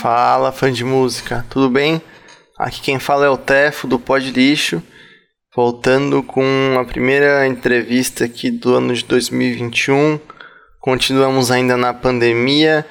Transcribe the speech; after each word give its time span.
Fala, 0.00 0.52
fã 0.52 0.72
de 0.72 0.84
música, 0.84 1.44
tudo 1.50 1.68
bem? 1.68 2.00
Aqui 2.58 2.80
quem 2.80 2.98
fala 2.98 3.26
é 3.26 3.28
o 3.28 3.36
Tefo 3.36 3.86
do 3.86 3.98
Pod 3.98 4.30
Lixo, 4.30 4.82
voltando 5.54 6.22
com 6.22 6.44
a 6.80 6.84
primeira 6.84 7.46
entrevista 7.46 8.24
aqui 8.24 8.50
do 8.50 8.74
ano 8.74 8.94
de 8.94 9.04
2021. 9.04 10.18
Continuamos 10.80 11.50
ainda 11.50 11.76
na 11.76 11.92
pandemia. 11.92 12.86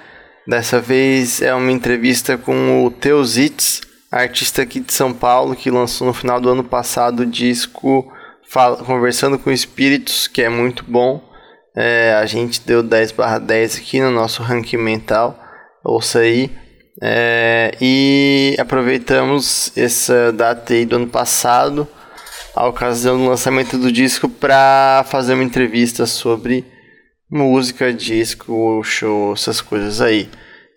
Dessa 0.46 0.80
vez 0.80 1.42
é 1.42 1.54
uma 1.54 1.72
entrevista 1.72 2.38
com 2.38 2.86
o 2.86 2.92
Teusitz, 2.92 3.82
artista 4.12 4.62
aqui 4.62 4.80
de 4.80 4.94
São 4.94 5.14
Paulo 5.14 5.56
que 5.56 5.72
lançou 5.72 6.08
no 6.08 6.14
final 6.14 6.40
do 6.40 6.50
ano 6.50 6.64
passado 6.64 7.22
o 7.22 7.26
disco 7.26 8.12
Fala, 8.50 8.78
Conversando 8.78 9.38
com 9.38 9.52
Espíritos, 9.52 10.26
que 10.26 10.42
é 10.42 10.48
muito 10.48 10.86
bom. 10.88 11.22
É, 11.76 12.14
a 12.14 12.26
gente 12.26 12.62
deu 12.62 12.82
10 12.82 13.12
barra 13.12 13.40
10 13.40 13.78
aqui 13.78 14.00
no 14.00 14.10
nosso 14.10 14.42
ranking 14.42 14.78
mental. 14.78 15.38
Ouça 15.84 16.20
aí. 16.20 16.50
É, 17.02 17.76
e 17.82 18.56
aproveitamos 18.58 19.72
essa 19.76 20.32
data 20.32 20.74
aí 20.74 20.86
do 20.86 20.96
ano 20.96 21.08
passado, 21.08 21.88
a 22.56 22.66
ocasião 22.66 23.18
do 23.18 23.26
lançamento 23.26 23.78
do 23.78 23.92
disco, 23.92 24.30
para 24.30 25.06
fazer 25.10 25.34
uma 25.34 25.44
entrevista 25.44 26.06
sobre 26.06 26.66
música, 27.30 27.94
disco, 27.94 28.82
show, 28.84 29.34
essas 29.34 29.60
coisas 29.60 30.00
aí. 30.00 30.30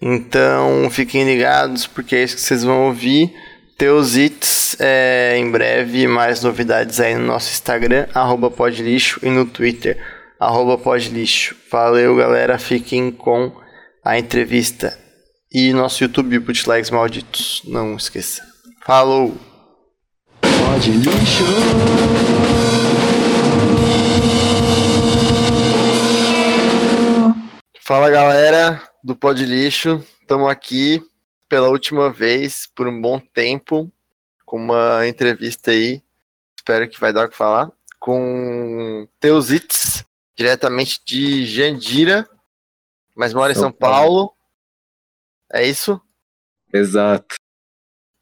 Então 0.03 0.91
fiquem 0.91 1.25
ligados 1.25 1.87
porque 1.87 2.17
é 2.17 2.25
isso 2.25 2.35
que 2.35 2.43
vocês 2.43 2.65
vão 2.65 2.87
ouvir. 2.87 3.33
Teus 3.81 4.15
hits 4.15 4.77
é, 4.79 5.39
em 5.39 5.51
breve, 5.51 6.07
mais 6.07 6.43
novidades 6.43 7.01
aí 7.01 7.15
no 7.15 7.25
nosso 7.25 7.51
Instagram, 7.51 8.07
arroba 8.13 8.51
podlixo, 8.51 9.19
e 9.23 9.31
no 9.31 9.47
Twitter, 9.47 9.97
arroba 10.39 10.77
podlixo. 10.77 11.57
Valeu 11.73 12.15
galera, 12.15 12.59
fiquem 12.59 13.11
com 13.11 13.51
a 14.05 14.19
entrevista. 14.19 14.99
E 15.51 15.73
nosso 15.73 16.05
YouTube, 16.05 16.39
Bootlegs 16.41 16.91
Malditos, 16.91 17.63
não 17.65 17.97
esqueça. 17.97 18.43
Falou! 18.85 19.35
Pode 20.43 20.91
lixo. 20.91 21.45
Fala 27.83 28.11
galera 28.11 28.83
do 29.03 29.17
Pod 29.17 29.43
Lixo, 29.43 30.05
estamos 30.21 30.51
aqui 30.51 31.03
pela 31.51 31.69
última 31.69 32.13
vez 32.13 32.69
por 32.77 32.87
um 32.87 33.03
bom 33.03 33.19
tempo 33.19 33.93
com 34.47 34.57
uma 34.57 35.07
entrevista 35.07 35.73
aí, 35.73 36.01
espero 36.57 36.89
que 36.89 37.01
vai 37.01 37.13
dar 37.13 37.27
o 37.27 37.29
que 37.29 37.37
falar, 37.37 37.71
com 37.99 39.07
Teusitz, 39.19 40.05
diretamente 40.37 41.01
de 41.05 41.45
Jandira, 41.45 42.29
mas 43.17 43.35
mora 43.35 43.51
em 43.51 43.55
São, 43.57 43.65
São 43.65 43.73
Paulo. 43.73 44.29
Paulo. 44.29 44.37
É 45.53 45.67
isso? 45.67 46.01
Exato. 46.73 47.35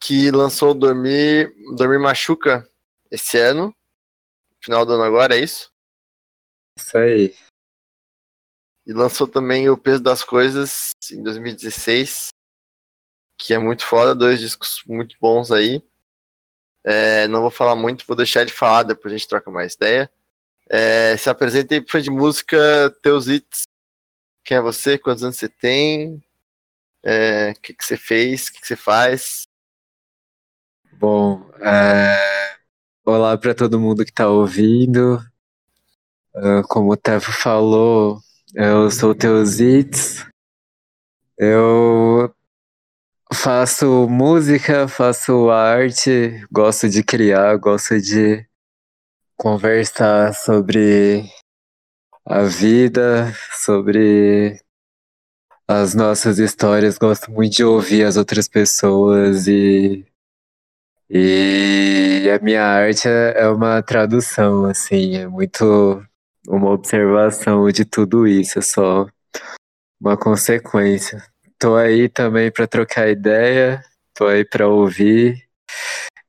Que 0.01 0.31
lançou 0.31 0.73
Dormir, 0.73 1.55
Dormir 1.77 1.99
Machuca 1.99 2.67
esse 3.11 3.39
ano, 3.39 3.75
final 4.59 4.87
do 4.87 4.95
ano 4.95 5.03
agora, 5.03 5.37
é 5.37 5.41
isso? 5.41 5.71
Isso 6.79 6.97
aí. 6.97 7.37
E 8.87 8.93
lançou 8.95 9.29
também 9.29 9.69
O 9.69 9.77
Peso 9.77 10.03
das 10.03 10.25
Coisas 10.25 10.93
em 11.13 11.23
2016, 11.23 12.31
que 13.39 13.55
é 13.55 13.59
muito 13.59 13.87
foda, 13.87 14.15
dois 14.15 14.41
discos 14.41 14.83
muito 14.87 15.17
bons 15.21 15.53
aí. 15.53 15.83
É, 16.85 17.29
não 17.29 17.41
vou 17.41 17.51
falar 17.51 17.77
muito, 17.77 18.05
vou 18.07 18.17
deixar 18.17 18.43
ele 18.43 18.51
falar, 18.51 18.83
depois 18.83 19.13
a 19.15 19.17
gente 19.17 19.29
troca 19.29 19.51
mais 19.51 19.75
ideia. 19.75 20.11
É, 20.69 21.17
se 21.17 21.31
apresenta 21.31 21.75
aí 21.75 21.81
pro 21.81 21.93
fã 21.93 22.01
de 22.01 22.11
música, 22.11 22.59
teus 23.03 23.29
hits. 23.29 23.63
Quem 24.45 24.57
é 24.57 24.61
você? 24.61 24.99
Quantos 24.99 25.23
anos 25.23 25.37
você 25.37 25.49
tem? 25.49 26.23
É, 27.03 27.53
O 27.53 27.61
que, 27.61 27.75
que 27.75 27.85
você 27.85 27.97
fez? 27.97 28.49
O 28.49 28.53
que, 28.53 28.61
que 28.61 28.67
você 28.67 28.77
faz? 28.77 29.47
Bom, 30.93 31.49
é, 31.61 32.57
olá 33.05 33.39
para 33.39 33.55
todo 33.55 33.79
mundo 33.79 34.05
que 34.05 34.11
está 34.11 34.29
ouvindo. 34.29 35.21
Ah, 36.35 36.63
como 36.69 36.93
o 36.93 36.97
Tevo 36.97 37.33
falou, 37.33 38.21
eu 38.55 38.91
sou 38.91 39.11
o 39.11 39.15
Teusitz. 39.15 40.27
Eu 41.37 42.35
faço 43.33 44.09
música, 44.09 44.89
faço 44.89 45.51
arte, 45.51 46.47
gosto 46.51 46.89
de 46.89 47.03
criar, 47.03 47.57
gosto 47.57 48.01
de 48.01 48.47
conversar 49.37 50.35
sobre 50.35 51.31
a 52.27 52.43
vida, 52.43 53.33
sobre 53.53 54.61
as 55.67 55.95
nossas 55.95 56.39
histórias, 56.39 56.99
gosto 56.99 57.31
muito 57.31 57.57
de 57.57 57.65
ouvir 57.65 58.05
as 58.05 58.17
outras 58.17 58.49
pessoas 58.49 59.47
e 59.47 60.05
e 61.11 62.29
a 62.31 62.39
minha 62.43 62.63
arte 62.63 63.09
é 63.09 63.43
é 63.43 63.49
uma 63.49 63.83
tradução, 63.83 64.65
assim, 64.67 65.17
é 65.17 65.27
muito 65.27 66.05
uma 66.49 66.71
observação 66.71 67.71
de 67.71 67.85
tudo 67.85 68.27
isso, 68.27 68.59
é 68.59 68.63
só 68.63 69.07
uma 70.01 70.17
consequência. 70.17 71.23
Tô 71.59 71.77
aí 71.77 72.09
também 72.09 72.51
para 72.53 72.67
trocar 72.67 73.09
ideia, 73.09 73.83
tô 74.15 74.27
aí 74.27 74.45
para 74.45 74.69
ouvir 74.69 75.45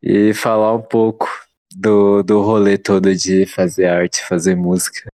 e 0.01 0.33
falar 0.33 0.73
um 0.73 0.81
pouco 0.81 1.29
do, 1.75 2.23
do 2.23 2.41
rolê 2.41 2.77
todo 2.77 3.13
de 3.15 3.45
fazer 3.45 3.85
arte, 3.85 4.23
fazer 4.25 4.55
música. 4.55 5.07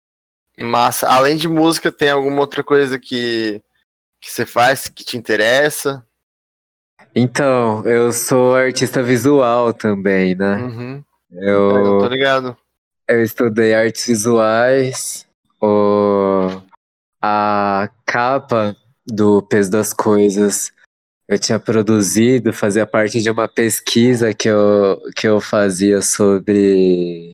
Massa. 0.58 1.10
Além 1.10 1.36
de 1.36 1.50
música, 1.50 1.92
tem 1.92 2.10
alguma 2.10 2.40
outra 2.40 2.64
coisa 2.64 2.98
que, 2.98 3.62
que 4.22 4.32
você 4.32 4.46
faz 4.46 4.88
que 4.88 5.04
te 5.04 5.18
interessa? 5.18 6.06
Então, 7.14 7.86
eu 7.86 8.12
sou 8.14 8.56
artista 8.56 9.04
visual 9.04 9.74
também, 9.74 10.34
né? 10.34 10.56
Uhum. 10.56 11.04
Eu 11.32 11.72
Eu, 11.72 12.00
tô 12.00 12.08
ligado. 12.08 12.58
eu 13.08 13.22
estudei 13.22 13.74
artes 13.74 14.08
visuais, 14.08 15.28
o, 15.62 16.62
a 17.22 17.90
capa 18.06 18.76
do 19.08 19.42
Peso 19.44 19.72
das 19.72 19.94
Coisas 19.94 20.74
eu 21.28 21.40
tinha 21.40 21.60
produzido, 21.60 22.54
fazia 22.54 22.86
parte 22.86 23.22
de 23.22 23.30
uma 23.30 23.48
pesquisa 23.48 24.34
que 24.34 24.48
eu, 24.48 25.02
que 25.16 25.28
eu 25.28 25.42
fazia 25.42 26.02
sobre 26.02 27.32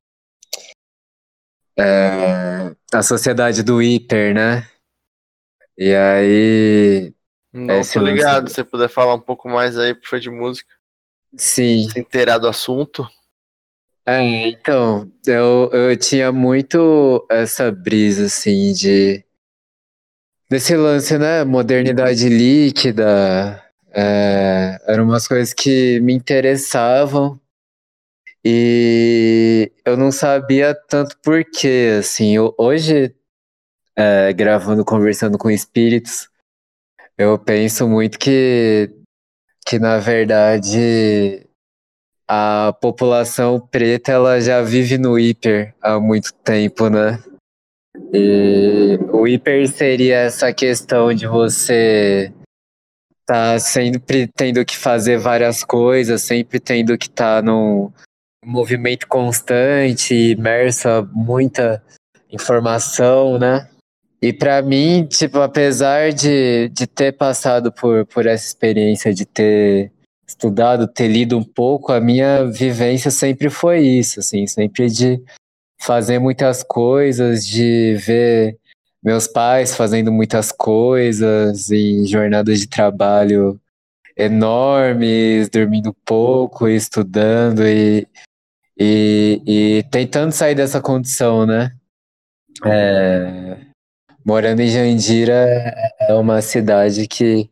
é, 1.77 2.73
a 2.93 3.03
sociedade 3.03 3.63
do 3.63 3.81
hiper, 3.81 4.33
né? 4.33 4.67
E 5.77 5.93
aí, 5.93 7.13
Não 7.51 7.81
tô 7.81 7.99
ligado. 7.99 8.47
Se 8.47 8.55
você 8.55 8.63
puder 8.63 8.87
falar 8.87 9.15
um 9.15 9.19
pouco 9.19 9.49
mais 9.49 9.77
aí 9.77 9.93
pro 9.93 10.09
fã 10.09 10.19
de 10.19 10.29
música, 10.29 10.73
sim, 11.35 11.89
se 11.89 11.99
inteirar 11.99 12.37
do 12.37 12.47
assunto. 12.47 13.07
É, 14.05 14.47
então, 14.47 15.11
eu, 15.25 15.69
eu 15.71 15.97
tinha 15.97 16.31
muito 16.31 17.25
essa 17.29 17.71
brisa, 17.71 18.25
assim, 18.25 18.73
de... 18.73 19.23
Desse 20.51 20.75
lance, 20.75 21.17
né? 21.17 21.45
Modernidade 21.45 22.27
líquida. 22.27 23.63
É, 23.93 24.77
eram 24.85 25.05
umas 25.05 25.25
coisas 25.25 25.53
que 25.53 25.97
me 26.01 26.11
interessavam. 26.11 27.39
E 28.43 29.71
eu 29.85 29.95
não 29.95 30.11
sabia 30.11 30.75
tanto 30.89 31.17
porquê, 31.23 31.95
assim. 31.99 32.35
Eu- 32.35 32.53
hoje, 32.57 33.15
é, 33.95 34.33
gravando, 34.33 34.83
conversando 34.83 35.37
com 35.37 35.49
espíritos, 35.49 36.29
eu 37.17 37.39
penso 37.39 37.87
muito 37.87 38.19
que, 38.19 38.91
que 39.65 39.79
na 39.79 39.99
verdade 39.99 41.47
a 42.27 42.73
população 42.81 43.59
preta 43.59 44.11
ela 44.11 44.41
já 44.41 44.61
vive 44.61 44.97
no 44.97 45.19
hiper 45.19 45.75
há 45.81 45.99
muito 45.99 46.33
tempo, 46.43 46.89
né? 46.89 47.23
E 48.13 48.99
o 49.11 49.27
hiper 49.27 49.67
seria 49.69 50.17
essa 50.17 50.53
questão 50.53 51.13
de 51.13 51.25
você 51.25 52.31
tá 53.25 53.57
sempre 53.59 54.27
tendo 54.27 54.65
que 54.65 54.77
fazer 54.77 55.17
várias 55.17 55.63
coisas, 55.63 56.21
sempre 56.21 56.59
tendo 56.59 56.97
que 56.97 57.07
estar 57.07 57.41
num 57.41 57.89
movimento 58.43 59.07
constante, 59.07 60.13
imerso 60.13 60.89
a 60.89 61.01
muita 61.03 61.81
informação, 62.29 63.39
né? 63.39 63.69
E 64.21 64.33
para 64.33 64.61
mim, 64.61 65.07
tipo, 65.07 65.39
apesar 65.39 66.11
de, 66.11 66.69
de 66.69 66.85
ter 66.85 67.13
passado 67.13 67.71
por, 67.71 68.05
por 68.05 68.25
essa 68.25 68.45
experiência 68.45 69.13
de 69.13 69.25
ter 69.25 69.91
estudado, 70.27 70.87
ter 70.87 71.07
lido 71.07 71.37
um 71.37 71.43
pouco, 71.43 71.91
a 71.91 71.99
minha 71.99 72.45
vivência 72.45 73.09
sempre 73.09 73.49
foi 73.49 73.79
isso, 73.79 74.19
assim, 74.19 74.45
sempre 74.45 74.89
de 74.89 75.21
fazer 75.81 76.19
muitas 76.19 76.63
coisas, 76.63 77.45
de 77.45 77.95
ver 77.95 78.57
meus 79.03 79.27
pais 79.27 79.75
fazendo 79.75 80.11
muitas 80.11 80.51
coisas 80.51 81.71
em 81.71 82.05
jornadas 82.05 82.59
de 82.59 82.67
trabalho 82.67 83.59
enormes, 84.15 85.49
dormindo 85.49 85.91
pouco, 86.05 86.67
e 86.67 86.75
estudando 86.75 87.67
e, 87.67 88.07
e, 88.77 89.41
e 89.45 89.83
tentando 89.89 90.31
sair 90.31 90.53
dessa 90.53 90.79
condição, 90.79 91.47
né? 91.47 91.75
É, 92.63 93.57
morando 94.23 94.59
em 94.59 94.67
Jandira 94.67 95.33
é 95.99 96.13
uma 96.13 96.41
cidade 96.43 97.07
que 97.07 97.49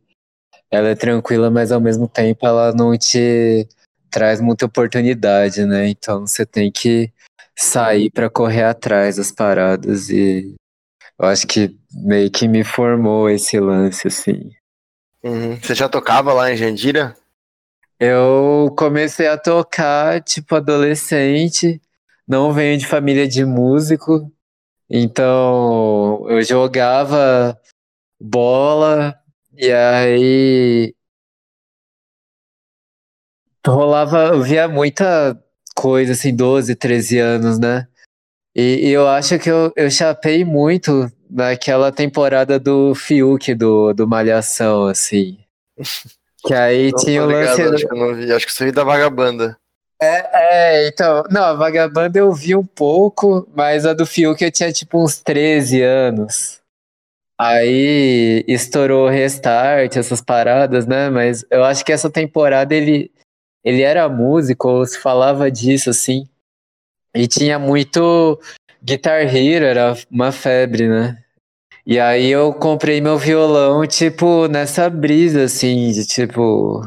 ela 0.69 0.89
é 0.89 0.95
tranquila, 0.95 1.49
mas 1.49 1.71
ao 1.71 1.81
mesmo 1.81 2.07
tempo 2.07 2.45
ela 2.45 2.71
não 2.73 2.95
te 2.95 3.67
traz 4.11 4.39
muita 4.39 4.67
oportunidade, 4.67 5.65
né? 5.65 5.87
Então 5.87 6.27
você 6.27 6.45
tem 6.45 6.71
que 6.71 7.11
sair 7.59 8.09
para 8.09 8.29
correr 8.29 8.63
atrás 8.63 9.17
das 9.17 9.31
paradas 9.33 10.09
e 10.09 10.55
eu 11.19 11.25
acho 11.27 11.45
que 11.45 11.77
meio 11.91 12.31
que 12.31 12.47
me 12.47 12.63
formou 12.63 13.29
esse 13.29 13.59
lance 13.59 14.07
assim. 14.07 14.51
Uhum. 15.21 15.59
Você 15.59 15.75
já 15.75 15.89
tocava 15.89 16.31
lá 16.31 16.49
em 16.49 16.55
Jandira? 16.55 17.17
Eu 17.99 18.73
comecei 18.77 19.27
a 19.27 19.37
tocar 19.37 20.23
tipo 20.23 20.55
adolescente, 20.55 21.81
não 22.25 22.53
venho 22.53 22.79
de 22.79 22.87
família 22.87 23.27
de 23.27 23.43
músico, 23.43 24.31
então 24.89 26.25
eu 26.29 26.41
jogava 26.41 27.59
bola 28.17 29.19
e 29.57 29.69
aí 29.69 30.95
rolava, 33.67 34.27
eu 34.27 34.41
via 34.41 34.69
muita 34.69 35.37
coisa 35.79 36.13
assim, 36.13 36.35
12, 36.35 36.75
13 36.75 37.17
anos, 37.19 37.59
né? 37.59 37.87
E, 38.55 38.87
e 38.87 38.89
eu 38.89 39.07
acho 39.07 39.39
que 39.39 39.49
eu, 39.49 39.71
eu 39.75 39.89
chapei 39.89 40.43
muito 40.43 41.09
naquela 41.29 41.91
temporada 41.91 42.59
do 42.59 42.93
Fiuk 42.93 43.53
do, 43.55 43.93
do 43.93 44.07
Malhação, 44.07 44.87
assim. 44.87 45.39
Que 46.41 46.53
aí 46.53 46.89
Não 46.93 46.99
tinha 46.99 47.21
tô 47.21 47.27
o 47.27 47.31
lance. 47.31 47.61
acho 47.61 47.85
que 47.85 47.93
eu 47.93 47.99
não 47.99 48.15
vi. 48.15 48.31
Acho 48.31 48.45
que 48.45 48.53
você 48.53 48.63
vi 48.63 48.71
da 48.71 48.85
vagabanda. 48.85 49.57
É, 50.01 50.29
é, 50.31 50.87
então, 50.87 51.23
não, 51.29 51.43
a 51.43 51.53
Vagabanda 51.53 52.17
eu 52.17 52.31
vi 52.31 52.55
um 52.55 52.63
pouco, 52.63 53.45
mas 53.53 53.85
a 53.85 53.93
do 53.93 54.05
Fiuk 54.05 54.41
eu 54.41 54.49
tinha 54.49 54.71
tipo 54.71 55.03
uns 55.03 55.19
13 55.19 55.81
anos. 55.81 56.61
Aí 57.37 58.45
estourou 58.47 59.07
o 59.07 59.09
Restart, 59.09 59.97
essas 59.97 60.21
paradas, 60.21 60.85
né? 60.85 61.09
Mas 61.09 61.45
eu 61.51 61.65
acho 61.65 61.83
que 61.83 61.91
essa 61.91 62.09
temporada 62.09 62.73
ele, 62.73 63.11
ele 63.63 63.81
era 63.81 64.07
músico, 64.09 64.67
ou 64.69 64.85
se 64.85 64.99
falava 64.99 65.49
disso, 65.51 65.89
assim. 65.89 66.27
E 67.15 67.27
tinha 67.27 67.57
muito 67.57 68.39
Guitar 68.83 69.21
Hero, 69.23 69.65
era 69.65 69.95
uma 70.09 70.31
febre, 70.31 70.87
né? 70.87 71.17
E 71.85 71.99
aí 71.99 72.29
eu 72.29 72.53
comprei 72.53 73.01
meu 73.01 73.17
violão, 73.17 73.85
tipo, 73.87 74.47
nessa 74.47 74.89
brisa, 74.89 75.43
assim, 75.45 75.91
de 75.91 76.05
tipo, 76.05 76.81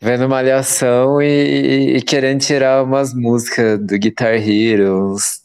vendo 0.00 0.28
Malhação 0.28 1.22
e, 1.22 1.26
e, 1.26 1.96
e 1.96 2.02
querendo 2.02 2.40
tirar 2.40 2.82
umas 2.82 3.14
músicas 3.14 3.78
do 3.78 3.96
Guitar 3.98 4.34
Hero, 4.34 5.12
uns, 5.12 5.42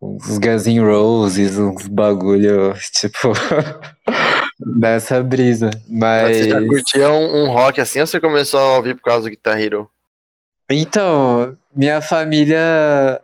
uns 0.00 0.38
Guns 0.38 0.66
N' 0.66 0.78
Roses, 0.78 1.58
uns 1.58 1.88
bagulho, 1.88 2.74
tipo, 2.92 3.32
nessa 4.76 5.22
brisa. 5.22 5.70
Mas 5.88 6.36
Você 6.36 6.48
já 6.48 6.60
Mas. 6.60 6.68
curtia 6.68 7.10
um, 7.10 7.42
um 7.42 7.50
rock 7.50 7.80
assim 7.80 8.00
ou 8.00 8.06
você 8.06 8.20
começou 8.20 8.60
a 8.60 8.76
ouvir 8.76 8.94
por 8.94 9.02
causa 9.02 9.24
do 9.24 9.30
Guitar 9.30 9.60
Hero? 9.60 9.90
Então, 10.70 11.56
minha 11.74 12.00
família. 12.02 13.22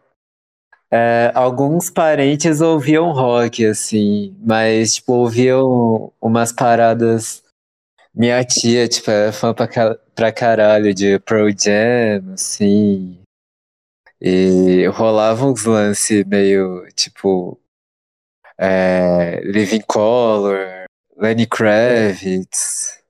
é, 0.91 1.31
alguns 1.35 1.91
parentes 1.91 2.61
ouviam 2.61 3.13
rock, 3.13 3.67
assim, 3.67 4.37
mas, 4.41 4.95
tipo, 4.95 5.13
ouviam 5.15 6.13
umas 6.21 6.53
paradas. 6.53 7.43
Minha 8.15 8.45
tia, 8.45 8.89
tipo, 8.89 9.11
é 9.11 9.33
fã 9.33 9.53
pra, 9.55 9.69
pra 10.15 10.33
caralho 10.33 10.95
de 10.95 11.19
Pearl 11.21 11.49
Jam, 11.51 12.33
assim. 12.35 13.19
E 14.21 14.87
rolava 14.89 15.47
uns 15.47 15.65
lances 15.65 16.25
meio, 16.25 16.87
tipo, 16.95 17.61
é, 18.59 19.41
Living 19.45 19.83
Color, 19.83 20.87
Lenny 21.17 21.47
Kravitz. 21.47 23.03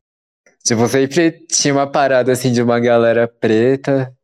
Tipo, 0.64 0.88
sempre 0.88 1.32
tinha 1.46 1.74
uma 1.74 1.86
parada, 1.90 2.32
assim, 2.32 2.52
de 2.52 2.62
uma 2.62 2.80
galera 2.80 3.28
preta 3.28 4.14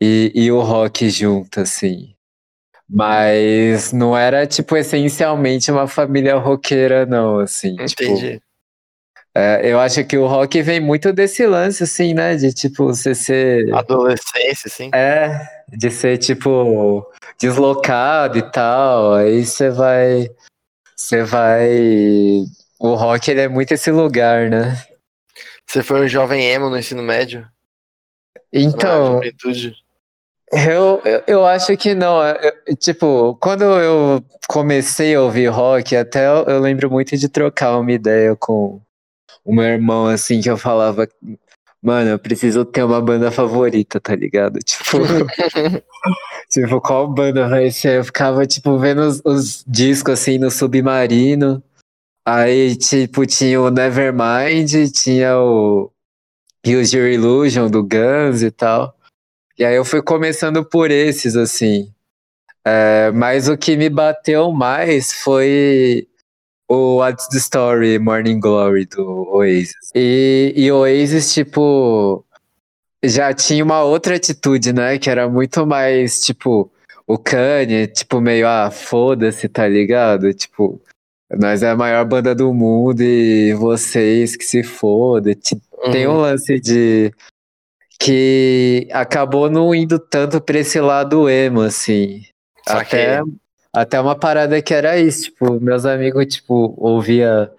e, 0.00 0.32
e 0.34 0.52
o 0.52 0.60
rock 0.60 1.08
junto, 1.10 1.60
assim. 1.60 2.14
Mas 2.88 3.92
não 3.92 4.16
era, 4.16 4.46
tipo, 4.46 4.76
essencialmente 4.76 5.70
uma 5.70 5.86
família 5.86 6.36
roqueira, 6.36 7.04
não, 7.04 7.38
assim. 7.40 7.76
Tipo, 7.76 8.02
Entendi. 8.04 8.40
é, 9.34 9.60
eu 9.70 9.78
acho 9.78 10.02
que 10.04 10.16
o 10.16 10.26
rock 10.26 10.62
vem 10.62 10.80
muito 10.80 11.12
desse 11.12 11.46
lance, 11.46 11.82
assim, 11.82 12.14
né? 12.14 12.34
De, 12.36 12.52
tipo, 12.52 12.86
você 12.86 13.14
ser... 13.14 13.72
Adolescência, 13.74 14.68
assim. 14.68 14.90
É, 14.94 15.46
de 15.68 15.90
ser, 15.90 16.16
tipo, 16.16 17.06
deslocado 17.38 18.38
e 18.38 18.50
tal. 18.50 19.14
Aí 19.14 19.44
você 19.44 19.68
vai... 19.68 20.30
Você 20.96 21.22
vai... 21.22 21.68
O 22.80 22.94
rock, 22.94 23.30
ele 23.30 23.42
é 23.42 23.48
muito 23.48 23.72
esse 23.72 23.90
lugar, 23.90 24.48
né? 24.48 24.82
Você 25.66 25.82
foi 25.82 26.00
um 26.00 26.08
jovem 26.08 26.42
emo 26.46 26.70
no 26.70 26.78
ensino 26.78 27.02
médio? 27.02 27.40
Na 27.40 28.60
Então... 28.60 29.14
juventude? 29.16 29.76
Eu, 30.52 31.00
eu, 31.04 31.22
eu 31.26 31.46
acho 31.46 31.76
que 31.76 31.94
não. 31.94 32.22
Eu- 32.26 32.76
tipo, 32.76 33.36
quando 33.40 33.64
eu 33.64 34.24
comecei 34.48 35.14
a 35.14 35.22
ouvir 35.22 35.48
rock, 35.48 35.94
até 35.96 36.26
eu, 36.26 36.44
eu 36.46 36.60
lembro 36.60 36.90
muito 36.90 37.16
de 37.16 37.28
trocar 37.28 37.78
uma 37.78 37.92
ideia 37.92 38.34
com 38.36 38.80
o 39.44 39.54
meu 39.54 39.64
irmão, 39.64 40.06
assim, 40.06 40.40
que 40.40 40.50
eu 40.50 40.56
falava, 40.56 41.06
mano, 41.82 42.10
eu 42.10 42.18
preciso 42.18 42.64
ter 42.64 42.82
uma 42.82 43.00
banda 43.00 43.30
favorita, 43.30 44.00
tá 44.00 44.14
ligado? 44.14 44.58
Tipo, 44.60 44.98
tipo, 46.50 46.80
qual 46.80 47.08
banda 47.08 47.48
vai 47.48 47.70
ser? 47.70 47.98
Eu 47.98 48.04
ficava, 48.04 48.46
tipo, 48.46 48.78
vendo 48.78 49.02
os, 49.02 49.20
os 49.24 49.64
discos, 49.66 50.14
assim, 50.14 50.38
no 50.38 50.50
Submarino. 50.50 51.62
Aí, 52.26 52.76
tipo, 52.76 53.24
tinha 53.26 53.60
o 53.60 53.70
Nevermind, 53.70 54.90
tinha 54.92 55.38
o 55.38 55.90
Use 56.66 56.96
Your 56.96 57.08
Illusion 57.08 57.68
do 57.70 57.82
Guns 57.82 58.42
e 58.42 58.50
tal. 58.50 58.94
E 59.58 59.64
aí 59.64 59.74
eu 59.74 59.84
fui 59.84 60.00
começando 60.02 60.64
por 60.64 60.90
esses, 60.90 61.36
assim. 61.36 61.90
É, 62.64 63.10
mas 63.12 63.48
o 63.48 63.56
que 63.56 63.76
me 63.76 63.88
bateu 63.88 64.52
mais 64.52 65.12
foi 65.12 66.06
o 66.68 66.96
What's 66.98 67.28
the 67.28 67.38
Story, 67.38 67.98
Morning 67.98 68.38
Glory 68.40 68.84
do 68.86 69.26
Oasis. 69.30 69.90
E, 69.94 70.52
e 70.56 70.70
Oasis, 70.70 71.32
tipo, 71.32 72.24
já 73.02 73.32
tinha 73.32 73.64
uma 73.64 73.82
outra 73.82 74.16
atitude, 74.16 74.72
né? 74.72 74.98
Que 74.98 75.08
era 75.10 75.28
muito 75.28 75.66
mais, 75.66 76.20
tipo, 76.20 76.70
o 77.06 77.16
Kanye, 77.18 77.86
tipo, 77.88 78.20
meio, 78.20 78.46
ah, 78.46 78.70
foda-se, 78.70 79.48
tá 79.48 79.66
ligado? 79.66 80.32
Tipo, 80.34 80.80
nós 81.36 81.62
é 81.62 81.70
a 81.70 81.76
maior 81.76 82.04
banda 82.04 82.34
do 82.34 82.52
mundo 82.52 83.00
e 83.02 83.54
vocês 83.54 84.36
que 84.36 84.44
se 84.44 84.62
foda. 84.62 85.34
Ti- 85.34 85.60
Tem 85.90 86.06
um 86.06 86.12
Uhum. 86.12 86.20
lance 86.20 86.60
de 86.60 87.12
que 87.98 88.88
acabou 88.92 89.50
não 89.50 89.74
indo 89.74 89.98
tanto 89.98 90.40
pra 90.40 90.58
esse 90.58 90.80
lado 90.80 91.28
emo, 91.28 91.62
assim. 91.62 92.22
Saquei. 92.66 93.06
Até, 93.06 93.22
até 93.72 94.00
uma 94.00 94.14
parada 94.14 94.60
que 94.62 94.72
era 94.72 94.98
isso, 94.98 95.24
tipo, 95.24 95.60
meus 95.60 95.84
amigos, 95.84 96.26
tipo, 96.26 96.74
ouvia 96.78 97.50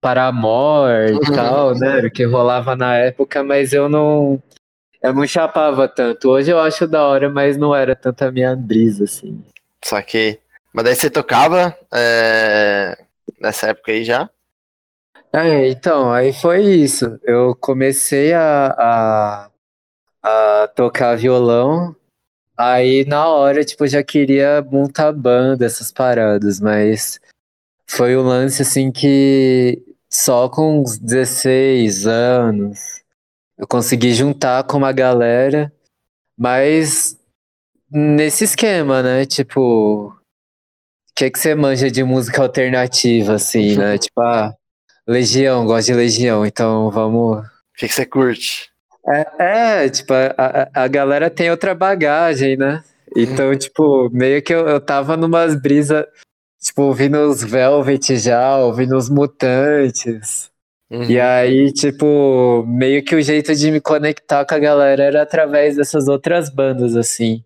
Paramore 0.00 1.16
e 1.16 1.32
tal, 1.34 1.74
né? 1.74 2.00
O 2.00 2.10
que 2.10 2.24
rolava 2.24 2.76
na 2.76 2.96
época, 2.96 3.42
mas 3.42 3.72
eu 3.72 3.88
não. 3.88 4.40
Eu 5.02 5.14
não 5.14 5.26
chapava 5.26 5.88
tanto. 5.88 6.30
Hoje 6.30 6.50
eu 6.50 6.58
acho 6.58 6.86
da 6.86 7.06
hora, 7.06 7.30
mas 7.30 7.56
não 7.56 7.74
era 7.74 7.94
tanto 7.94 8.22
a 8.22 8.30
minha 8.30 8.54
brisa, 8.56 9.04
assim. 9.04 9.42
Saquei. 9.84 10.40
Mas 10.72 10.84
daí 10.84 10.94
você 10.94 11.08
tocava 11.08 11.76
é, 11.94 12.98
nessa 13.40 13.68
época 13.68 13.92
aí 13.92 14.04
já? 14.04 14.28
É, 15.32 15.68
então, 15.68 16.12
aí 16.12 16.32
foi 16.32 16.62
isso. 16.64 17.18
Eu 17.22 17.54
comecei 17.54 18.32
a, 18.32 18.74
a, 18.78 19.50
a 20.26 20.68
tocar 20.74 21.16
violão, 21.16 21.94
aí 22.56 23.04
na 23.04 23.28
hora, 23.28 23.64
tipo, 23.64 23.86
já 23.86 24.02
queria 24.02 24.60
montar 24.60 25.12
banda, 25.12 25.64
essas 25.64 25.92
paradas, 25.92 26.58
mas 26.60 27.20
foi 27.86 28.16
um 28.16 28.22
lance 28.22 28.62
assim 28.62 28.90
que 28.90 29.80
só 30.10 30.48
com 30.48 30.80
uns 30.80 30.98
16 30.98 32.08
anos 32.08 33.02
eu 33.56 33.68
consegui 33.68 34.12
juntar 34.14 34.64
com 34.64 34.78
uma 34.78 34.90
galera, 34.90 35.72
mas 36.36 37.16
nesse 37.90 38.44
esquema, 38.44 39.02
né? 39.02 39.24
Tipo, 39.24 40.08
o 40.08 40.14
que 41.14 41.30
que 41.30 41.38
você 41.38 41.54
manja 41.54 41.88
de 41.88 42.02
música 42.02 42.42
alternativa, 42.42 43.34
assim, 43.34 43.76
né? 43.76 43.96
Tipo, 43.98 44.20
ah. 44.20 44.52
Legião, 45.08 45.64
gosto 45.64 45.86
de 45.86 45.94
Legião, 45.94 46.44
então 46.44 46.90
vamos. 46.90 47.38
O 47.38 47.78
que, 47.78 47.86
que 47.86 47.94
você 47.94 48.04
curte? 48.04 48.72
É, 49.08 49.84
é, 49.84 49.88
tipo, 49.88 50.12
a, 50.12 50.68
a, 50.74 50.88
galera 50.88 51.30
tem 51.30 51.50
outra 51.50 51.74
bagagem, 51.74 52.56
né? 52.56 52.82
Então, 53.16 53.56
tipo, 53.56 54.10
meio 54.10 54.42
que 54.42 54.52
eu, 54.52 54.66
eu 54.68 54.80
tava 54.80 55.16
numas 55.16 55.54
brisas, 55.54 56.04
tipo, 56.60 56.82
ouvindo 56.82 57.18
os 57.18 57.42
Velvet 57.42 58.16
já, 58.16 58.58
ouvindo 58.58 58.96
os 58.96 59.08
Mutantes. 59.08 60.50
Uhum. 60.90 61.04
E 61.04 61.20
aí, 61.20 61.72
tipo, 61.72 62.64
meio 62.66 63.04
que 63.04 63.14
o 63.14 63.22
jeito 63.22 63.54
de 63.54 63.70
me 63.70 63.80
conectar 63.80 64.44
com 64.44 64.54
a 64.54 64.58
galera 64.58 65.02
era 65.02 65.22
através 65.22 65.76
dessas 65.76 66.08
outras 66.08 66.50
bandas, 66.50 66.96
assim. 66.96 67.44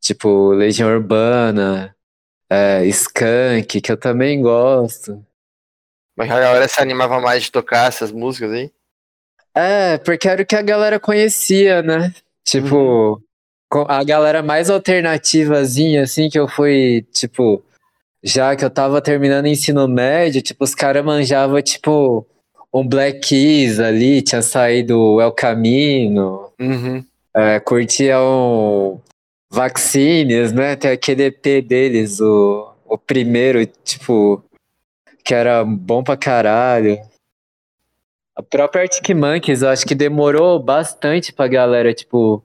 Tipo, 0.00 0.50
Legião 0.50 0.88
Urbana, 0.88 1.94
é, 2.50 2.84
Skank, 2.86 3.80
que 3.80 3.92
eu 3.92 3.96
também 3.96 4.40
gosto. 4.40 5.24
Mas 6.16 6.30
a 6.30 6.40
galera 6.40 6.66
se 6.66 6.80
animava 6.80 7.20
mais 7.20 7.44
de 7.44 7.52
tocar 7.52 7.88
essas 7.88 8.10
músicas 8.10 8.52
aí? 8.52 8.72
É, 9.54 9.98
porque 9.98 10.28
era 10.28 10.42
o 10.42 10.46
que 10.46 10.54
a 10.56 10.62
galera 10.62 11.00
conhecia, 11.00 11.82
né? 11.82 12.12
Tipo, 12.44 13.20
com- 13.68 13.84
a 13.88 14.02
galera 14.04 14.42
mais 14.42 14.70
alternativazinha, 14.70 16.02
assim, 16.02 16.28
que 16.28 16.38
eu 16.38 16.48
fui, 16.48 17.04
tipo, 17.12 17.62
já 18.22 18.54
que 18.56 18.64
eu 18.64 18.70
tava 18.70 19.00
terminando 19.00 19.46
ensino 19.46 19.86
médio, 19.88 20.42
tipo, 20.42 20.64
os 20.64 20.74
caras 20.74 21.04
manjavam, 21.04 21.60
tipo, 21.62 22.26
um 22.72 22.86
Black 22.86 23.20
Keys 23.20 23.80
ali, 23.80 24.22
tinha 24.22 24.42
saído 24.42 24.98
o 25.00 25.20
El 25.20 25.32
Camino, 25.32 26.50
Uhum. 26.60 27.04
é, 27.36 27.58
curtia 27.60 28.20
um 28.20 28.98
Vaccines, 29.50 30.52
né? 30.52 30.76
Tem 30.76 30.90
aquele 30.90 31.24
EP 31.24 31.62
deles, 31.62 32.20
o, 32.20 32.70
o 32.86 32.98
primeiro, 32.98 33.64
tipo, 33.84 34.42
que 35.24 35.34
era 35.34 35.64
bom 35.64 36.02
pra 36.02 36.16
caralho. 36.16 36.98
A 38.38 38.42
própria 38.42 38.82
Arctic 38.82 39.08
Monkeys, 39.16 39.62
eu 39.62 39.68
acho 39.68 39.84
que 39.84 39.96
demorou 39.96 40.60
bastante 40.62 41.32
pra 41.32 41.48
galera, 41.48 41.92
tipo, 41.92 42.40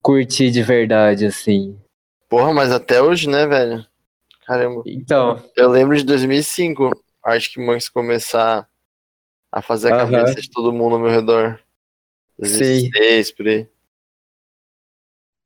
curtir 0.00 0.52
de 0.52 0.62
verdade, 0.62 1.26
assim. 1.26 1.76
Porra, 2.28 2.54
mas 2.54 2.70
até 2.70 3.02
hoje, 3.02 3.28
né, 3.28 3.44
velho? 3.44 3.84
Caramba. 4.46 4.84
Então, 4.86 5.42
Eu 5.56 5.68
lembro 5.68 5.96
de 5.96 6.04
2005, 6.04 6.90
acho 7.24 7.52
que 7.52 7.60
Monks 7.60 7.88
começar 7.88 8.68
a 9.50 9.60
fazer 9.60 9.92
a 9.92 9.96
Aham. 10.04 10.12
cabeça 10.12 10.40
de 10.40 10.48
todo 10.48 10.72
mundo 10.72 10.94
ao 10.94 11.00
meu 11.00 11.10
redor. 11.10 11.58
2006, 12.38 13.32
por 13.32 13.48
aí. 13.48 13.66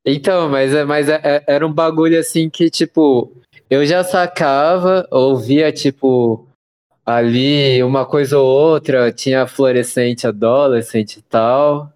então, 0.04 0.46
mas, 0.50 0.74
é- 0.74 0.84
mas 0.84 1.08
é- 1.08 1.20
é- 1.24 1.44
era 1.46 1.66
um 1.66 1.72
bagulho 1.72 2.18
assim 2.20 2.50
que, 2.50 2.68
tipo, 2.70 3.32
eu 3.70 3.84
já 3.86 4.04
sacava, 4.04 5.08
ouvia, 5.10 5.72
tipo, 5.72 6.45
ali 7.06 7.80
uma 7.84 8.04
coisa 8.04 8.36
ou 8.38 8.46
outra, 8.46 9.12
tinha 9.12 9.46
fluorescente 9.46 10.26
adolescente 10.26 11.20
e 11.20 11.22
tal. 11.22 11.92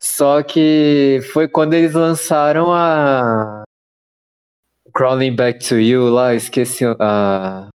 Só 0.00 0.42
que 0.42 1.20
foi 1.32 1.46
quando 1.46 1.74
eles 1.74 1.92
lançaram 1.92 2.72
a 2.72 3.64
Crawling 4.94 5.34
Back 5.34 5.68
to 5.68 5.78
You 5.78 6.08
lá, 6.08 6.34
esqueci 6.34 6.84
a. 6.98 7.68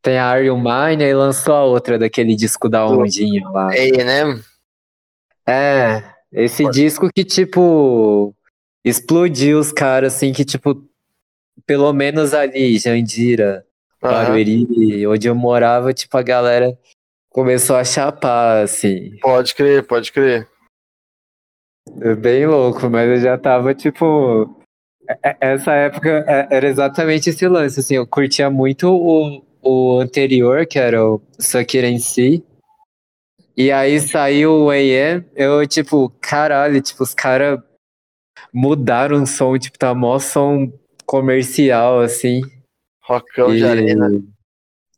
Tem 0.00 0.18
a 0.18 0.26
Are 0.26 0.46
You 0.46 0.56
Mine 0.56 1.02
e 1.02 1.14
lançou 1.14 1.54
a 1.54 1.64
outra 1.64 1.98
daquele 1.98 2.36
disco 2.36 2.68
da 2.68 2.86
ondinha 2.86 3.48
lá. 3.48 3.70
A&M? 3.70 4.40
É, 5.48 6.04
esse 6.30 6.68
disco 6.70 7.08
que, 7.12 7.24
tipo, 7.24 8.32
explodiu 8.84 9.58
os 9.58 9.72
caras, 9.72 10.14
assim, 10.14 10.32
que, 10.32 10.44
tipo, 10.44 10.84
pelo 11.64 11.92
menos 11.92 12.32
ali, 12.32 12.78
Jandira, 12.78 13.66
Barueri, 14.00 15.06
onde 15.06 15.28
eu 15.28 15.34
morava, 15.34 15.92
tipo, 15.92 16.16
a 16.16 16.22
galera 16.22 16.76
começou 17.30 17.76
a 17.76 17.84
chapar, 17.84 18.62
assim. 18.64 19.16
Pode 19.20 19.54
crer, 19.54 19.86
pode 19.86 20.12
crer. 20.12 20.48
É 22.00 22.14
Bem 22.14 22.46
louco, 22.46 22.88
mas 22.90 23.08
eu 23.08 23.20
já 23.20 23.38
tava, 23.38 23.74
tipo. 23.74 24.58
é- 25.08 25.30
é- 25.30 25.36
Essa 25.54 25.72
época 25.72 26.24
era 26.50 26.66
exatamente 26.68 27.30
esse 27.30 27.46
lance, 27.48 27.80
assim, 27.80 27.94
eu 27.96 28.06
curtia 28.06 28.50
muito 28.50 28.88
o, 28.90 29.42
o 29.62 29.98
anterior, 30.00 30.66
que 30.66 30.78
era 30.78 31.04
o 31.04 31.20
Sakira 31.38 31.86
em 31.86 31.98
si. 31.98 32.44
E 33.56 33.70
aí 33.72 33.98
saiu 34.00 34.64
o 34.64 34.70
AM, 34.70 35.24
eu, 35.34 35.66
tipo, 35.66 36.10
caralho, 36.20 36.80
tipo, 36.82 37.02
os 37.02 37.14
caras 37.14 37.58
mudaram 38.52 39.22
o 39.22 39.26
som, 39.26 39.56
tipo, 39.58 39.78
tá 39.78 39.94
mó 39.94 40.18
som 40.18 40.70
comercial, 41.06 42.00
assim. 42.00 42.42
Rockão 43.06 43.54
de 43.54 43.62
E- 43.62 43.64
arena. 43.64 44.10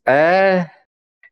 É. 0.05 0.69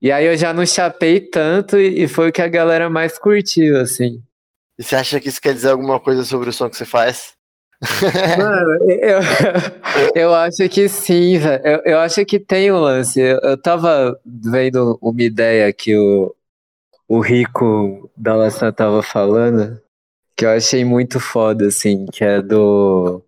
E 0.02 0.12
aí 0.12 0.26
eu 0.26 0.38
já 0.38 0.54
não 0.54 0.66
chapei 0.66 1.20
tanto 1.20 1.78
e 1.78 2.04
e 2.04 2.08
foi 2.08 2.30
o 2.30 2.32
que 2.32 2.42
a 2.42 2.48
galera 2.48 2.90
mais 2.90 3.18
curtiu, 3.18 3.80
assim. 3.82 4.22
E 4.78 4.84
você 4.84 4.96
acha 4.96 5.20
que 5.20 5.28
isso 5.28 5.42
quer 5.42 5.54
dizer 5.54 5.70
alguma 5.72 6.00
coisa 6.00 6.24
sobre 6.24 6.50
o 6.50 6.54
som 6.54 6.70
que 6.70 6.78
você 6.78 6.86
faz? 6.86 7.34
Mano, 8.38 8.92
eu, 8.92 9.20
eu 10.16 10.34
acho 10.36 10.68
que 10.70 10.88
sim, 10.88 11.38
velho. 11.40 11.64
Eu, 11.66 11.82
eu 11.94 12.00
acho 12.00 12.24
que 12.26 12.40
tem 12.40 12.72
um 12.72 12.80
lance. 12.80 13.20
Eu, 13.20 13.40
eu 13.40 13.58
tava 13.60 14.20
vendo 14.24 14.98
uma 15.02 15.22
ideia 15.22 15.72
que 15.74 15.96
o, 15.98 16.36
o 17.08 17.20
Rico 17.20 18.10
da 18.16 18.36
Laçã 18.36 18.72
tava 18.72 19.02
falando, 19.02 19.82
que 20.36 20.46
eu 20.46 20.52
achei 20.52 20.86
muito 20.86 21.20
foda, 21.20 21.68
assim, 21.68 22.06
que 22.06 22.24
é 22.24 22.40
do 22.42 23.24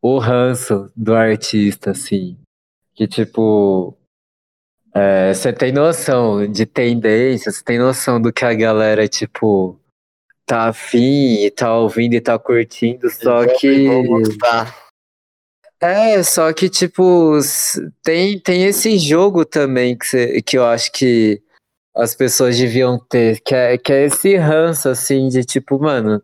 o 0.00 0.18
ranço 0.18 0.90
do 0.94 1.14
artista, 1.14 1.90
assim. 1.90 2.36
Que 2.94 3.06
tipo. 3.08 3.96
é, 4.94 5.32
Você 5.34 5.52
tem 5.52 5.72
noção 5.72 6.46
de 6.50 6.64
tendência, 6.66 7.50
você 7.50 7.62
tem 7.64 7.78
noção 7.78 8.20
do 8.20 8.32
que 8.32 8.44
a 8.44 8.54
galera, 8.54 9.08
tipo, 9.08 9.78
tá 10.46 10.68
afim 10.68 11.44
e 11.44 11.50
tá 11.50 11.76
ouvindo 11.76 12.14
e 12.14 12.20
tá 12.20 12.38
curtindo, 12.38 13.10
só 13.10 13.44
que. 13.58 13.86
É, 15.80 16.22
só 16.22 16.50
que, 16.52 16.70
tipo, 16.70 17.38
tem, 18.02 18.38
tem 18.38 18.64
esse 18.64 18.96
jogo 18.98 19.44
também 19.44 19.98
que, 19.98 20.06
cê- 20.06 20.40
que 20.40 20.56
eu 20.56 20.64
acho 20.64 20.90
que 20.92 21.42
as 21.94 22.14
pessoas 22.14 22.56
deviam 22.56 22.98
ter, 22.98 23.40
que 23.40 23.54
é, 23.54 23.76
que 23.76 23.92
é 23.92 24.04
esse 24.06 24.34
ranço, 24.36 24.88
assim, 24.88 25.28
de 25.28 25.44
tipo, 25.44 25.78
mano, 25.78 26.22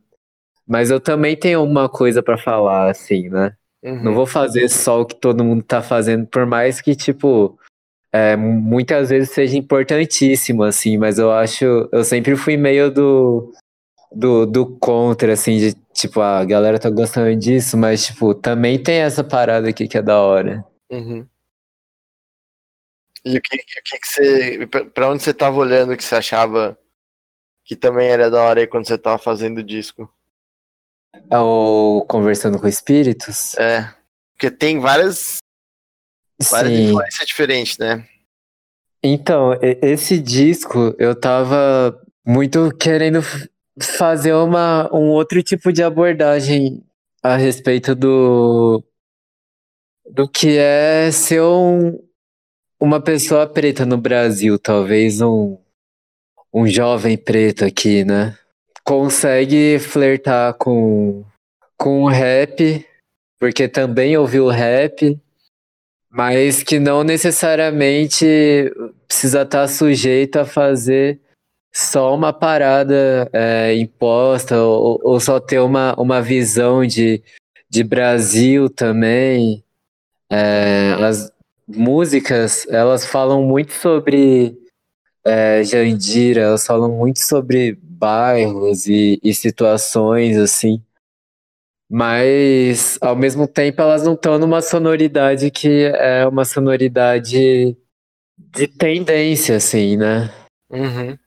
mas 0.67 0.91
eu 0.91 0.99
também 1.01 1.37
tenho 1.37 1.63
uma 1.63 1.89
coisa 1.91 2.23
pra 2.23 2.39
falar, 2.39 2.91
assim, 2.91 3.29
né? 3.29 3.55
Uhum. 3.83 4.03
Não 4.03 4.15
vou 4.15 4.27
fazer 4.27 4.69
só 4.69 5.01
o 5.01 5.07
que 5.07 5.15
todo 5.15 5.43
mundo 5.45 5.63
tá 5.63 5.81
fazendo, 5.83 6.27
por 6.27 6.45
mais 6.45 6.81
que, 6.81 6.95
tipo, 6.95 7.59
é, 8.13 8.37
muitas 8.37 9.09
vezes 9.09 9.31
seja 9.31 9.57
importantíssimo, 9.57 10.63
assim, 10.63 10.99
mas 10.99 11.19
eu 11.19 11.33
acho, 11.33 11.65
eu 11.91 12.05
sempre 12.05 12.37
fui 12.37 12.57
meio 12.59 12.91
do, 12.91 13.53
do, 14.13 14.45
do 14.45 14.67
contra, 14.79 15.33
assim, 15.33 15.57
de, 15.59 15.75
tipo, 15.95 16.21
ah, 16.21 16.41
a 16.41 16.45
galera 16.45 16.79
tá 16.79 16.91
gostando 16.91 17.35
disso, 17.37 17.79
mas, 17.79 18.05
tipo, 18.05 18.35
também 18.35 18.83
tem 18.83 18.97
essa 19.01 19.25
parada 19.25 19.69
aqui 19.71 19.89
que 19.89 19.97
é 19.97 20.03
da 20.03 20.21
hora. 20.21 20.63
Uhum. 20.91 21.27
E 23.25 23.37
o 23.37 23.41
que, 23.43 23.57
o 23.57 23.61
que, 23.85 23.99
que 23.99 24.07
você. 24.07 24.67
pra- 24.67 24.85
Pra 24.87 25.11
onde 25.11 25.23
você 25.23 25.35
tava 25.35 25.57
olhando 25.59 25.97
que 25.97 26.03
você 26.05 26.15
achava 26.15 26.79
que 27.65 27.77
também 27.77 28.09
era 28.09 28.31
da 28.31 28.43
hora 28.43 28.61
aí 28.61 28.67
quando 28.67 28.87
você 28.87 28.97
tava 28.99 29.19
fazendo 29.19 29.59
o 29.59 29.63
disco? 29.63 30.11
Ou 31.31 32.05
conversando 32.07 32.59
com 32.59 32.67
espíritos? 32.67 33.57
É. 33.57 33.93
Porque 34.33 34.51
tem 34.51 34.81
várias, 34.81 35.39
várias 36.51 36.73
Sim. 36.73 36.85
influências 36.87 37.27
diferentes, 37.27 37.79
né? 37.79 38.07
Então, 39.03 39.59
esse 39.63 40.19
disco 40.19 40.95
eu 40.99 41.19
tava 41.19 41.99
muito 42.27 42.75
querendo 42.77 43.21
fazer 43.81 44.35
uma, 44.35 44.89
um 44.95 45.09
outro 45.09 45.43
tipo 45.43 45.73
de 45.73 45.83
abordagem 45.83 46.85
a 47.23 47.37
respeito 47.37 47.95
do, 47.95 48.85
do 50.11 50.29
que 50.29 50.59
é 50.59 51.11
ser 51.11 51.43
um, 51.43 51.99
uma 52.79 53.01
pessoa 53.01 53.47
preta 53.47 53.87
no 53.87 53.97
Brasil, 53.97 54.59
talvez 54.59 55.21
um, 55.21 55.59
um 56.53 56.67
jovem 56.67 57.17
preto 57.17 57.65
aqui, 57.65 58.05
né? 58.05 58.37
Consegue 58.91 59.79
flertar 59.79 60.53
com, 60.55 61.25
com 61.79 62.03
o 62.03 62.09
rap, 62.09 62.85
porque 63.39 63.69
também 63.69 64.17
ouviu 64.17 64.49
rap, 64.49 65.17
mas 66.11 66.65
que 66.65 66.81
não 66.81 67.05
necessariamente 67.05 68.27
precisa 69.07 69.43
estar 69.43 69.69
sujeito 69.69 70.41
a 70.41 70.45
fazer 70.45 71.21
só 71.73 72.13
uma 72.13 72.33
parada 72.33 73.31
é, 73.33 73.77
imposta 73.77 74.61
ou, 74.61 75.01
ou 75.05 75.21
só 75.21 75.39
ter 75.39 75.61
uma, 75.61 75.95
uma 75.95 76.21
visão 76.21 76.85
de, 76.85 77.23
de 77.69 77.85
Brasil 77.85 78.69
também. 78.69 79.63
É, 80.29 80.97
as 80.99 81.33
músicas, 81.65 82.67
elas 82.69 83.07
falam 83.07 83.41
muito 83.45 83.73
sobre 83.73 84.59
é, 85.25 85.63
Jandira, 85.63 86.41
elas 86.41 86.67
falam 86.67 86.91
muito 86.91 87.21
sobre 87.21 87.79
bairros 88.01 88.87
e, 88.87 89.21
e 89.23 89.35
situações 89.35 90.39
assim. 90.39 90.83
Mas, 91.89 92.99
ao 93.01 93.15
mesmo 93.15 93.47
tempo, 93.47 93.83
elas 93.83 94.05
não 94.05 94.15
estão 94.15 94.39
numa 94.39 94.63
sonoridade 94.63 95.51
que 95.51 95.85
é 95.97 96.27
uma 96.27 96.45
sonoridade 96.45 97.77
de 98.39 98.67
tendência, 98.69 99.57
assim, 99.57 99.97
né? 99.97 100.33
Uhum. 100.71 101.19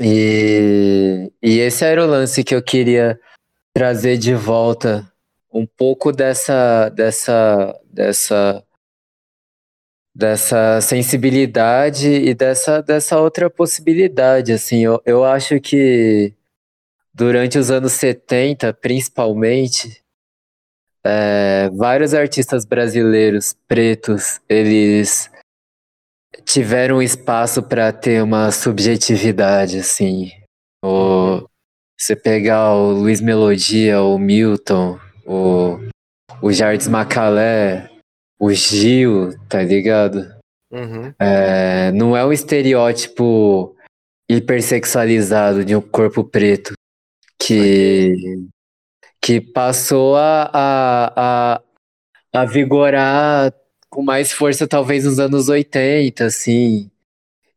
E, 0.00 1.30
e 1.42 1.58
esse 1.58 1.84
era 1.84 2.02
o 2.02 2.08
lance 2.08 2.42
que 2.42 2.54
eu 2.54 2.62
queria 2.62 3.20
trazer 3.74 4.16
de 4.16 4.34
volta 4.34 5.06
um 5.52 5.66
pouco 5.66 6.10
dessa 6.12 6.88
dessa 6.88 7.78
dessa 7.84 8.64
dessa 10.14 10.80
sensibilidade 10.80 12.08
e 12.08 12.34
dessa 12.34 12.82
dessa 12.82 13.20
outra 13.20 13.48
possibilidade 13.48 14.52
assim 14.52 14.84
eu, 14.84 15.00
eu 15.06 15.24
acho 15.24 15.60
que 15.60 16.34
durante 17.14 17.58
os 17.58 17.70
anos 17.70 17.92
70 17.92 18.72
principalmente 18.74 20.00
é, 21.04 21.70
vários 21.70 22.14
artistas 22.14 22.64
brasileiros 22.64 23.54
pretos, 23.66 24.40
eles 24.48 25.30
tiveram 26.44 27.02
espaço 27.02 27.62
para 27.62 27.92
ter 27.92 28.22
uma 28.22 28.50
subjetividade, 28.50 29.78
assim. 29.78 30.30
O, 30.84 31.46
você 31.98 32.16
pegar 32.16 32.74
o 32.74 32.92
Luiz 32.92 33.20
Melodia, 33.20 34.02
o 34.02 34.18
Milton, 34.18 34.98
o, 35.26 35.78
o 36.42 36.52
Jardim 36.52 36.88
Macalé, 36.88 37.89
o 38.40 38.50
Gil, 38.52 39.38
tá 39.48 39.62
ligado? 39.62 40.34
Uhum. 40.72 41.12
É, 41.18 41.92
não 41.92 42.16
é 42.16 42.24
um 42.24 42.32
estereótipo 42.32 43.76
hipersexualizado 44.30 45.64
de 45.64 45.76
um 45.76 45.80
corpo 45.80 46.24
preto 46.24 46.72
que, 47.38 48.14
que 49.20 49.40
passou 49.40 50.16
a, 50.16 50.50
a, 50.52 51.12
a, 51.16 51.62
a 52.32 52.44
vigorar 52.46 53.52
com 53.90 54.02
mais 54.02 54.32
força 54.32 54.66
talvez 54.66 55.04
nos 55.04 55.18
anos 55.18 55.48
80, 55.48 56.24
assim. 56.24 56.90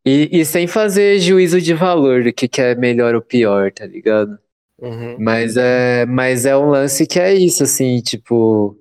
E, 0.05 0.41
e 0.41 0.43
sem 0.43 0.67
fazer 0.67 1.19
juízo 1.19 1.61
de 1.61 1.73
valor 1.73 2.23
do 2.23 2.33
que, 2.33 2.47
que 2.47 2.61
é 2.61 2.75
melhor 2.75 3.15
ou 3.15 3.21
pior, 3.21 3.71
tá 3.71 3.85
ligado? 3.85 4.37
Uhum. 4.81 5.15
Mas 5.17 5.55
é, 5.55 6.05
mas 6.05 6.45
é 6.45 6.57
um 6.57 6.69
lance 6.69 7.07
que 7.07 7.19
é 7.19 7.33
isso, 7.33 7.63
assim, 7.63 8.01
tipo. 8.01 8.77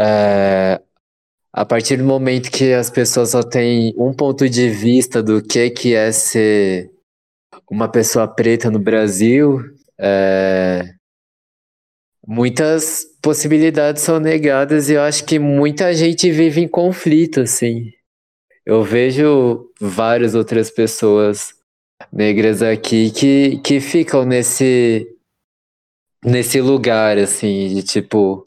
É, 0.00 0.80
a 1.54 1.64
partir 1.64 1.98
do 1.98 2.04
momento 2.04 2.50
que 2.50 2.72
as 2.72 2.90
pessoas 2.90 3.30
só 3.30 3.40
têm 3.40 3.94
um 3.96 4.12
ponto 4.12 4.48
de 4.48 4.68
vista 4.68 5.22
do 5.22 5.40
que, 5.40 5.70
que 5.70 5.94
é 5.94 6.10
ser 6.10 6.90
uma 7.70 7.88
pessoa 7.88 8.26
preta 8.26 8.72
no 8.72 8.80
Brasil, 8.80 9.60
é, 9.96 10.82
muitas 12.26 13.04
possibilidades 13.22 14.02
são 14.02 14.18
negadas 14.18 14.90
e 14.90 14.94
eu 14.94 15.02
acho 15.02 15.24
que 15.24 15.38
muita 15.38 15.94
gente 15.94 16.28
vive 16.32 16.60
em 16.60 16.66
conflito, 16.66 17.42
assim. 17.42 17.92
Eu 18.66 18.82
vejo 18.82 19.70
várias 19.80 20.34
outras 20.34 20.72
pessoas 20.72 21.54
negras 22.12 22.62
aqui 22.62 23.12
que, 23.12 23.58
que 23.58 23.78
ficam 23.78 24.24
nesse 24.24 25.06
nesse 26.24 26.60
lugar, 26.60 27.16
assim, 27.16 27.68
de 27.68 27.82
tipo. 27.84 28.44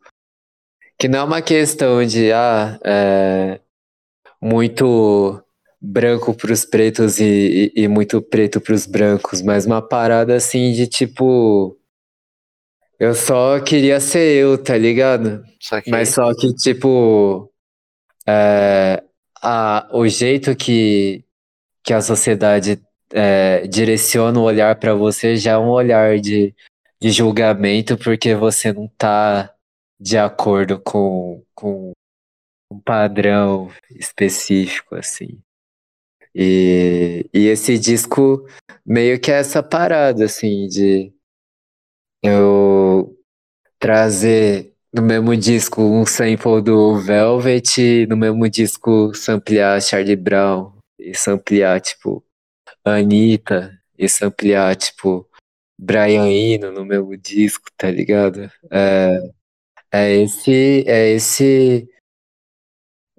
Que 0.97 1.07
não 1.07 1.19
é 1.19 1.23
uma 1.23 1.41
questão 1.41 2.03
de, 2.03 2.31
ah, 2.31 2.79
é, 2.83 3.59
muito 4.41 5.43
branco 5.79 6.33
para 6.33 6.51
os 6.51 6.65
pretos 6.65 7.19
e, 7.19 7.71
e, 7.75 7.83
e 7.83 7.87
muito 7.87 8.21
preto 8.21 8.59
para 8.59 8.73
os 8.73 8.85
brancos, 8.85 9.41
mas 9.41 9.65
uma 9.65 9.81
parada 9.81 10.35
assim 10.35 10.71
de 10.73 10.87
tipo. 10.87 11.77
Eu 12.99 13.13
só 13.13 13.59
queria 13.59 13.99
ser 13.99 14.37
eu, 14.37 14.57
tá 14.57 14.75
ligado? 14.75 15.43
Saquei. 15.61 15.91
Mas 15.91 16.09
só 16.09 16.33
que, 16.33 16.53
tipo. 16.55 17.51
É, 18.27 19.03
a, 19.41 19.87
o 19.93 20.07
jeito 20.07 20.55
que, 20.55 21.23
que 21.83 21.93
a 21.93 22.01
sociedade 22.01 22.81
é, 23.13 23.65
direciona 23.67 24.39
o 24.39 24.43
olhar 24.43 24.75
para 24.75 24.93
você 24.93 25.35
já 25.35 25.53
é 25.53 25.57
um 25.57 25.69
olhar 25.69 26.19
de, 26.19 26.53
de 26.99 27.11
julgamento 27.11 27.97
porque 27.97 28.35
você 28.35 28.73
não 28.73 28.89
tá 28.97 29.53
de 29.99 30.17
acordo 30.17 30.79
com, 30.79 31.43
com 31.55 31.91
um 32.71 32.79
padrão 32.79 33.69
específico, 33.91 34.95
assim. 34.95 35.39
E, 36.33 37.27
e 37.33 37.47
esse 37.47 37.79
disco 37.79 38.45
meio 38.85 39.19
que 39.19 39.31
é 39.31 39.39
essa 39.39 39.63
parada, 39.63 40.25
assim, 40.25 40.67
de 40.67 41.11
eu 42.23 43.17
trazer 43.79 44.73
no 44.93 45.01
mesmo 45.01 45.35
disco 45.35 45.81
um 45.81 46.05
sample 46.05 46.61
do 46.61 46.99
Velvet, 46.99 47.81
e 47.81 48.07
no 48.07 48.17
mesmo 48.17 48.49
disco 48.49 49.13
samplear 49.13 49.81
Charlie 49.81 50.15
Brown, 50.15 50.73
e 50.99 51.15
samplear, 51.15 51.79
tipo, 51.81 52.23
Anitta, 52.83 53.79
e 53.97 54.07
samplear, 54.07 54.75
tipo, 54.75 55.27
Brian 55.77 56.27
Eno 56.27 56.71
no 56.71 56.85
mesmo 56.85 57.15
disco, 57.17 57.65
tá 57.77 57.89
ligado? 57.91 58.51
É, 58.71 59.19
é 59.91 60.15
esse, 60.15 60.83
é 60.87 61.09
esse, 61.11 61.89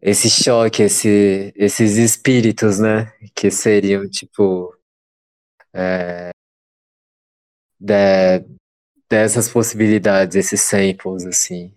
esse 0.02 0.30
choque, 0.30 0.82
esse, 0.82 1.52
esses 1.56 1.96
espíritos, 1.96 2.78
né? 2.78 3.12
Que 3.34 3.50
seriam, 3.50 4.08
tipo, 4.08 4.74
é, 5.72 6.30
de, 7.78 8.44
dessas 9.08 9.48
possibilidades, 9.48 10.36
esses 10.36 10.60
samples, 10.60 11.24
assim. 11.24 11.74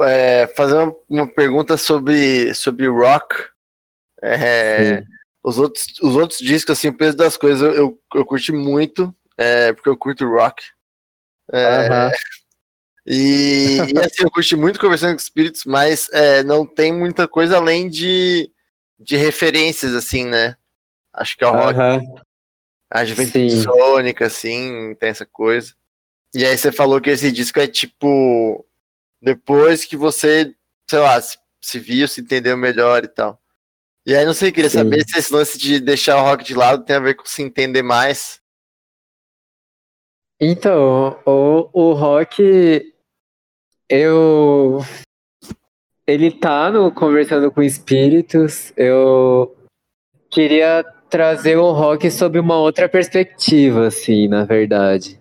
É, 0.00 0.46
fazer 0.48 0.76
uma, 0.76 0.96
uma, 1.08 1.26
pergunta 1.26 1.76
sobre, 1.76 2.54
sobre 2.54 2.86
rock. 2.88 3.34
É, 4.22 5.02
os, 5.42 5.58
outros, 5.58 5.86
os 6.00 6.16
outros 6.16 6.38
discos, 6.38 6.78
assim, 6.78 6.88
o 6.88 6.96
peso 6.96 7.16
das 7.16 7.36
coisas 7.36 7.62
eu, 7.76 7.98
eu, 8.14 8.24
curti 8.24 8.52
muito, 8.52 9.14
é, 9.36 9.72
porque 9.72 9.88
eu 9.88 9.96
curto 9.96 10.26
rock. 10.26 10.62
É, 11.52 11.88
Aham. 11.88 12.10
E, 13.12 13.78
e, 13.92 13.98
assim, 13.98 14.22
eu 14.22 14.30
curti 14.30 14.54
muito 14.54 14.78
conversando 14.78 15.10
com 15.10 15.20
espíritos, 15.20 15.64
mas 15.64 16.08
é, 16.12 16.44
não 16.44 16.64
tem 16.64 16.92
muita 16.92 17.26
coisa 17.26 17.56
além 17.56 17.88
de, 17.88 18.48
de 19.00 19.16
referências, 19.16 19.96
assim, 19.96 20.24
né? 20.24 20.56
Acho 21.12 21.36
que 21.36 21.42
é 21.42 21.48
o 21.48 21.50
rock. 21.50 21.76
Aham. 21.76 22.00
A 22.88 23.04
juventude 23.04 23.50
Sim. 23.50 23.62
sônica, 23.62 24.26
assim, 24.26 24.94
tem 25.00 25.08
essa 25.08 25.26
coisa. 25.26 25.74
E 26.32 26.46
aí 26.46 26.56
você 26.56 26.70
falou 26.70 27.00
que 27.00 27.10
esse 27.10 27.32
disco 27.32 27.58
é 27.58 27.66
tipo. 27.66 28.64
Depois 29.20 29.84
que 29.84 29.96
você, 29.96 30.54
sei 30.88 30.98
lá, 31.00 31.20
se, 31.20 31.36
se 31.60 31.80
viu, 31.80 32.06
se 32.06 32.20
entendeu 32.20 32.56
melhor 32.56 33.02
e 33.02 33.08
tal. 33.08 33.40
E 34.06 34.14
aí 34.14 34.24
não 34.24 34.32
sei, 34.32 34.52
queria 34.52 34.70
Sim. 34.70 34.78
saber 34.78 35.04
se 35.04 35.18
esse 35.18 35.32
lance 35.32 35.58
de 35.58 35.80
deixar 35.80 36.16
o 36.16 36.22
rock 36.24 36.44
de 36.44 36.54
lado 36.54 36.84
tem 36.84 36.94
a 36.94 37.00
ver 37.00 37.14
com 37.14 37.24
se 37.24 37.42
entender 37.42 37.82
mais. 37.82 38.40
Então, 40.40 41.20
o, 41.26 41.68
o 41.72 41.92
rock, 41.92 42.89
eu. 43.90 44.84
Ele 46.06 46.30
tá 46.30 46.70
no 46.70 46.90
Conversando 46.92 47.50
com 47.50 47.62
Espíritos. 47.62 48.72
Eu 48.76 49.54
queria 50.30 50.84
trazer 51.10 51.56
o 51.56 51.72
rock 51.72 52.08
sob 52.10 52.38
uma 52.38 52.56
outra 52.56 52.88
perspectiva, 52.88 53.88
assim, 53.88 54.28
na 54.28 54.44
verdade. 54.44 55.18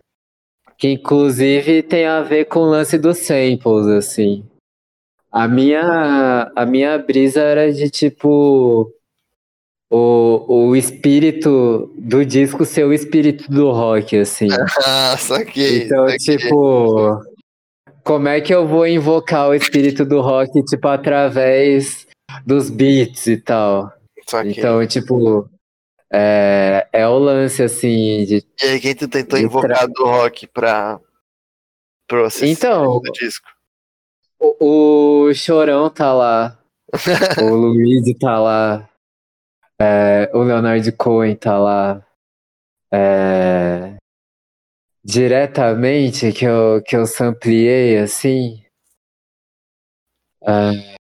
Que 0.78 0.90
inclusive 0.90 1.82
tem 1.84 2.06
a 2.06 2.22
ver 2.22 2.46
com 2.46 2.60
o 2.60 2.70
lance 2.70 2.98
dos 2.98 3.18
samples, 3.18 3.88
assim. 3.88 4.46
A 5.32 5.48
minha, 5.48 6.52
a 6.56 6.66
minha 6.66 6.98
brisa 6.98 7.42
era 7.42 7.74
de 7.74 7.90
tipo. 7.90 8.94
O, 9.92 10.68
o 10.68 10.76
espírito 10.76 11.92
do 11.98 12.24
disco 12.24 12.64
ser 12.64 12.84
o 12.84 12.94
espírito 12.94 13.50
do 13.52 13.72
rock, 13.72 14.18
assim. 14.18 14.48
Ah, 14.86 15.18
saquei. 15.18 15.86
Então, 15.86 16.08
saquei. 16.08 16.38
tipo, 16.38 17.20
como 18.10 18.28
é 18.28 18.42
que 18.42 18.52
eu 18.52 18.68
vou 18.68 18.88
invocar 18.88 19.50
o 19.50 19.54
espírito 19.54 20.04
do 20.04 20.20
rock, 20.20 20.64
tipo, 20.64 20.88
através 20.88 22.08
dos 22.44 22.68
beats 22.68 23.28
e 23.28 23.38
tal? 23.38 23.94
Então, 24.46 24.88
tipo, 24.88 25.48
é, 26.12 26.88
é 26.92 27.08
o 27.08 27.20
lance, 27.20 27.62
assim, 27.62 28.26
de... 28.26 28.44
E 28.64 28.66
aí, 28.66 28.80
quem 28.80 28.96
tu 28.96 29.08
tentou 29.08 29.38
invocar 29.38 29.88
do 29.88 30.06
rock 30.06 30.48
pra. 30.48 31.00
você 32.12 32.48
Então, 32.48 33.00
do 33.00 33.12
disco? 33.12 33.48
o, 34.40 35.28
o 35.28 35.34
Chorão 35.36 35.88
tá 35.88 36.12
lá, 36.12 36.60
o 37.44 37.54
Luigi 37.54 38.18
tá 38.18 38.40
lá, 38.40 38.90
é, 39.80 40.32
o 40.34 40.42
Leonard 40.42 40.92
Cohen 40.94 41.36
tá 41.36 41.60
lá, 41.60 42.04
é, 42.92 43.99
diretamente 45.10 46.32
que 46.32 46.46
eu, 46.46 46.84
que 46.86 46.96
eu 46.96 47.08
sampleei, 47.08 47.98
assim, 47.98 48.62
é, 50.44 50.96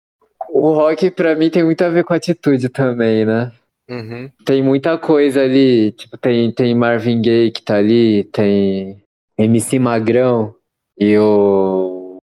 o 0.51 0.73
rock 0.75 1.11
pra 1.11 1.35
mim 1.35 1.49
tem 1.49 1.64
muito 1.64 1.83
a 1.83 1.88
ver 1.88 2.05
com 2.05 2.12
atitude 2.12 2.69
também, 2.69 3.25
né? 3.25 3.51
Uhum. 3.88 4.31
Tem 4.45 4.62
muita 4.62 4.99
coisa 4.99 5.43
ali, 5.43 5.93
tipo, 5.93 6.19
tem, 6.19 6.53
tem 6.53 6.75
Marvin 6.75 7.23
Gaye 7.23 7.51
que 7.51 7.62
tá 7.62 7.77
ali, 7.77 8.25
tem 8.25 9.03
MC 9.38 9.79
Magrão 9.79 10.55
e 10.99 11.17
o 11.19 12.19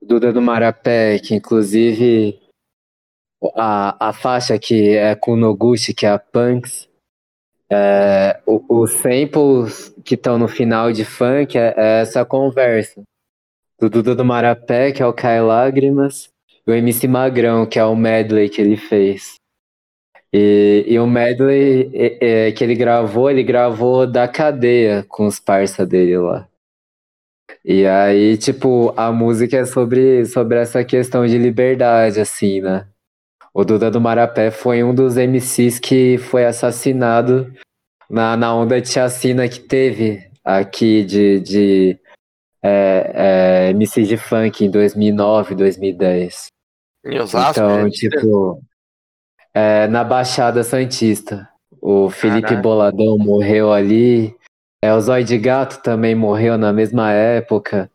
Duda 0.00 0.32
do 0.32 0.40
Marapé, 0.40 1.18
que 1.18 1.34
inclusive 1.34 2.40
a, 3.54 4.08
a 4.08 4.12
faixa 4.12 4.58
que 4.58 4.96
é 4.96 5.14
com 5.14 5.32
o 5.32 5.36
Noguchi, 5.36 5.92
que 5.92 6.06
é 6.06 6.10
a 6.10 6.18
Punks, 6.18 6.88
é, 7.70 8.40
o- 8.46 8.82
os 8.82 8.92
samples 8.92 9.94
que 10.04 10.14
estão 10.14 10.38
no 10.38 10.48
final 10.48 10.92
de 10.92 11.04
funk 11.04 11.58
é, 11.58 11.74
é 11.76 12.00
essa 12.02 12.24
conversa. 12.24 13.02
Do 13.78 13.90
Duda 13.90 14.14
do 14.14 14.24
Marapé, 14.24 14.92
que 14.92 15.02
é 15.02 15.06
o 15.06 15.12
Cai 15.12 15.40
Lágrimas, 15.40 16.30
e 16.66 16.70
o 16.70 16.74
MC 16.74 17.06
Magrão, 17.06 17.66
que 17.66 17.78
é 17.78 17.84
o 17.84 17.94
medley 17.94 18.48
que 18.48 18.60
ele 18.60 18.76
fez. 18.76 19.34
E, 20.32 20.84
e 20.88 20.98
o 20.98 21.06
medley 21.06 21.90
é, 21.94 22.52
que 22.52 22.64
ele 22.64 22.74
gravou, 22.74 23.30
ele 23.30 23.42
gravou 23.42 24.06
da 24.06 24.26
cadeia 24.26 25.04
com 25.08 25.26
os 25.26 25.38
parça 25.38 25.84
dele 25.86 26.18
lá. 26.18 26.48
E 27.64 27.84
aí, 27.86 28.36
tipo, 28.36 28.92
a 28.96 29.12
música 29.12 29.56
é 29.58 29.64
sobre, 29.64 30.24
sobre 30.26 30.58
essa 30.58 30.84
questão 30.84 31.26
de 31.26 31.36
liberdade, 31.36 32.20
assim, 32.20 32.60
né? 32.60 32.86
O 33.58 33.64
Duda 33.64 33.90
do 33.90 33.98
Marapé 33.98 34.50
foi 34.50 34.84
um 34.84 34.94
dos 34.94 35.16
MCs 35.16 35.78
que 35.78 36.18
foi 36.18 36.44
assassinado 36.44 37.50
na, 38.10 38.36
na 38.36 38.54
onda 38.54 38.78
de 38.82 38.88
chacina 38.90 39.48
que 39.48 39.60
teve 39.60 40.30
aqui 40.44 41.02
de, 41.02 41.40
de 41.40 41.98
é, 42.62 43.12
é, 43.14 43.70
MC 43.70 44.02
de 44.02 44.18
funk 44.18 44.62
em 44.62 44.70
2009, 44.70 45.54
2010. 45.54 46.48
Em 47.06 47.18
Osasco? 47.18 47.52
Então, 47.52 47.84
né? 47.84 47.88
tipo, 47.88 48.62
é, 49.54 49.86
na 49.86 50.04
Baixada 50.04 50.62
Santista. 50.62 51.48
O 51.80 52.10
Felipe 52.10 52.48
Caraca. 52.48 52.60
Boladão 52.60 53.16
morreu 53.16 53.72
ali. 53.72 54.36
É, 54.84 54.92
o 54.92 55.00
Zóio 55.00 55.24
de 55.24 55.38
Gato 55.38 55.82
também 55.82 56.14
morreu 56.14 56.58
na 56.58 56.74
mesma 56.74 57.10
época. 57.10 57.90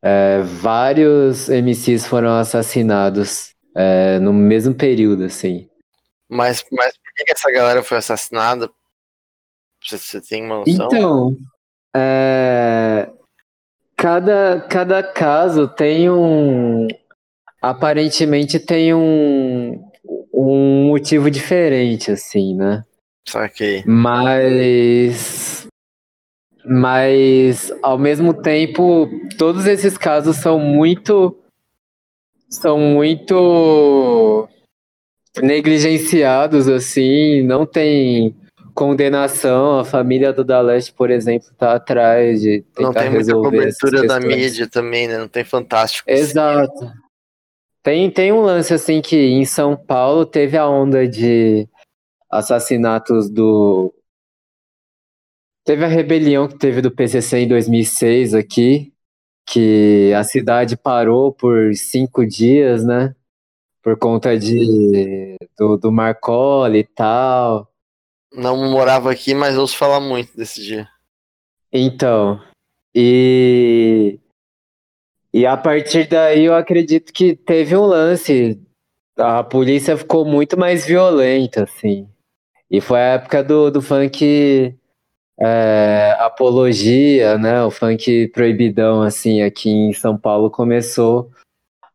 É, 0.00 0.42
vários 0.42 1.48
MCs 1.48 2.06
foram 2.06 2.36
assassinados 2.36 3.51
é, 3.74 4.18
no 4.18 4.32
mesmo 4.32 4.74
período, 4.74 5.24
assim. 5.24 5.68
Mas, 6.28 6.64
mas 6.72 6.94
por 6.96 7.24
que, 7.24 7.32
essa 7.32 7.50
galera 7.50 7.82
foi 7.82 7.98
assassinada? 7.98 8.70
Você, 9.84 9.98
você 9.98 10.20
tem 10.20 10.44
uma 10.44 10.58
noção? 10.60 10.86
Então, 10.86 11.36
é, 11.94 13.10
cada, 13.96 14.60
cada 14.68 15.02
caso 15.02 15.68
tem 15.68 16.08
um. 16.10 16.88
Aparentemente 17.60 18.58
tem 18.58 18.92
um, 18.94 19.80
um 20.32 20.86
motivo 20.86 21.30
diferente, 21.30 22.10
assim, 22.10 22.54
né? 22.56 22.84
Saquei. 23.28 23.84
Mas. 23.86 25.68
Mas, 26.64 27.72
ao 27.82 27.98
mesmo 27.98 28.32
tempo, 28.32 29.08
todos 29.36 29.66
esses 29.66 29.98
casos 29.98 30.36
são 30.36 30.58
muito. 30.58 31.36
São 32.52 32.78
muito 32.78 34.46
negligenciados, 35.40 36.68
assim, 36.68 37.42
não 37.42 37.64
tem 37.64 38.36
condenação. 38.74 39.78
A 39.78 39.84
família 39.84 40.34
do 40.34 40.44
Daleste, 40.44 40.92
por 40.92 41.10
exemplo, 41.10 41.48
tá 41.56 41.74
atrás 41.74 42.42
de 42.42 42.62
tentar 42.74 42.82
Não 42.82 42.92
tem 42.92 43.10
muita 43.10 43.32
cobertura 43.32 44.06
da 44.06 44.20
mídia 44.20 44.68
também, 44.68 45.08
né? 45.08 45.16
Não 45.16 45.28
tem 45.28 45.44
fantástico. 45.44 46.10
Exato. 46.10 46.92
Tem, 47.82 48.10
tem 48.10 48.32
um 48.32 48.42
lance 48.42 48.74
assim 48.74 49.00
que 49.00 49.16
em 49.16 49.46
São 49.46 49.74
Paulo 49.74 50.26
teve 50.26 50.56
a 50.58 50.68
onda 50.68 51.08
de 51.08 51.66
assassinatos 52.30 53.30
do. 53.30 53.94
Teve 55.64 55.86
a 55.86 55.88
rebelião 55.88 56.46
que 56.48 56.58
teve 56.58 56.82
do 56.82 56.90
PCC 56.90 57.38
em 57.38 57.48
2006 57.48 58.34
aqui, 58.34 58.91
que 59.46 60.12
a 60.14 60.24
cidade 60.24 60.76
parou 60.76 61.32
por 61.32 61.74
cinco 61.74 62.26
dias, 62.26 62.84
né? 62.84 63.14
Por 63.82 63.98
conta 63.98 64.38
de 64.38 65.36
do, 65.58 65.76
do 65.76 65.92
Marcoli 65.92 66.80
e 66.80 66.84
tal. 66.84 67.68
Não 68.32 68.56
morava 68.70 69.10
aqui, 69.10 69.34
mas 69.34 69.58
ouço 69.58 69.76
falar 69.76 70.00
muito 70.00 70.36
desse 70.36 70.62
dia. 70.62 70.88
Então, 71.72 72.40
e 72.94 74.18
e 75.32 75.46
a 75.46 75.56
partir 75.56 76.06
daí 76.08 76.44
eu 76.44 76.54
acredito 76.54 77.12
que 77.12 77.34
teve 77.34 77.76
um 77.76 77.86
lance. 77.86 78.60
A 79.16 79.42
polícia 79.42 79.96
ficou 79.96 80.24
muito 80.24 80.58
mais 80.58 80.86
violenta, 80.86 81.64
assim. 81.64 82.08
E 82.70 82.80
foi 82.80 82.98
a 83.00 83.14
época 83.14 83.42
do, 83.42 83.70
do 83.70 83.82
funk 83.82 84.74
é, 85.38 86.16
apologia, 86.18 87.38
né? 87.38 87.62
O 87.64 87.70
funk 87.70 88.28
proibidão, 88.28 89.02
assim, 89.02 89.42
aqui 89.42 89.70
em 89.70 89.92
São 89.92 90.16
Paulo 90.16 90.50
começou 90.50 91.30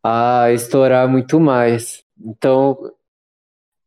a 0.03 0.51
estourar 0.51 1.07
muito 1.07 1.39
mais. 1.39 2.03
Então, 2.19 2.77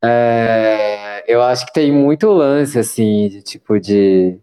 é, 0.03 1.25
eu 1.33 1.43
acho 1.43 1.67
que 1.67 1.73
tem 1.73 1.93
muito 1.93 2.29
lance, 2.29 2.79
assim, 2.79 3.29
de 3.29 3.43
tipo 3.43 3.79
de, 3.79 4.39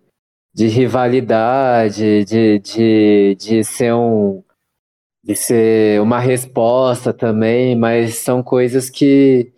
de 0.54 0.68
rivalidade, 0.68 2.26
de, 2.26 2.60
de, 2.60 3.36
de 3.36 3.64
ser 3.64 3.94
um 3.94 4.44
de 5.24 5.36
ser 5.36 6.02
uma 6.02 6.20
resposta 6.20 7.14
também, 7.14 7.76
mas 7.76 8.16
são 8.20 8.42
coisas 8.42 8.90
que 8.90 9.52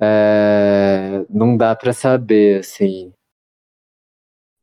é, 0.00 1.26
não 1.28 1.58
dá 1.58 1.76
para 1.76 1.92
saber, 1.92 2.60
assim. 2.60 3.12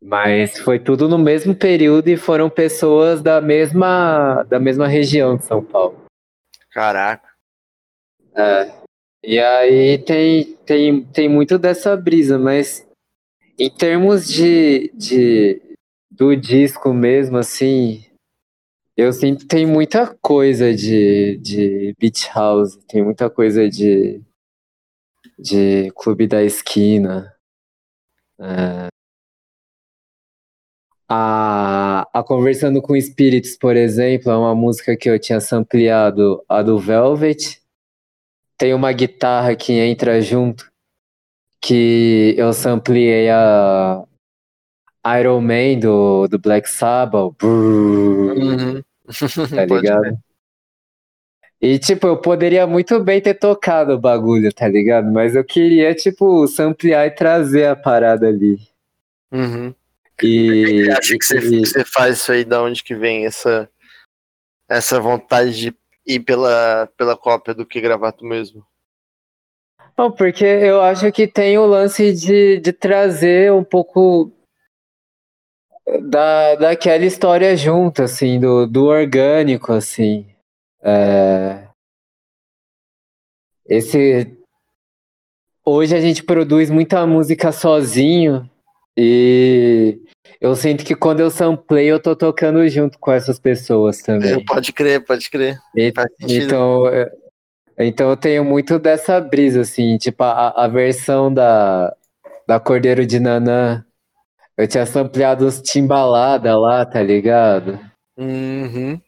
Mas 0.06 0.60
foi 0.60 0.78
tudo 0.78 1.10
no 1.10 1.18
mesmo 1.18 1.56
período 1.56 2.10
e 2.10 2.16
foram 2.16 2.48
pessoas 2.48 3.24
da 3.24 3.42
mesma 3.42 4.44
da 4.44 4.60
mesma 4.60 4.88
região 4.88 5.36
de 5.36 5.46
São 5.46 5.64
Paulo. 5.64 6.06
Caraca. 6.70 7.28
É. 8.36 8.72
E 9.24 9.40
aí 9.40 9.98
tem, 9.98 10.54
tem, 10.64 11.04
tem 11.06 11.28
muito 11.28 11.58
dessa 11.58 11.98
brisa, 11.98 12.38
mas 12.38 12.88
em 13.58 13.72
termos 13.72 14.28
de, 14.28 14.92
de 14.94 15.60
do 16.12 16.36
disco 16.36 16.94
mesmo, 16.94 17.38
assim, 17.38 18.06
eu 18.96 19.12
sinto 19.12 19.40
que 19.40 19.48
tem 19.48 19.66
muita 19.66 20.16
coisa 20.22 20.72
de, 20.72 21.38
de 21.38 21.96
Beach 22.00 22.30
House, 22.34 22.78
tem 22.88 23.04
muita 23.04 23.28
coisa 23.28 23.68
de, 23.68 24.22
de 25.40 25.92
Clube 25.96 26.28
da 26.28 26.44
Esquina. 26.44 27.36
É. 28.40 28.95
A, 31.08 32.08
a 32.12 32.24
Conversando 32.24 32.82
com 32.82 32.96
Espíritos, 32.96 33.56
por 33.56 33.76
exemplo, 33.76 34.32
é 34.32 34.38
uma 34.38 34.56
música 34.56 34.96
que 34.98 35.10
eu 35.10 35.20
tinha 35.20 35.40
sampleado, 35.40 36.44
a 36.50 36.62
do 36.62 36.80
Velvet. 36.80 37.62
Tem 38.58 38.74
uma 38.74 38.92
guitarra 38.92 39.56
que 39.56 39.74
entra 39.74 40.20
junto, 40.22 40.72
que 41.62 42.34
eu 42.38 42.54
sampleei 42.54 43.30
a 43.30 44.04
Iron 45.20 45.42
Man 45.42 45.80
do, 45.80 46.28
do 46.28 46.40
Black 46.40 46.70
Sabbath. 46.70 47.44
Uhum. 47.44 48.82
tá 49.56 49.66
ligado? 49.66 50.18
E, 51.62 51.80
tipo, 51.80 52.08
eu 52.08 52.18
poderia 52.18 52.68
muito 52.68 53.00
bem 53.04 53.22
ter 53.22 53.34
tocado 53.36 53.94
o 53.94 54.00
bagulho, 54.00 54.54
tá 54.54 54.68
ligado? 54.68 55.12
Mas 55.12 55.36
eu 55.36 55.44
queria, 55.44 55.94
tipo, 55.96 56.48
samplear 56.48 57.08
e 57.08 57.12
trazer 57.12 57.68
a 57.68 57.76
parada 57.76 58.28
ali. 58.28 58.58
Uhum. 59.32 59.74
E, 60.24 60.90
acha 60.92 61.18
que 61.18 61.26
você, 61.26 61.38
e- 61.38 61.60
você 61.60 61.84
faz 61.86 62.18
isso 62.18 62.32
aí, 62.32 62.46
da 62.46 62.62
onde 62.62 62.84
que 62.84 62.96
vem 62.96 63.26
essa, 63.26 63.70
essa 64.70 65.00
vontade 65.00 65.54
de 65.54 65.76
ir 66.06 66.20
pela, 66.22 66.88
pela 66.98 67.18
cópia 67.18 67.54
do 67.54 67.66
que 67.66 67.82
gravar 67.82 68.12
tu 68.12 68.26
mesmo? 68.26 68.66
Não, 69.98 70.12
porque 70.12 70.44
eu 70.44 70.82
acho 70.82 71.12
que 71.12 71.28
tem 71.28 71.58
o 71.58 71.66
lance 71.66 72.14
de, 72.14 72.60
de 72.60 72.74
trazer 72.74 73.52
um 73.52 73.64
pouco 73.64 74.32
da, 76.10 76.56
daquela 76.56 77.06
história 77.06 77.56
junto, 77.56 78.04
assim, 78.04 78.40
do, 78.40 78.66
do 78.68 78.86
orgânico, 78.86 79.72
assim. 79.72 80.28
É, 80.82 81.66
Esse... 83.68 84.38
Hoje 85.66 85.96
a 85.96 86.02
gente 86.02 86.24
produz 86.24 86.70
muita 86.70 87.08
música 87.08 87.52
sozinho 87.52 88.48
e 88.96 90.00
eu 90.40 90.56
sinto 90.56 90.84
que 90.84 90.96
quando 90.96 91.20
eu 91.20 91.30
samplei 91.30 91.88
eu 91.88 92.00
tô 92.00 92.16
tocando 92.16 92.68
junto 92.68 93.00
com 93.00 93.12
essas 93.12 93.40
pessoas 93.40 94.02
também. 94.02 94.44
Pode 94.46 94.74
crer, 94.74 95.04
pode 95.04 95.30
crer. 95.30 95.58
E-. 95.76 95.94
Então, 96.22 96.88
é, 96.88 97.12
então 97.78 98.10
eu 98.10 98.18
tenho 98.18 98.44
muito 98.44 98.80
dessa 98.80 99.20
brisa, 99.20 99.62
assim, 99.62 99.98
tipo, 99.98 100.24
a, 100.24 100.50
a 100.50 100.68
versão 100.68 101.34
da, 101.34 101.94
da 102.48 102.60
Cordeiro 102.60 103.06
de 103.06 103.20
Nanã, 103.20 103.84
eu 104.58 104.68
tinha 104.68 104.86
sampleado 104.86 105.46
os 105.46 105.62
Timbalada 105.62 106.58
lá, 106.58 106.86
tá 106.86 107.02
ligado? 107.02 107.80
Uhum. 108.18 109.00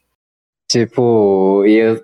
Tipo, 0.70 1.66
e 1.66 1.76
eu 1.76 2.04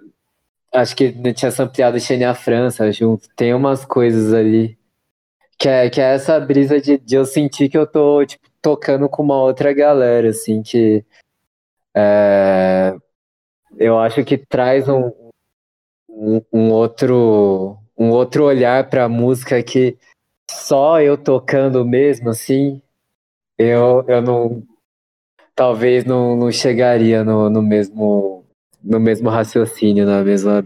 acho 0.74 0.96
que 0.96 1.14
eu 1.24 1.34
tinha 1.34 1.52
sampleado 1.52 2.00
Xenia 2.00 2.34
França 2.34 2.92
junto, 2.92 3.28
tem 3.36 3.54
umas 3.54 3.84
coisas 3.84 4.34
ali, 4.34 4.78
que 5.60 5.68
é, 5.68 5.90
que 5.90 6.00
é 6.00 6.14
essa 6.16 6.40
brisa 6.40 6.80
de, 6.80 6.98
de 6.98 7.16
eu 7.16 7.26
sentir 7.26 7.70
que 7.70 7.78
eu 7.78 7.86
tô, 7.86 8.26
tipo, 8.26 8.48
tocando 8.64 9.10
com 9.10 9.22
uma 9.22 9.40
outra 9.40 9.74
galera, 9.74 10.30
assim, 10.30 10.64
que 10.64 11.06
é, 11.96 12.96
eu 13.78 14.00
acho 14.00 14.24
que 14.24 14.38
traz 14.38 14.88
um, 14.88 15.12
um, 16.10 16.42
um 16.52 16.72
outro 16.72 17.78
um 17.96 18.10
outro 18.10 18.46
olhar 18.46 18.90
para 18.90 19.04
a 19.04 19.10
música 19.10 19.62
que 19.62 19.96
só 20.50 21.00
eu 21.00 21.16
tocando 21.16 21.86
mesmo 21.86 22.30
assim 22.30 22.82
eu, 23.58 24.04
eu 24.08 24.22
não 24.22 24.64
talvez 25.54 26.04
não, 26.04 26.36
não 26.36 26.52
chegaria 26.52 27.24
no, 27.24 27.50
no 27.52 27.62
mesmo 27.62 28.44
no 28.84 29.00
mesmo 29.00 29.30
raciocínio 29.30 30.08
na 30.08 30.24
mesma 30.24 30.66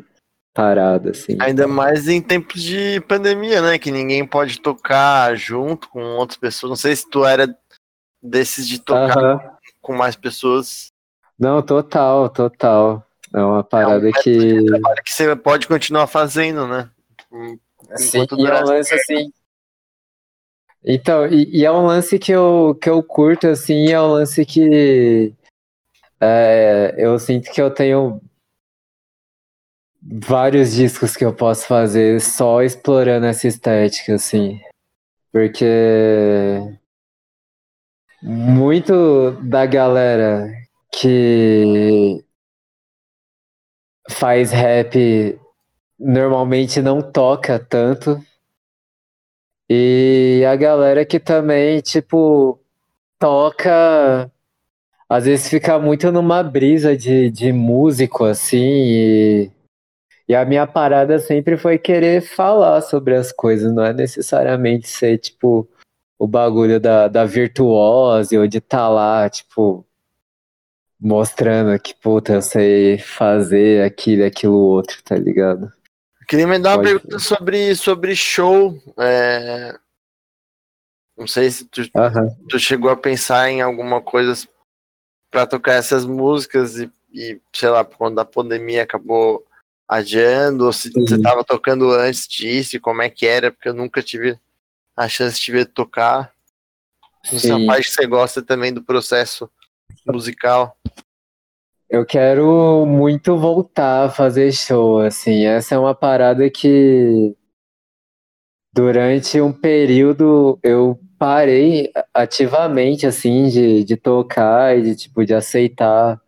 parada 0.54 1.12
assim 1.12 1.38
Ainda 1.42 1.68
mais 1.68 2.08
em 2.08 2.22
tempos 2.22 2.64
de 2.64 3.00
pandemia, 3.02 3.62
né? 3.62 3.78
Que 3.78 3.92
ninguém 3.92 4.26
pode 4.26 4.60
tocar 4.60 5.36
junto 5.36 5.88
com 5.88 6.02
outras 6.16 6.38
pessoas. 6.38 6.72
Não 6.72 6.76
sei 6.76 6.96
se 6.96 7.08
tu 7.08 7.24
era 7.24 7.48
desses 8.30 8.68
de 8.68 8.80
tocar 8.80 9.18
Aham. 9.18 9.40
com 9.82 9.94
mais 9.94 10.16
pessoas. 10.16 10.92
Não, 11.38 11.62
total, 11.62 12.30
total. 12.30 13.06
É 13.34 13.40
uma 13.40 13.64
parada 13.64 14.08
é 14.08 14.10
um 14.10 14.14
que. 14.14 14.66
que 15.04 15.12
você 15.12 15.36
pode 15.36 15.68
continuar 15.68 16.08
fazendo, 16.08 16.68
né? 16.68 16.90
Sim, 17.96 18.26
e 18.38 18.48
é 18.48 18.64
um 18.64 18.66
lance 18.66 18.94
assim. 18.94 19.32
Então, 20.84 21.28
e, 21.28 21.60
e, 21.60 21.66
é 21.66 21.72
um 21.72 21.86
lance 21.86 22.18
que 22.18 22.32
eu, 22.32 22.78
que 22.82 22.90
eu 22.90 23.04
curto, 23.04 23.48
assim, 23.48 23.92
é 23.92 24.00
um 24.00 24.08
lance 24.08 24.46
que 24.46 25.34
é, 26.22 26.96
eu 26.98 27.20
sinto 27.20 27.52
que 27.52 27.62
eu 27.62 27.70
tenho 27.70 28.22
vários 30.02 30.74
discos 30.74 31.18
que 31.18 31.26
eu 31.26 31.34
posso 31.34 31.68
fazer 31.68 32.22
só 32.22 32.62
explorando 32.64 33.26
essa 33.26 33.48
estética, 33.48 34.16
assim. 34.16 34.60
Porque 35.32 35.66
muito 38.22 39.32
da 39.44 39.66
galera 39.66 40.52
que 40.92 42.24
faz 44.10 44.52
rap 44.52 45.40
normalmente 46.00 46.82
não 46.82 47.02
toca 47.02 47.60
tanto. 47.60 48.22
E 49.70 50.44
a 50.48 50.56
galera 50.56 51.06
que 51.06 51.20
também, 51.20 51.82
tipo, 51.82 52.60
toca, 53.20 54.32
às 55.10 55.26
vezes 55.26 55.50
fica 55.50 55.78
muito 55.78 56.12
numa 56.12 56.42
brisa 56.42 56.96
de, 56.96 57.30
de 57.30 57.52
músico, 57.52 58.24
assim, 58.24 58.58
e, 58.58 59.52
e 60.30 60.36
a 60.36 60.46
minha 60.46 60.66
parada 60.66 61.20
sempre 61.20 61.58
foi 61.58 61.78
querer 61.78 62.22
falar 62.22 62.82
sobre 62.82 63.16
as 63.16 63.34
coisas, 63.34 63.74
não 63.74 63.84
é 63.84 63.94
necessariamente 63.94 64.88
ser, 64.88 65.18
tipo, 65.18 65.68
o 66.18 66.28
bagulho 66.28 66.80
da, 66.80 67.08
da 67.08 67.26
virtuose 67.26 68.38
ou 68.38 68.48
de 68.48 68.58
estar 68.58 68.78
tá 68.78 68.90
lá, 68.90 69.30
tipo, 69.30 69.86
mostrando 71.00 71.80
que, 71.80 71.94
puta, 71.94 72.34
eu 72.34 72.42
sei 72.42 72.98
fazer 72.98 73.84
aquilo, 73.84 74.26
aquilo 74.26 74.56
outro, 74.56 75.02
tá 75.04 75.16
ligado? 75.16 75.72
Queria 76.28 76.48
me 76.48 76.60
dar 76.60 76.72
uma 76.72 76.78
Pode 76.78 76.90
pergunta 76.90 77.20
sobre, 77.20 77.76
sobre 77.76 78.16
show. 78.16 78.78
É... 79.00 79.78
Não 81.18 81.28
sei 81.28 81.50
se 81.50 81.66
tu, 81.66 81.82
uhum. 81.82 82.46
tu 82.50 82.60
chegou 82.60 82.92
a 82.92 82.98
pensar 82.98 83.50
em 83.50 83.62
alguma 83.62 84.02
coisa 84.02 84.34
para 85.32 85.48
tocar 85.48 85.74
essas 85.74 86.06
músicas 86.06 86.78
e, 86.78 86.92
e, 87.14 87.40
sei 87.54 87.70
lá, 87.70 87.84
quando 87.86 88.20
a 88.20 88.26
pandemia 88.26 88.84
acabou 88.84 89.44
adiando, 89.88 90.66
ou 90.66 90.74
se 90.74 90.90
uhum. 90.90 91.06
você 91.06 91.16
estava 91.16 91.44
tocando 91.44 91.92
antes 91.92 92.28
disso, 92.28 92.76
e 92.76 92.80
como 92.80 93.02
é 93.02 93.10
que 93.10 93.26
era, 93.26 93.52
porque 93.52 93.70
eu 93.70 93.74
nunca 93.74 94.04
tive 94.04 94.38
a 94.98 95.08
chance 95.08 95.40
de 95.40 95.52
ver 95.52 95.68
tocar. 95.68 96.34
Parte 97.68 97.88
que 97.88 97.94
você 97.94 98.08
gosta 98.08 98.42
também 98.42 98.74
do 98.74 98.84
processo 98.84 99.50
musical. 100.06 100.76
Eu 101.90 102.06
quero 102.06 102.86
muito 102.86 103.38
voltar 103.38 104.06
a 104.06 104.10
fazer 104.10 104.52
show, 104.52 105.00
assim. 105.00 105.46
Essa 105.46 105.76
é 105.76 105.78
uma 105.78 105.96
parada 105.96 106.50
que 106.50 107.36
durante 108.74 109.40
um 109.40 109.54
período 109.54 110.60
eu 110.62 111.00
parei 111.18 111.92
ativamente, 112.14 113.08
assim, 113.08 113.50
de, 113.50 113.84
de 113.84 113.96
tocar 113.96 114.78
e 114.78 114.82
de, 114.82 114.96
tipo, 114.96 115.26
de 115.26 115.34
aceitar 115.34 116.22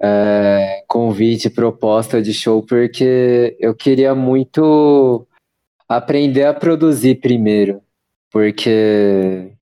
é, 0.00 0.84
convite, 0.86 1.48
proposta 1.48 2.20
de 2.20 2.32
show, 2.32 2.62
porque 2.62 3.56
eu 3.58 3.74
queria 3.74 4.14
muito 4.14 5.26
aprender 5.88 6.44
a 6.44 6.54
produzir 6.54 7.16
primeiro, 7.20 7.82
porque 8.30 9.52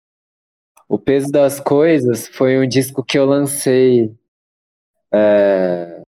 o 0.89 0.99
peso 0.99 1.31
das 1.31 1.61
coisas 1.61 2.29
foi 2.29 2.59
um 2.59 2.69
disco 2.69 3.05
que 3.05 3.19
eu 3.19 3.27
lancei 3.27 4.15
é, 5.13 6.03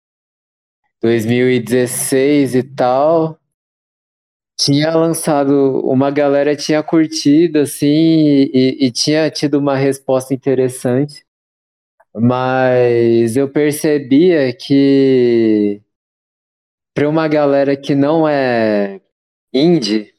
2016 1.01 2.55
e 2.55 2.63
tal, 2.63 3.39
tinha 4.59 4.95
lançado, 4.95 5.81
uma 5.85 6.11
galera 6.11 6.57
tinha 6.57 6.83
curtido, 6.83 7.61
assim, 7.61 7.89
e, 8.53 8.87
e 8.87 8.91
tinha 8.91 9.31
tido 9.31 9.59
uma 9.59 9.77
resposta 9.77 10.33
interessante, 10.35 11.25
mas 12.15 13.37
eu 13.37 13.49
percebia 13.51 14.53
que 14.55 15.83
para 16.95 17.09
uma 17.09 17.29
galera 17.29 17.77
que 17.77 17.95
não 17.95 18.27
é 18.27 19.01
indie, 19.53 20.15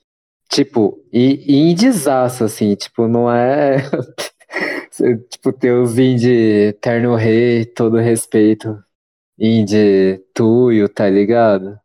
tipo, 0.50 1.04
e, 1.12 1.70
indiezaço, 1.70 2.44
assim, 2.44 2.76
tipo, 2.76 3.08
não 3.08 3.32
é 3.32 3.78
tipo, 5.30 5.54
ter 5.54 5.74
os 5.74 5.98
indie 5.98 6.74
Terno 6.82 7.16
Rei, 7.16 7.66
todo 7.66 7.98
respeito. 7.98 8.82
Indie 9.40 10.20
Tuyo, 10.34 10.90
tá 10.90 11.10
ligado? 11.10 11.80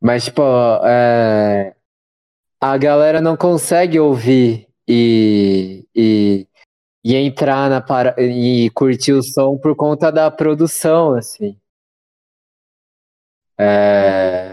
Mas, 0.00 0.24
tipo, 0.24 0.42
é... 0.84 1.74
a 2.60 2.76
galera 2.78 3.20
não 3.20 3.36
consegue 3.36 4.00
ouvir 4.00 4.68
e, 4.88 5.86
e, 5.94 6.48
e 7.04 7.14
entrar 7.16 7.68
na 7.70 7.80
para... 7.82 8.14
e 8.22 8.70
curtir 8.70 9.12
o 9.12 9.22
som 9.22 9.58
por 9.58 9.76
conta 9.76 10.10
da 10.10 10.30
produção, 10.30 11.14
assim. 11.14 11.58
É... 13.58 14.49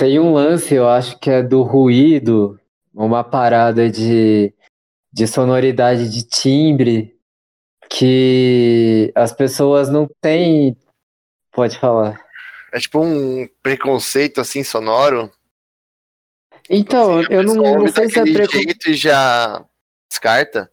Tem 0.00 0.18
um 0.18 0.32
lance, 0.32 0.74
eu 0.74 0.88
acho 0.88 1.18
que 1.18 1.28
é 1.28 1.42
do 1.42 1.60
ruído, 1.60 2.58
uma 2.94 3.22
parada 3.22 3.90
de 3.90 4.50
de 5.12 5.26
sonoridade 5.26 6.08
de 6.08 6.22
timbre 6.22 7.14
que 7.90 9.12
as 9.14 9.30
pessoas 9.30 9.90
não 9.90 10.08
têm. 10.22 10.74
Pode 11.52 11.78
falar. 11.78 12.18
É 12.72 12.78
tipo 12.78 12.98
um 13.04 13.46
preconceito 13.62 14.40
assim 14.40 14.64
sonoro. 14.64 15.30
Então, 16.70 17.18
assim, 17.18 17.26
eu 17.28 17.42
não, 17.42 17.56
não 17.56 17.88
sei 17.88 18.08
se 18.08 18.20
é 18.20 18.22
preconceito. 18.22 18.88
e 18.88 18.94
já 18.94 19.62
descarta. 20.10 20.72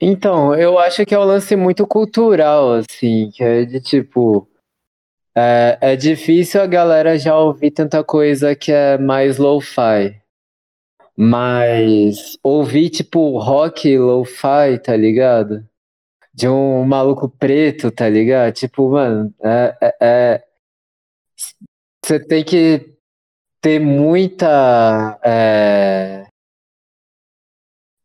Então, 0.00 0.52
eu 0.52 0.80
acho 0.80 1.06
que 1.06 1.14
é 1.14 1.18
um 1.18 1.24
lance 1.24 1.54
muito 1.54 1.86
cultural, 1.86 2.72
assim, 2.72 3.30
que 3.32 3.44
é 3.44 3.64
de 3.64 3.80
tipo. 3.80 4.49
É, 5.36 5.78
é 5.80 5.96
difícil 5.96 6.60
a 6.60 6.66
galera 6.66 7.18
já 7.18 7.36
ouvir 7.38 7.70
tanta 7.70 8.02
coisa 8.02 8.54
que 8.54 8.72
é 8.72 8.98
mais 8.98 9.38
lo-fi. 9.38 10.20
Mas 11.16 12.38
ouvir, 12.42 12.90
tipo, 12.90 13.38
rock 13.38 13.96
lo-fi, 13.98 14.78
tá 14.82 14.96
ligado? 14.96 15.66
De 16.34 16.48
um 16.48 16.84
maluco 16.84 17.28
preto, 17.28 17.90
tá 17.90 18.08
ligado? 18.08 18.54
Tipo, 18.54 18.90
mano, 18.90 19.32
é. 19.42 19.76
é, 19.82 19.96
é... 20.00 20.44
Você 22.04 22.18
tem 22.18 22.44
que 22.44 22.94
ter 23.60 23.78
muita. 23.78 25.18
É... 25.22 26.26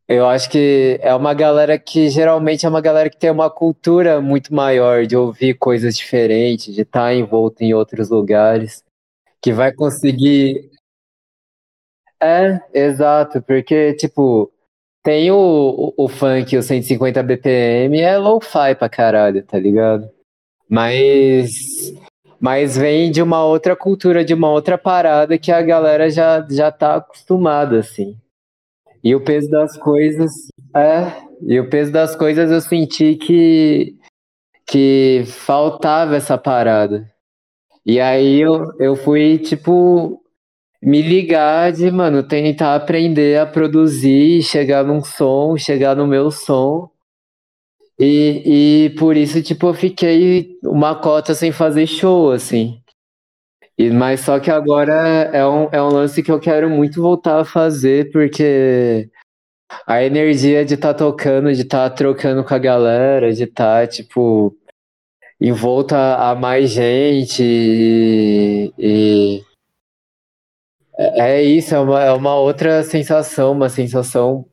Eu 0.07 0.27
acho 0.27 0.49
que 0.49 0.99
é 1.01 1.13
uma 1.15 1.33
galera 1.33 1.79
que 1.79 2.09
geralmente 2.09 2.65
é 2.65 2.69
uma 2.69 2.81
galera 2.81 3.09
que 3.09 3.17
tem 3.17 3.31
uma 3.31 3.49
cultura 3.49 4.21
muito 4.21 4.53
maior 4.53 5.05
de 5.05 5.17
ouvir 5.17 5.55
coisas 5.55 5.97
diferentes, 5.97 6.73
de 6.73 6.81
estar 6.81 7.05
tá 7.05 7.13
envolto 7.13 7.63
em 7.63 7.73
outros 7.73 8.09
lugares, 8.09 8.83
que 9.41 9.51
vai 9.51 9.73
conseguir 9.73 10.69
é, 12.21 12.61
exato, 12.73 13.41
porque, 13.41 13.93
tipo, 13.93 14.51
tem 15.03 15.29
o, 15.31 15.93
o, 15.97 16.05
o 16.05 16.07
funk, 16.07 16.57
o 16.57 16.63
150 16.63 17.21
BPM, 17.21 17.99
é 17.99 18.17
lo-fi 18.17 18.73
pra 18.75 18.89
caralho, 18.89 19.43
tá 19.43 19.59
ligado? 19.59 20.09
Mas, 20.69 21.93
mas 22.39 22.77
vem 22.77 23.11
de 23.11 23.21
uma 23.21 23.43
outra 23.45 23.75
cultura, 23.75 24.25
de 24.25 24.33
uma 24.33 24.49
outra 24.49 24.77
parada 24.77 25.37
que 25.37 25.51
a 25.51 25.61
galera 25.61 26.09
já, 26.09 26.45
já 26.49 26.71
tá 26.71 26.95
acostumada, 26.95 27.79
assim. 27.79 28.17
E 29.05 29.13
o 29.13 29.21
peso 29.21 29.47
das 29.51 29.77
coisas, 29.77 30.31
é, 30.75 31.13
e 31.43 31.59
o 31.59 31.69
peso 31.69 31.91
das 31.91 32.15
coisas 32.15 32.49
eu 32.49 32.59
senti 32.59 33.13
que, 33.13 33.95
que 34.65 35.23
faltava 35.27 36.15
essa 36.15 36.39
parada. 36.39 37.07
E 37.85 37.99
aí 37.99 38.41
eu, 38.41 38.65
eu 38.79 38.95
fui, 38.95 39.37
tipo, 39.37 40.19
me 40.81 41.03
ligar 41.03 41.71
de, 41.71 41.91
mano, 41.91 42.27
tentar 42.27 42.73
aprender 42.73 43.39
a 43.39 43.45
produzir, 43.45 44.41
chegar 44.41 44.83
num 44.83 45.03
som, 45.03 45.55
chegar 45.55 45.95
no 45.95 46.07
meu 46.07 46.31
som. 46.31 46.89
E, 47.99 48.87
e 48.87 48.89
por 48.97 49.15
isso, 49.15 49.39
tipo, 49.43 49.67
eu 49.67 49.75
fiquei 49.75 50.57
uma 50.63 50.95
cota 50.95 51.35
sem 51.35 51.51
fazer 51.51 51.85
show, 51.85 52.31
assim. 52.31 52.81
E, 53.77 53.89
mas 53.89 54.21
só 54.21 54.39
que 54.39 54.49
agora 54.49 54.93
é 55.33 55.45
um, 55.45 55.69
é 55.71 55.81
um 55.81 55.89
lance 55.89 56.23
que 56.23 56.31
eu 56.31 56.39
quero 56.39 56.69
muito 56.69 57.01
voltar 57.01 57.41
a 57.41 57.45
fazer, 57.45 58.11
porque 58.11 59.09
a 59.85 60.03
energia 60.03 60.63
de 60.65 60.75
estar 60.75 60.93
tá 60.93 60.99
tocando, 60.99 61.53
de 61.53 61.61
estar 61.63 61.89
tá 61.89 61.95
trocando 61.95 62.43
com 62.43 62.53
a 62.53 62.57
galera, 62.57 63.33
de 63.33 63.43
estar, 63.43 63.81
tá, 63.81 63.88
tipo, 63.88 64.55
em 65.41 65.51
volta 65.51 66.15
a 66.17 66.35
mais 66.35 66.69
gente 66.71 67.43
e, 67.43 68.73
e 68.77 69.43
é, 70.97 71.39
é 71.39 71.43
isso, 71.43 71.75
é 71.75 71.79
uma, 71.79 72.03
é 72.03 72.11
uma 72.11 72.35
outra 72.35 72.83
sensação, 72.83 73.51
uma 73.51 73.69
sensação 73.69 74.45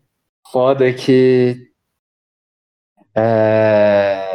foda 0.51 0.93
que. 0.93 1.71
É, 3.15 4.33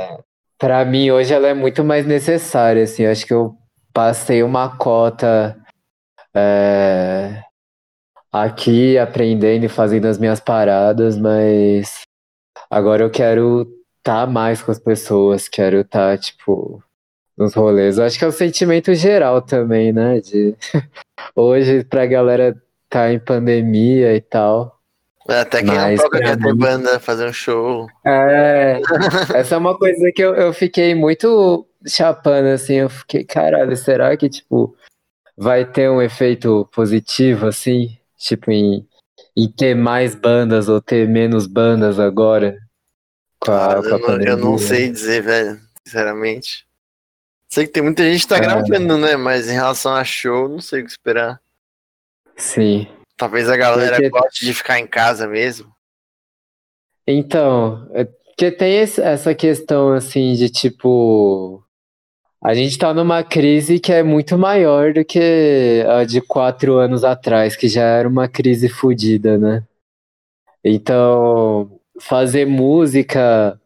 Pra 0.59 0.83
mim, 0.83 1.11
hoje 1.11 1.33
ela 1.33 1.47
é 1.47 1.53
muito 1.53 1.83
mais 1.83 2.05
necessária, 2.05 2.83
assim. 2.83 3.05
Acho 3.05 3.25
que 3.27 3.33
eu 3.33 3.55
passei 3.97 4.43
uma 4.43 4.77
cota 4.77 5.57
é, 6.31 7.41
aqui 8.31 8.95
aprendendo 8.95 9.63
e 9.63 9.67
fazendo 9.67 10.05
as 10.05 10.19
minhas 10.19 10.39
paradas, 10.39 11.17
mas 11.17 12.01
agora 12.69 13.03
eu 13.03 13.09
quero 13.09 13.63
estar 13.97 14.27
tá 14.27 14.31
mais 14.31 14.61
com 14.61 14.69
as 14.69 14.77
pessoas, 14.77 15.49
quero 15.49 15.79
estar, 15.79 16.15
tá, 16.15 16.17
tipo, 16.21 16.79
nos 17.35 17.55
rolês. 17.55 17.97
Eu 17.97 18.05
acho 18.05 18.19
que 18.19 18.23
é 18.23 18.27
o 18.27 18.31
sentimento 18.31 18.93
geral 18.93 19.41
também, 19.41 19.91
né? 19.91 20.21
De 20.21 20.55
hoje, 21.35 21.83
pra 21.83 22.05
galera 22.05 22.55
tá 22.87 23.11
em 23.11 23.17
pandemia 23.17 24.15
e 24.15 24.21
tal. 24.21 24.79
É, 25.27 25.39
até 25.39 25.63
quem 25.63 25.73
não 25.73 25.95
toca 25.95 26.19
ter 26.19 26.53
banda, 26.53 26.99
fazer 26.99 27.27
um 27.27 27.33
show. 27.33 27.87
É, 28.05 28.79
essa 29.33 29.55
é 29.55 29.57
uma 29.57 29.75
coisa 29.75 30.11
que 30.13 30.21
eu, 30.21 30.35
eu 30.35 30.53
fiquei 30.53 30.93
muito 30.93 31.67
chapando, 31.87 32.47
assim, 32.47 32.75
eu 32.75 32.89
fiquei, 32.89 33.23
caralho, 33.23 33.75
será 33.75 34.15
que, 34.15 34.29
tipo, 34.29 34.75
vai 35.35 35.65
ter 35.65 35.89
um 35.89 36.01
efeito 36.01 36.67
positivo, 36.73 37.47
assim, 37.47 37.97
tipo, 38.17 38.51
em, 38.51 38.87
em 39.35 39.51
ter 39.51 39.75
mais 39.75 40.15
bandas 40.15 40.67
ou 40.69 40.81
ter 40.81 41.07
menos 41.07 41.47
bandas 41.47 41.99
agora? 41.99 42.57
Com 43.39 43.51
a, 43.51 43.75
com 43.75 43.81
a 43.81 43.89
eu, 43.89 43.99
não, 43.99 44.21
eu, 44.21 44.37
não, 44.37 44.57
sei 44.57 44.89
dizer, 44.89 45.21
velho, 45.21 45.59
sinceramente. 45.85 46.65
Sei 47.49 47.65
que 47.65 47.71
tem 47.71 47.83
muita 47.83 48.03
gente 48.03 48.21
que 48.21 48.27
tá 48.27 48.37
é. 48.37 48.41
gravando, 48.41 48.97
né, 48.97 49.15
mas 49.15 49.47
em 49.47 49.53
relação 49.53 49.95
a 49.95 50.03
show, 50.03 50.49
não 50.49 50.59
sei 50.59 50.81
o 50.81 50.85
que 50.85 50.91
esperar. 50.91 51.39
Sim. 52.35 52.87
Talvez 53.15 53.49
a 53.49 53.57
galera 53.57 53.95
porque... 53.95 54.09
goste 54.09 54.45
de 54.45 54.53
ficar 54.53 54.79
em 54.79 54.87
casa 54.87 55.27
mesmo. 55.27 55.71
Então, 57.07 57.89
é 57.93 58.05
porque 58.37 58.51
tem 58.51 58.75
essa 58.75 59.33
questão 59.33 59.93
assim 59.93 60.33
de 60.33 60.47
tipo. 60.47 61.63
A 62.43 62.53
gente 62.53 62.77
tá 62.77 62.93
numa 62.93 63.23
crise 63.23 63.79
que 63.79 63.91
é 63.91 64.03
muito 64.03 64.37
maior 64.37 64.93
do 64.93 65.03
que 65.03 65.83
a 65.89 66.03
de 66.03 66.21
quatro 66.21 66.75
anos 66.75 67.03
atrás, 67.03 67.55
que 67.55 67.67
já 67.67 67.83
era 67.83 68.07
uma 68.07 68.27
crise 68.27 68.69
fodida, 68.69 69.37
né? 69.37 69.63
Então, 70.63 71.79
fazer 71.99 72.45
música 72.45 73.59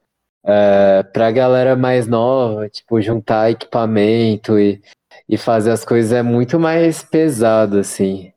é, 0.46 1.04
pra 1.04 1.32
galera 1.32 1.76
mais 1.76 2.08
nova, 2.08 2.70
tipo, 2.70 3.02
juntar 3.02 3.52
equipamento 3.52 4.58
e, 4.58 4.82
e 5.28 5.38
fazer 5.38 5.72
as 5.72 5.84
coisas 5.84 6.14
é 6.14 6.22
muito 6.22 6.60
mais 6.60 7.04
pesado, 7.04 7.80
assim 7.80 8.32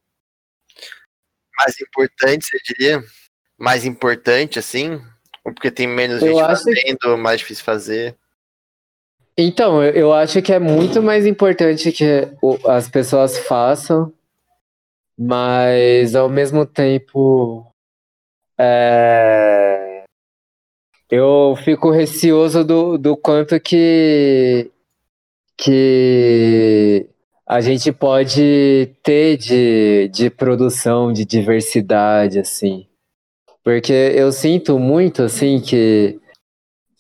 mais 1.65 1.81
importante, 1.81 2.47
você 2.47 2.59
diria? 2.65 3.03
Mais 3.59 3.85
importante, 3.85 4.59
assim? 4.59 5.01
Porque 5.43 5.71
tem 5.71 5.87
menos 5.87 6.23
eu 6.23 6.35
gente 6.35 6.41
fazendo, 6.41 6.99
que... 6.99 7.17
mais 7.17 7.41
difícil 7.41 7.65
fazer? 7.65 8.17
Então, 9.37 9.83
eu 9.83 10.13
acho 10.13 10.41
que 10.41 10.53
é 10.53 10.61
muito 10.61 11.03
mais 11.03 11.27
importante 11.27 11.91
que 11.91 12.05
as 12.67 12.89
pessoas 12.89 13.37
façam, 13.37 14.13
mas 15.19 16.15
ao 16.15 16.29
mesmo 16.29 16.65
tempo 16.65 17.67
é... 18.57 20.05
eu 21.11 21.57
fico 21.65 21.91
receoso 21.91 22.65
do, 22.65 22.97
do 22.97 23.17
quanto 23.17 23.59
que, 23.59 24.71
que 25.57 27.09
a 27.45 27.61
gente 27.61 27.91
pode 27.91 28.95
ter 29.03 29.37
de, 29.37 30.09
de 30.13 30.31
produção, 30.31 31.13
de 31.13 31.25
diversidade, 31.25 32.39
assim. 32.39 32.87
Porque 33.65 33.93
eu 33.93 34.31
sinto 34.31 34.79
muito, 34.79 35.25
assim, 35.25 35.61
que 35.61 36.21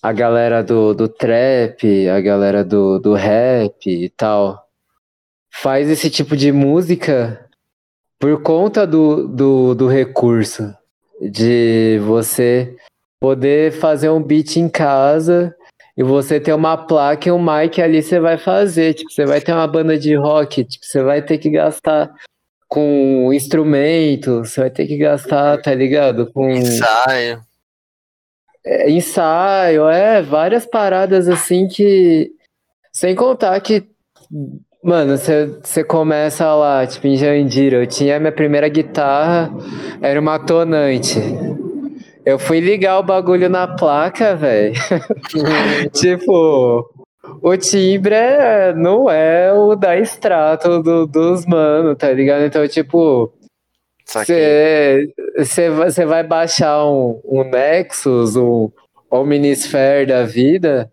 a 0.04 0.12
galera 0.12 0.62
do, 0.62 0.92
do 0.92 1.08
trap, 1.08 2.10
a 2.10 2.20
galera 2.20 2.62
do, 2.62 2.98
do 2.98 3.14
rap 3.14 3.86
e 3.86 4.10
tal, 4.10 4.68
faz 5.50 5.88
esse 5.88 6.10
tipo 6.10 6.36
de 6.36 6.52
música 6.52 7.48
por 8.18 8.42
conta 8.42 8.86
do, 8.86 9.26
do, 9.26 9.74
do 9.74 9.88
recurso 9.88 10.76
de 11.18 11.98
você 12.04 12.76
poder 13.18 13.72
fazer 13.72 14.10
um 14.10 14.22
beat 14.22 14.56
em 14.56 14.68
casa 14.68 15.56
e 15.96 16.02
você 16.02 16.38
tem 16.38 16.52
uma 16.52 16.76
placa 16.76 17.30
e 17.30 17.32
um 17.32 17.42
mic 17.42 17.80
ali, 17.80 18.02
você 18.02 18.20
vai 18.20 18.36
fazer. 18.36 18.92
Tipo, 18.92 19.10
você 19.10 19.24
vai 19.24 19.40
ter 19.40 19.54
uma 19.54 19.66
banda 19.66 19.98
de 19.98 20.14
rock, 20.16 20.64
tipo, 20.64 20.84
você 20.84 21.02
vai 21.02 21.22
ter 21.22 21.38
que 21.38 21.48
gastar 21.48 22.12
com 22.68 23.32
instrumento, 23.32 24.44
você 24.44 24.60
vai 24.60 24.70
ter 24.70 24.86
que 24.86 24.98
gastar, 24.98 25.62
tá 25.62 25.74
ligado? 25.74 26.30
Com 26.30 26.50
ensaio. 26.50 27.42
É, 28.64 28.90
ensaio, 28.90 29.88
é, 29.88 30.22
várias 30.22 30.64
paradas 30.64 31.28
assim 31.28 31.68
que. 31.68 32.32
Sem 32.92 33.14
contar 33.14 33.60
que. 33.60 33.84
Mano, 34.82 35.16
você 35.16 35.82
começa 35.84 36.54
lá, 36.54 36.86
tipo, 36.86 37.06
em 37.06 37.16
Jandira, 37.16 37.78
eu 37.78 37.86
tinha 37.86 38.20
minha 38.20 38.32
primeira 38.32 38.68
guitarra, 38.68 39.50
era 40.00 40.20
uma 40.20 40.38
tonante. 40.38 41.18
Eu 42.24 42.38
fui 42.38 42.60
ligar 42.60 42.98
o 42.98 43.02
bagulho 43.02 43.48
na 43.48 43.66
placa, 43.66 44.34
velho. 44.34 44.74
tipo, 45.92 46.86
o 47.42 47.56
timbre 47.56 48.14
é, 48.14 48.74
não 48.74 49.10
é 49.10 49.52
o 49.52 49.74
da 49.74 49.98
extrato 49.98 50.82
do, 50.82 51.06
dos 51.06 51.44
mano, 51.46 51.94
tá 51.94 52.10
ligado? 52.10 52.44
Então, 52.44 52.66
tipo, 52.66 53.32
você 54.06 56.04
vai 56.04 56.22
baixar 56.22 56.86
um, 56.86 57.20
um 57.24 57.44
Nexus, 57.44 58.36
um 58.36 58.70
Omnisphere 59.10 60.06
da 60.06 60.24
vida, 60.24 60.92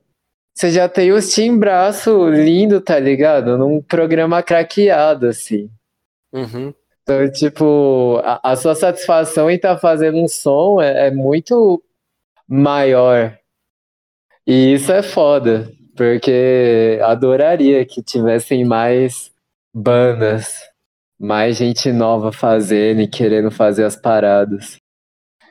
você 0.54 0.70
já 0.70 0.88
tem 0.88 1.12
os 1.12 1.34
timbraço 1.34 2.30
lindo, 2.30 2.82
tá 2.82 3.00
ligado? 3.00 3.58
Num 3.58 3.82
programa 3.82 4.44
craqueado, 4.44 5.28
assim. 5.28 5.70
Uhum. 6.32 6.74
Então, 7.02 7.32
tipo, 7.32 8.22
a, 8.24 8.52
a 8.52 8.56
sua 8.56 8.76
satisfação 8.76 9.50
em 9.50 9.56
estar 9.56 9.76
tá 9.76 9.82
fazendo 9.82 10.18
um 10.18 10.28
som 10.28 10.80
é, 10.82 11.08
é 11.08 11.12
muito 11.12 11.82
maior. 12.48 13.38
E 14.46 14.74
isso 14.74 14.92
é 14.92 15.02
foda, 15.02 15.72
porque 15.96 17.00
adoraria 17.04 17.86
que 17.86 18.04
tivessem 18.04 18.64
mais 18.66 19.32
bandas, 19.74 20.60
mais 21.22 21.56
gente 21.56 21.92
nova 21.92 22.32
fazendo 22.32 23.00
e 23.00 23.08
querendo 23.08 23.52
fazer 23.52 23.84
as 23.84 23.96
paradas. 23.96 24.78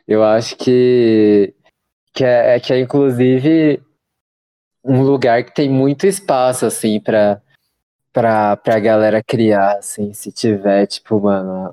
Eu 0.07 0.25
acho 0.25 0.57
que, 0.57 1.55
que, 2.13 2.25
é, 2.25 2.59
que 2.59 2.73
é 2.73 2.81
inclusive 2.81 3.81
um 4.85 5.03
lugar 5.03 5.45
que 5.45 5.55
tem 5.55 5.71
muito 5.71 6.09
espaço, 6.09 6.67
assim, 6.67 6.99
para 6.99 7.41
pra, 8.13 8.57
pra 8.57 8.81
galera 8.81 9.23
criar, 9.23 9.79
assim, 9.79 10.13
se 10.13 10.33
tiver, 10.33 10.89
tipo, 10.89 11.21
mano, 11.21 11.73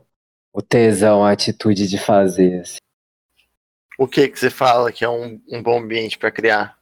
o 0.54 0.62
tesão, 0.62 1.26
a 1.26 1.32
atitude 1.32 1.88
de 1.88 1.98
fazer, 1.98 2.62
assim. 2.62 2.78
O 3.98 4.08
que 4.08 4.28
que 4.28 4.38
você 4.38 4.52
fala 4.52 4.92
que 4.92 5.04
é 5.04 5.10
um, 5.10 5.42
um 5.52 5.64
bom 5.64 5.80
ambiente 5.80 6.20
para 6.20 6.30
criar? 6.30 6.78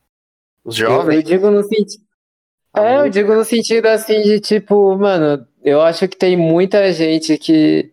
Os 0.65 0.75
jovens? 0.75 1.13
Eu, 1.13 1.21
eu 1.21 1.23
digo 1.23 1.49
no 1.49 1.63
sentido... 1.63 2.03
É, 2.75 2.99
eu 2.99 3.09
digo 3.09 3.33
no 3.33 3.45
sentido, 3.45 3.85
assim, 3.85 4.21
de, 4.21 4.41
tipo, 4.41 4.97
mano, 4.97 5.47
eu 5.65 5.81
acho 5.81 6.07
que 6.07 6.15
tem 6.15 6.37
muita 6.37 6.93
gente 6.93 7.37
que, 7.39 7.91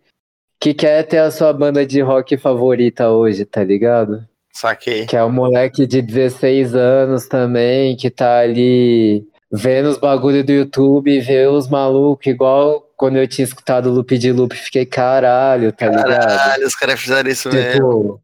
que 0.59 0.75
quer 0.75 1.03
ter 1.03 1.17
a 1.17 1.31
sua 1.31 1.51
banda 1.51 1.83
de 1.83 1.99
rock 2.01 2.37
favorita 2.37 3.09
hoje, 3.09 3.43
tá 3.45 3.63
ligado? 3.63 4.23
Saquei. 4.53 5.07
Que 5.07 5.17
é 5.17 5.23
um 5.23 5.31
moleque 5.31 5.87
de 5.87 5.99
16 5.99 6.75
anos 6.75 7.27
também, 7.27 7.97
que 7.97 8.11
tá 8.11 8.37
ali 8.37 9.27
vendo 9.51 9.89
os 9.89 9.97
bagulho 9.97 10.43
do 10.43 10.51
YouTube, 10.51 11.19
ver 11.19 11.49
os 11.49 11.67
malucos, 11.67 12.27
igual 12.27 12.87
quando 12.95 13.17
eu 13.17 13.27
tinha 13.27 13.43
escutado 13.43 13.87
o 13.87 13.91
Loop 13.91 14.17
de 14.19 14.31
Loop, 14.31 14.55
fiquei 14.55 14.85
caralho, 14.85 15.71
tá 15.71 15.89
caralho, 15.89 16.07
ligado? 16.07 16.27
Caralho, 16.27 16.67
os 16.67 16.75
caras 16.75 16.99
fizeram 16.99 17.29
isso 17.29 17.49
tipo, 17.49 17.61
mesmo. 17.61 18.21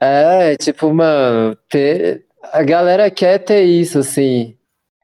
É, 0.00 0.56
tipo, 0.56 0.94
mano, 0.94 1.56
ter... 1.68 2.24
a 2.52 2.62
galera 2.62 3.10
quer 3.10 3.38
ter 3.38 3.64
isso, 3.64 3.98
assim. 3.98 4.56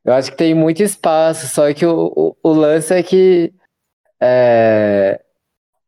Eu 0.04 0.12
acho 0.14 0.30
que 0.30 0.36
tem 0.36 0.54
muito 0.54 0.82
espaço, 0.82 1.48
só 1.48 1.72
que 1.72 1.84
o, 1.84 2.12
o, 2.14 2.36
o 2.42 2.52
lance 2.52 2.94
é 2.94 3.02
que 3.02 3.52
é, 4.24 5.20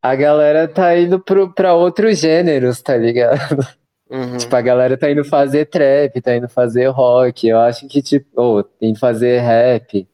a 0.02 0.16
galera 0.16 0.66
tá 0.66 0.98
indo 0.98 1.20
pro, 1.20 1.54
pra 1.54 1.72
outros 1.74 2.18
gêneros, 2.18 2.82
tá 2.82 2.96
ligado? 2.96 3.64
Uhum. 4.10 4.36
Tipo, 4.36 4.56
a 4.56 4.60
galera 4.60 4.96
tá 4.98 5.08
indo 5.08 5.24
fazer 5.24 5.66
trap, 5.66 6.20
tá 6.20 6.34
indo 6.34 6.48
fazer 6.48 6.88
rock. 6.88 7.46
Eu 7.46 7.60
acho 7.60 7.86
que, 7.86 8.02
tipo, 8.02 8.28
oh, 8.34 8.62
tem 8.64 8.92
que 8.92 8.98
fazer 8.98 9.38
rap, 9.40 10.06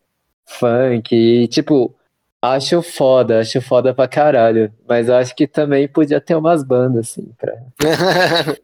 funk. 0.47 1.16
E, 1.16 1.49
tipo, 1.49 1.95
acho 2.43 2.83
foda, 2.83 3.41
acho 3.41 3.61
foda 3.62 3.95
pra 3.95 4.07
caralho. 4.07 4.71
Mas 4.87 5.09
eu 5.09 5.16
acho 5.16 5.35
que 5.35 5.47
também 5.47 5.89
podia 5.89 6.21
ter 6.21 6.35
umas 6.35 6.62
bandas, 6.62 7.11
assim, 7.11 7.33
pra. 7.39 7.55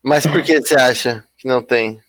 Mas 0.00 0.26
por 0.26 0.42
que 0.42 0.60
você 0.60 0.76
acha 0.76 1.24
que 1.36 1.48
não 1.48 1.60
tem? 1.60 2.00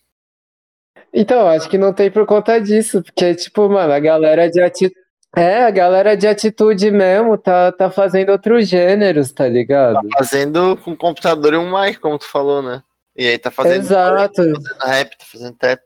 Então, 1.12 1.48
acho 1.48 1.68
que 1.70 1.78
não 1.78 1.92
tem 1.92 2.10
por 2.10 2.26
conta 2.26 2.60
disso, 2.60 3.02
porque, 3.04 3.36
tipo, 3.36 3.68
mano, 3.68 3.94
a 3.94 4.00
galera 4.00 4.50
de 4.50 4.62
atitude 4.62 5.03
é, 5.36 5.64
a 5.64 5.72
galera 5.72 6.16
de 6.16 6.28
atitude 6.28 6.92
mesmo 6.92 7.38
tá, 7.38 7.72
tá 7.72 7.90
fazendo 7.90 8.32
outros 8.32 8.68
gêneros, 8.68 9.32
tá 9.32 9.48
ligado? 9.48 9.96
Tá 9.96 10.18
fazendo 10.20 10.78
com 10.78 10.96
computador 10.96 11.54
e 11.54 11.58
um 11.58 11.72
mic, 11.72 12.00
como 12.00 12.20
tu 12.20 12.26
falou, 12.26 12.62
né? 12.62 12.84
E 13.16 13.28
aí 13.28 13.38
tá 13.38 13.50
fazendo 13.52 13.82
Exato. 13.82 14.34
Tá 14.34 14.44
fazendo 14.44 14.78
rap, 14.84 15.18
tá 15.18 15.26
fazendo 15.26 15.56
trap. 15.56 15.82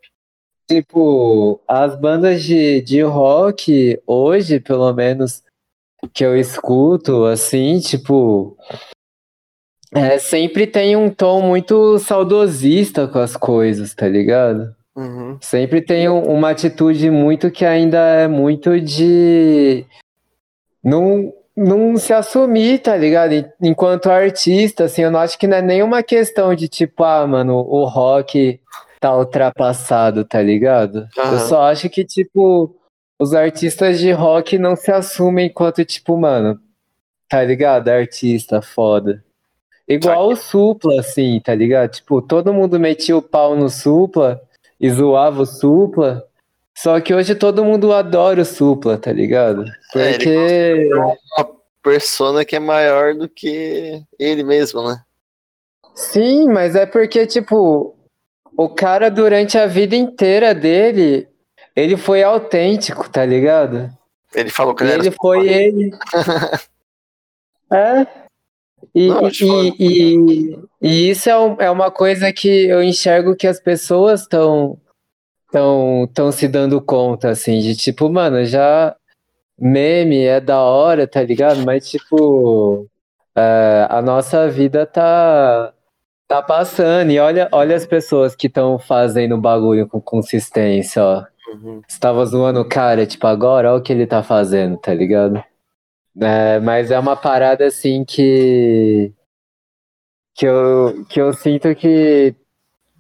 tipo, 0.69 1.61
as 1.67 1.95
bandas 1.99 2.43
de, 2.43 2.81
de 2.81 3.01
rock, 3.01 4.01
hoje, 4.05 4.59
pelo 4.59 4.91
menos, 4.93 5.43
que 6.13 6.25
eu 6.25 6.37
escuto, 6.37 7.25
assim, 7.25 7.79
tipo. 7.79 8.57
É, 9.93 10.19
sempre 10.19 10.67
tem 10.67 10.97
um 10.97 11.09
tom 11.09 11.41
muito 11.41 11.97
saudosista 11.99 13.07
com 13.07 13.19
as 13.19 13.37
coisas, 13.37 13.95
tá 13.95 14.07
ligado? 14.07 14.75
Uhum. 14.97 15.37
Sempre 15.39 15.79
tem 15.81 16.09
um- 16.09 16.23
uma 16.23 16.49
atitude 16.49 17.11
muito 17.11 17.51
que 17.51 17.63
ainda 17.63 17.99
é 17.99 18.27
muito 18.27 18.81
de 18.81 19.85
não, 20.83 21.31
não 21.55 21.97
se 21.97 22.13
assumir, 22.13 22.79
tá 22.79 22.95
ligado? 22.97 23.33
En- 23.33 23.45
Enquanto 23.61 24.09
artista, 24.09 24.85
assim, 24.85 25.03
eu 25.03 25.11
não 25.11 25.19
acho 25.19 25.37
que 25.37 25.45
não 25.47 25.57
é 25.57 25.61
nenhuma 25.61 26.01
questão 26.01 26.55
de 26.55 26.67
tipo, 26.67 27.03
ah, 27.03 27.27
mano, 27.27 27.55
o 27.57 27.85
rock 27.85 28.59
tá 28.99 29.15
ultrapassado, 29.15 30.25
tá 30.25 30.41
ligado? 30.41 31.07
Eu 31.15 31.23
Aham. 31.23 31.39
só 31.39 31.61
acho 31.63 31.89
que, 31.89 32.03
tipo, 32.03 32.75
os 33.19 33.33
artistas 33.35 33.99
de 33.99 34.11
rock 34.11 34.57
não 34.57 34.75
se 34.75 34.91
assumem 34.91 35.47
enquanto, 35.47 35.85
tipo, 35.85 36.17
mano, 36.17 36.59
tá 37.29 37.43
ligado? 37.43 37.89
Artista 37.89 38.61
foda. 38.63 39.23
Igual 39.87 40.29
o 40.29 40.35
Supla, 40.35 40.99
assim, 40.99 41.39
tá 41.39 41.53
ligado? 41.55 41.91
Tipo, 41.91 42.21
todo 42.21 42.53
mundo 42.53 42.79
metia 42.79 43.15
o 43.15 43.21
pau 43.21 43.55
no 43.55 43.69
Supla 43.69 44.41
e 44.80 44.89
zoava 44.89 45.41
o 45.41 45.45
Supla. 45.45 46.25
Só 46.75 46.99
que 46.99 47.13
hoje 47.13 47.34
todo 47.34 47.65
mundo 47.65 47.91
adora 47.91 48.41
o 48.41 48.45
Supla, 48.45 48.97
tá 48.97 49.11
ligado? 49.11 49.65
É, 49.95 50.09
ele 50.09 50.13
Porque. 50.13 50.89
Uma 51.38 51.57
persona 51.82 52.45
que 52.45 52.55
é 52.55 52.59
maior 52.59 53.15
do 53.15 53.28
que 53.28 54.03
ele 54.19 54.43
mesmo, 54.43 54.88
né? 54.88 55.01
Sim, 55.95 56.49
mas 56.49 56.75
é 56.75 56.86
porque, 56.86 57.25
tipo, 57.25 57.95
o 58.55 58.69
cara 58.69 59.09
durante 59.09 59.57
a 59.57 59.65
vida 59.65 59.95
inteira 59.95 60.53
dele, 60.53 61.28
ele 61.75 61.97
foi 61.97 62.21
autêntico, 62.23 63.09
tá 63.09 63.25
ligado? 63.25 63.89
Ele 64.36 64.49
falou 64.49 64.75
que 64.75 64.84
ele 64.84 64.91
era 64.91 65.01
ele 65.01 65.11
foi 65.11 65.47
ele. 65.47 65.91
É. 67.69 68.26
E, 68.99 69.07
Não, 69.09 69.29
e, 69.29 69.73
e, 69.77 70.59
e 70.81 71.09
isso 71.11 71.29
é, 71.29 71.37
um- 71.37 71.55
é 71.59 71.69
uma 71.69 71.91
coisa 71.91 72.33
que 72.33 72.47
eu 72.47 72.81
enxergo 72.81 73.35
que 73.35 73.45
as 73.45 73.59
pessoas 73.59 74.21
estão 74.21 74.75
tão, 75.51 76.09
tão 76.11 76.31
se 76.31 76.47
dando 76.47 76.81
conta, 76.81 77.29
assim, 77.29 77.59
de 77.59 77.75
tipo, 77.75 78.09
mano, 78.09 78.43
já 78.43 78.95
meme 79.59 80.23
é 80.23 80.41
da 80.41 80.59
hora, 80.59 81.05
tá 81.07 81.21
ligado? 81.21 81.63
Mas, 81.63 81.87
tipo, 81.87 82.87
é, 83.35 83.85
a 83.87 84.01
nossa 84.01 84.49
vida 84.49 84.83
tá, 84.87 85.71
tá 86.27 86.41
passando. 86.41 87.11
E 87.11 87.19
olha, 87.19 87.47
olha 87.51 87.75
as 87.75 87.85
pessoas 87.85 88.35
que 88.35 88.47
estão 88.47 88.79
fazendo 88.79 89.37
bagulho 89.37 89.87
com 89.87 90.01
consistência, 90.01 91.03
ó. 91.03 91.23
Uhum. 91.53 91.81
Você 91.87 91.99
tava 91.99 92.25
zoando 92.25 92.61
o 92.61 92.67
cara, 92.67 93.05
tipo, 93.05 93.27
agora 93.27 93.69
olha 93.71 93.79
o 93.79 93.83
que 93.83 93.93
ele 93.93 94.07
tá 94.07 94.23
fazendo, 94.23 94.75
tá 94.77 94.91
ligado? 94.91 95.43
É, 96.20 96.59
mas 96.59 96.89
é 96.89 96.97
uma 96.97 97.15
parada 97.15 97.65
assim 97.65 98.03
que. 98.03 99.13
Que 100.36 100.45
eu, 100.45 101.05
que 101.09 101.20
eu 101.20 101.34
sinto 101.34 101.74
que, 101.76 102.36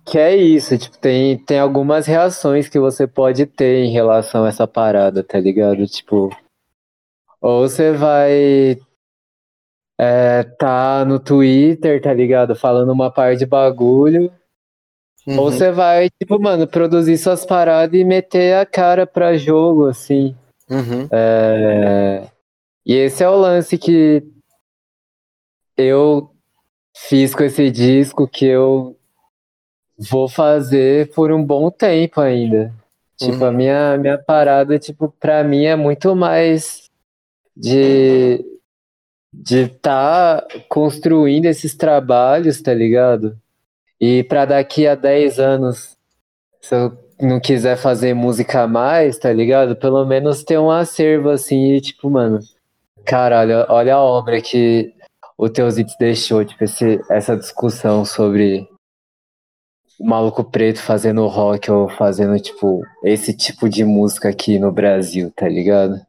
que 0.05 0.17
é 0.17 0.35
isso. 0.35 0.77
Tipo, 0.77 0.97
tem, 0.97 1.37
tem 1.37 1.59
algumas 1.59 2.05
reações 2.05 2.67
que 2.67 2.79
você 2.79 3.05
pode 3.05 3.45
ter 3.45 3.85
em 3.85 3.91
relação 3.91 4.45
a 4.45 4.49
essa 4.49 4.67
parada, 4.67 5.23
tá 5.23 5.39
ligado? 5.39 5.85
Tipo. 5.87 6.29
Ou 7.41 7.67
você 7.67 7.91
vai. 7.91 8.77
É, 9.99 10.43
tá 10.43 11.03
no 11.05 11.19
Twitter, 11.19 12.01
tá 12.01 12.13
ligado? 12.13 12.55
Falando 12.55 12.91
uma 12.91 13.11
par 13.11 13.35
de 13.35 13.45
bagulho. 13.45 14.31
Uhum. 15.25 15.39
Ou 15.39 15.51
você 15.51 15.71
vai, 15.71 16.09
tipo, 16.09 16.39
mano, 16.39 16.67
produzir 16.67 17.17
suas 17.17 17.45
paradas 17.45 17.99
e 17.99 18.03
meter 18.03 18.55
a 18.55 18.65
cara 18.65 19.05
pra 19.07 19.37
jogo, 19.37 19.87
assim. 19.87 20.35
Uhum. 20.69 21.07
É, 21.11 22.27
E 22.87 22.93
esse 22.93 23.21
é 23.23 23.29
o 23.29 23.35
lance 23.35 23.77
que 23.77 24.23
eu 25.75 26.31
fiz 26.95 27.35
com 27.35 27.43
esse 27.43 27.69
disco 27.69 28.27
que 28.27 28.45
eu 28.45 28.97
vou 30.09 30.29
fazer 30.29 31.11
por 31.13 31.31
um 31.31 31.43
bom 31.43 31.69
tempo 31.69 32.21
ainda. 32.21 32.73
Tipo, 33.17 33.33
Uhum. 33.43 33.45
a 33.45 33.51
minha, 33.51 33.97
minha 33.97 34.17
parada, 34.17 34.79
tipo, 34.79 35.13
pra 35.19 35.43
mim 35.43 35.65
é 35.65 35.75
muito 35.75 36.15
mais 36.15 36.89
de 37.55 38.43
de 39.39 39.63
estar 39.65 40.43
construindo 40.69 41.45
esses 41.45 41.75
trabalhos, 41.75 42.61
tá 42.61 42.73
ligado? 42.73 43.37
E 43.99 44.23
pra 44.23 44.45
daqui 44.45 44.87
a 44.87 44.95
10 44.95 45.37
anos, 45.37 45.95
se 46.61 46.73
eu 46.73 46.97
não 47.21 47.39
quiser 47.39 47.77
fazer 47.77 48.13
música 48.15 48.65
mais, 48.67 49.17
tá 49.19 49.31
ligado? 49.31 49.75
Pelo 49.75 50.03
menos 50.05 50.43
ter 50.43 50.57
um 50.57 50.71
acervo 50.71 51.29
assim, 51.29 51.73
e 51.73 51.81
tipo, 51.81 52.09
mano, 52.09 52.39
caralho, 53.07 53.65
olha 53.69 53.95
a 53.95 54.03
obra 54.03 54.41
que 54.41 54.93
o 55.37 55.49
Teusitz 55.49 55.95
deixou, 55.97 56.43
tipo, 56.43 56.63
esse, 56.63 56.99
essa 57.09 57.37
discussão 57.37 58.03
sobre 58.03 58.67
o 59.99 60.05
maluco 60.05 60.43
preto 60.43 60.81
fazendo 60.81 61.25
rock 61.25 61.71
ou 61.71 61.87
fazendo, 61.89 62.37
tipo, 62.39 62.81
esse 63.03 63.35
tipo 63.35 63.69
de 63.69 63.85
música 63.85 64.29
aqui 64.29 64.59
no 64.59 64.71
Brasil, 64.71 65.31
tá 65.35 65.47
ligado? 65.47 66.05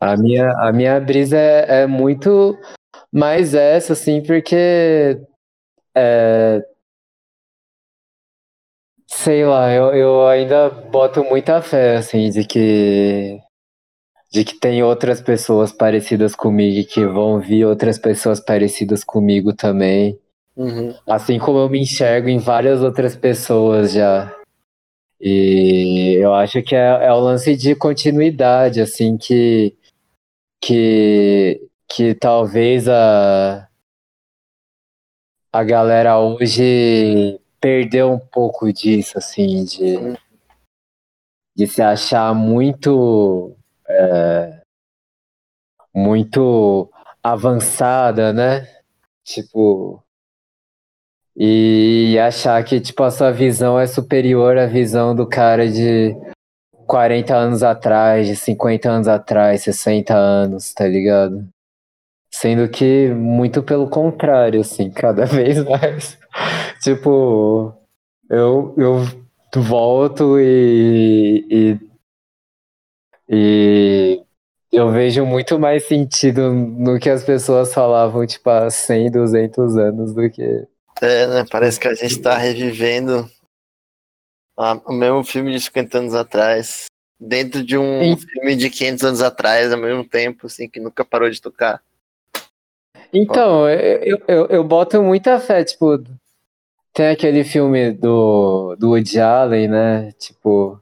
A 0.00 0.16
minha, 0.16 0.50
a 0.58 0.72
minha 0.72 1.00
brisa 1.00 1.38
é, 1.38 1.82
é 1.82 1.86
muito 1.86 2.58
mais 3.12 3.54
essa, 3.54 3.92
assim, 3.92 4.22
porque 4.22 5.18
é, 5.94 6.62
sei 9.06 9.46
lá, 9.46 9.72
eu, 9.72 9.94
eu 9.94 10.26
ainda 10.26 10.68
boto 10.68 11.24
muita 11.24 11.62
fé, 11.62 11.96
assim, 11.96 12.28
de 12.28 12.44
que 12.44 13.40
de 14.30 14.44
que 14.44 14.54
tem 14.58 14.82
outras 14.82 15.20
pessoas 15.20 15.72
parecidas 15.72 16.34
comigo 16.34 16.78
e 16.80 16.84
que 16.84 17.04
vão 17.04 17.40
vir 17.40 17.64
outras 17.64 17.98
pessoas 17.98 18.40
parecidas 18.40 19.04
comigo 19.04 19.52
também. 19.52 20.18
Uhum. 20.56 20.94
Assim 21.06 21.38
como 21.38 21.58
eu 21.58 21.68
me 21.68 21.80
enxergo 21.80 22.28
em 22.28 22.38
várias 22.38 22.82
outras 22.82 23.14
pessoas 23.14 23.92
já. 23.92 24.34
E 25.20 26.18
eu 26.20 26.34
acho 26.34 26.62
que 26.62 26.74
é, 26.74 27.06
é 27.06 27.12
o 27.12 27.20
lance 27.20 27.56
de 27.56 27.74
continuidade, 27.74 28.80
assim, 28.80 29.16
que, 29.16 29.74
que, 30.60 31.60
que 31.88 32.14
talvez 32.14 32.88
a, 32.88 33.66
a 35.52 35.64
galera 35.64 36.18
hoje 36.18 37.40
perdeu 37.58 38.12
um 38.12 38.18
pouco 38.18 38.70
disso, 38.70 39.16
assim, 39.16 39.64
de, 39.64 40.18
de 41.56 41.66
se 41.66 41.80
achar 41.80 42.34
muito, 42.34 43.55
é, 43.88 44.60
muito 45.94 46.90
avançada, 47.22 48.32
né? 48.32 48.68
Tipo, 49.24 50.02
e 51.36 52.18
achar 52.18 52.62
que 52.64 52.80
tipo 52.80 53.02
a 53.02 53.10
sua 53.10 53.30
visão 53.30 53.78
é 53.78 53.86
superior 53.86 54.56
à 54.56 54.66
visão 54.66 55.14
do 55.14 55.26
cara 55.26 55.68
de 55.70 56.16
40 56.86 57.34
anos 57.34 57.62
atrás, 57.62 58.26
de 58.26 58.36
50 58.36 58.88
anos 58.88 59.08
atrás, 59.08 59.62
60 59.62 60.14
anos, 60.14 60.72
tá 60.72 60.86
ligado? 60.86 61.46
Sendo 62.32 62.68
que 62.68 63.08
muito 63.08 63.62
pelo 63.62 63.88
contrário, 63.88 64.60
assim, 64.60 64.90
cada 64.92 65.26
vez 65.26 65.62
mais. 65.64 66.18
tipo, 66.82 67.74
eu, 68.30 68.74
eu 68.76 69.04
volto 69.56 70.38
e, 70.38 71.46
e, 71.50 71.80
e 73.28 74.22
eu 74.72 74.90
vejo 74.90 75.24
muito 75.24 75.58
mais 75.58 75.84
sentido 75.86 76.52
no 76.52 76.98
que 76.98 77.08
as 77.10 77.24
pessoas 77.24 77.72
falavam, 77.72 78.26
tipo, 78.26 78.48
há 78.50 78.68
100, 78.70 79.10
200 79.10 79.76
anos 79.76 80.12
do 80.12 80.28
que 80.30 80.66
É, 81.00 81.26
né? 81.26 81.44
Parece 81.50 81.78
que 81.78 81.88
a 81.88 81.94
gente 81.94 82.20
tá 82.20 82.36
revivendo 82.36 83.28
a- 84.56 84.80
o 84.86 84.92
mesmo 84.92 85.22
filme 85.24 85.52
de 85.52 85.60
50 85.60 85.98
anos 85.98 86.14
atrás. 86.14 86.86
Dentro 87.18 87.62
de 87.62 87.78
um 87.78 88.16
Sim. 88.16 88.26
filme 88.26 88.56
de 88.56 88.68
500 88.68 89.04
anos 89.04 89.22
atrás, 89.22 89.72
ao 89.72 89.78
mesmo 89.78 90.04
tempo, 90.04 90.46
assim, 90.46 90.68
que 90.68 90.78
nunca 90.80 91.04
parou 91.04 91.30
de 91.30 91.40
tocar. 91.40 91.80
Então, 93.12 93.68
eu, 93.68 94.22
eu, 94.28 94.46
eu 94.46 94.64
boto 94.64 95.02
muita 95.02 95.38
fé, 95.40 95.64
tipo, 95.64 96.02
tem 96.92 97.08
aquele 97.08 97.44
filme 97.44 97.92
do, 97.92 98.74
do 98.76 98.90
Woody 98.90 99.18
Allen, 99.20 99.68
né? 99.68 100.12
Tipo, 100.18 100.80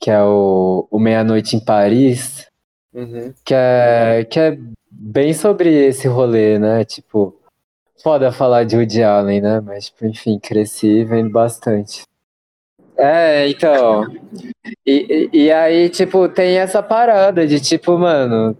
que 0.00 0.10
é 0.10 0.22
o, 0.22 0.86
o 0.90 0.98
Meia-Noite 0.98 1.56
em 1.56 1.60
Paris, 1.64 2.46
Uhum. 2.94 3.32
que 3.44 3.54
é, 3.54 4.24
que 4.28 4.40
é 4.40 4.58
bem 4.90 5.32
sobre 5.34 5.68
esse 5.68 6.08
rolê, 6.08 6.58
né? 6.58 6.84
Tipo, 6.84 7.36
foda 8.02 8.32
falar 8.32 8.64
de 8.64 8.76
Woody 8.76 9.02
Allen, 9.02 9.40
né? 9.40 9.60
Mas, 9.60 9.86
tipo, 9.86 10.06
enfim, 10.06 10.38
cresci 10.38 11.04
vendo 11.04 11.30
bastante. 11.30 12.02
É, 12.96 13.48
então. 13.48 14.04
E, 14.84 15.28
e, 15.32 15.52
aí, 15.52 15.88
tipo, 15.88 16.28
tem 16.28 16.58
essa 16.58 16.82
parada 16.82 17.46
de 17.46 17.60
tipo, 17.60 17.96
mano. 17.98 18.56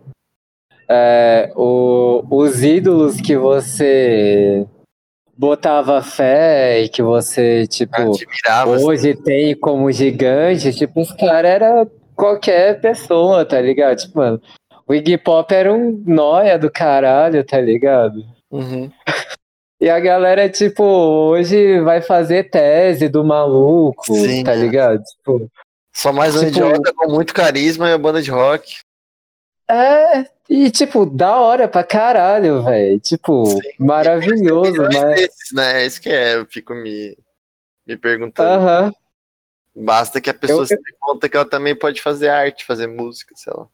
é, 0.89 1.53
o- 1.57 2.23
os 2.31 2.63
ídolos 2.63 3.21
que 3.21 3.37
você 3.37 4.67
botava 5.39 6.03
fé 6.03 6.81
e 6.83 6.89
que 6.89 7.01
você, 7.01 7.65
tipo, 7.69 7.95
Admirava. 7.95 8.73
hoje 8.85 9.15
tem 9.15 9.55
como 9.55 9.91
gigante, 9.93 10.73
tipo, 10.73 11.01
os 11.01 11.13
caras 11.13 11.51
era 11.53 11.87
qualquer 12.17 12.81
pessoa, 12.81 13.45
tá 13.45 13.61
ligado? 13.61 13.97
Tipo, 13.99 14.19
mano, 14.19 14.43
o 14.87 14.93
Iggy 14.95 15.17
Pop 15.17 15.55
era 15.55 15.73
um 15.73 16.03
nóia 16.05 16.59
do 16.59 16.69
caralho, 16.71 17.45
tá 17.45 17.61
ligado? 17.61 18.25
Uhum. 18.51 18.91
E 19.81 19.89
a 19.89 20.01
galera, 20.01 20.49
tipo, 20.49 20.83
hoje 20.83 21.79
vai 21.83 22.03
fazer 22.03 22.51
tese 22.51 23.09
do 23.09 23.23
maluco, 23.23 24.13
Sim, 24.13 24.43
tá 24.43 24.53
ligado? 24.53 25.01
Tipo, 25.05 25.49
Só 25.95 26.13
mais 26.13 26.35
um 26.35 26.41
Tipo- 26.47 26.51
idiota 26.67 26.93
com 26.97 27.13
muito 27.13 27.33
carisma 27.33 27.89
e 27.89 27.93
a 27.93 27.99
banda 27.99 28.21
de 28.21 28.29
rock. 28.29 28.79
É, 29.71 30.27
e 30.49 30.71
tipo, 30.71 31.05
da 31.07 31.37
hora 31.39 31.69
pra 31.69 31.85
caralho, 31.85 32.63
velho. 32.65 32.99
Tipo, 33.01 33.47
Sim. 33.47 33.61
maravilhoso, 33.79 34.83
mas. 34.83 35.15
desses, 35.15 35.53
né? 35.53 35.83
É 35.83 35.87
isso 35.87 36.01
que 36.01 36.09
é, 36.09 36.37
eu 36.37 36.47
fico 36.47 36.75
me, 36.75 37.17
me 37.87 37.97
perguntando. 37.97 38.49
Aham. 38.49 38.93
Basta 39.77 40.21
que 40.21 40.29
a 40.31 40.35
pessoa 40.35 40.63
Eu- 40.63 40.67
se 40.67 40.77
dê 40.77 40.93
conta 40.99 41.29
que 41.29 41.37
ela 41.37 41.49
também 41.49 41.77
pode 41.77 42.01
fazer 42.03 42.29
arte, 42.29 42.65
fazer 42.65 42.87
música, 42.89 43.33
sei 43.37 43.53
lá. 43.57 43.67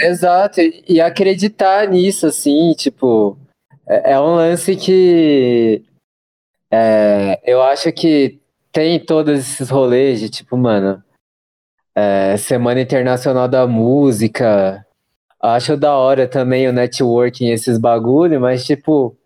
Exato, 0.00 0.60
e 0.60 0.84
e 0.88 1.00
acreditar 1.00 1.88
nisso, 1.88 2.26
assim, 2.28 2.72
tipo, 2.74 3.36
é, 3.88 4.12
é 4.12 4.20
um 4.20 4.36
lance 4.36 4.76
que 4.76 5.82
é, 6.70 7.40
eu 7.44 7.60
acho 7.62 7.90
que 7.92 8.38
tem 8.70 9.00
todos 9.04 9.38
esses 9.40 9.68
rolês 9.70 10.20
de, 10.20 10.28
tipo, 10.28 10.56
mano, 10.56 11.02
é, 11.96 12.36
Semana 12.36 12.80
Internacional 12.80 13.48
da 13.48 13.66
Música, 13.66 14.86
acho 15.40 15.76
da 15.76 15.96
hora 15.96 16.26
também 16.26 16.68
o 16.68 16.72
networking, 16.72 17.50
esses 17.50 17.78
bagulho, 17.78 18.40
mas, 18.40 18.64
tipo, 18.64 19.16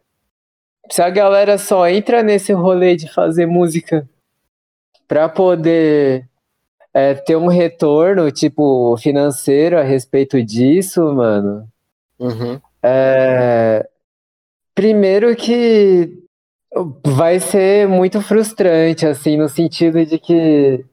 se 0.91 1.01
a 1.01 1.11
galera 1.11 1.57
só 1.59 1.89
entra 1.89 2.23
nesse 2.23 2.53
rolê 2.53 2.97
de 2.97 3.13
fazer 3.13 3.47
música 3.47 4.09
pra 5.09 5.29
poder 5.29 6.29
é, 6.93 7.15
ter 7.15 7.37
um 7.37 7.47
retorno, 7.47 8.31
tipo, 8.31 8.97
financeiro 8.99 9.79
a 9.79 9.83
respeito 9.83 10.43
disso, 10.43 11.03
mano. 11.15 11.67
Uhum. 12.19 12.61
É, 12.83 13.89
primeiro 14.75 15.35
que 15.37 16.23
vai 17.05 17.39
ser 17.39 17.87
muito 17.89 18.21
frustrante, 18.21 19.07
assim, 19.07 19.37
no 19.37 19.49
sentido 19.49 20.05
de 20.05 20.19
que, 20.19 20.85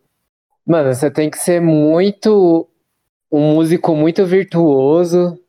mano, 0.66 0.94
você 0.94 1.10
tem 1.10 1.30
que 1.30 1.38
ser 1.38 1.62
muito 1.62 2.68
um 3.32 3.54
músico 3.54 3.96
muito 3.96 4.26
virtuoso, 4.26 5.40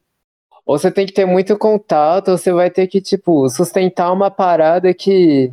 ou 0.65 0.79
você 0.79 0.91
tem 0.91 1.07
que 1.07 1.13
ter 1.13 1.27
muito 1.27 1.57
contato, 1.59 2.31
ou 2.31 2.39
você 2.39 2.53
vai 2.53 2.71
ter 2.71 2.87
que, 2.87 3.01
tipo, 3.01 3.49
sustentar 3.49 4.13
uma 4.13 4.31
parada 4.31 4.93
que, 4.95 5.53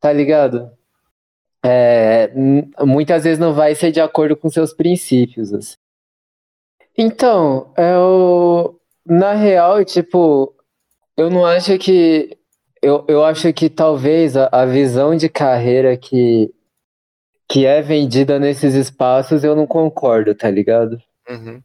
tá 0.00 0.12
ligado? 0.12 0.70
É, 1.64 2.30
muitas 2.84 3.24
vezes 3.24 3.38
não 3.38 3.54
vai 3.54 3.74
ser 3.74 3.90
de 3.90 4.00
acordo 4.00 4.36
com 4.36 4.50
seus 4.50 4.72
princípios, 4.74 5.52
assim. 5.52 5.76
Então, 6.96 7.72
eu, 7.76 8.78
na 9.04 9.32
real, 9.32 9.84
tipo, 9.84 10.54
eu 11.16 11.30
não 11.30 11.44
acho 11.44 11.76
que. 11.78 12.36
Eu, 12.82 13.04
eu 13.08 13.24
acho 13.24 13.52
que 13.52 13.70
talvez 13.70 14.36
a, 14.36 14.48
a 14.52 14.66
visão 14.66 15.16
de 15.16 15.28
carreira 15.28 15.96
que, 15.96 16.52
que 17.48 17.64
é 17.66 17.80
vendida 17.80 18.38
nesses 18.38 18.74
espaços 18.74 19.42
eu 19.42 19.56
não 19.56 19.66
concordo, 19.66 20.34
tá 20.34 20.50
ligado? 20.50 21.00
Uhum. 21.28 21.62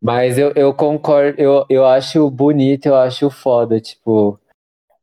Mas 0.00 0.38
eu, 0.38 0.52
eu 0.56 0.74
concordo, 0.74 1.40
eu, 1.40 1.66
eu 1.68 1.86
acho 1.86 2.30
bonito, 2.30 2.86
eu 2.86 2.96
acho 2.96 3.30
foda, 3.30 3.80
tipo, 3.80 4.38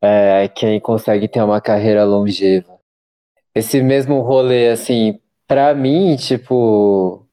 é, 0.02 0.48
quem 0.50 0.80
consegue 0.80 1.28
ter 1.28 1.42
uma 1.42 1.62
carreira 1.62 2.04
longeva. 2.06 2.78
Esse 3.56 3.82
mesmo 3.82 4.22
rolê, 4.22 4.70
assim, 4.70 5.20
pra 5.48 5.74
mim, 5.76 6.16
tipo, 6.16 7.26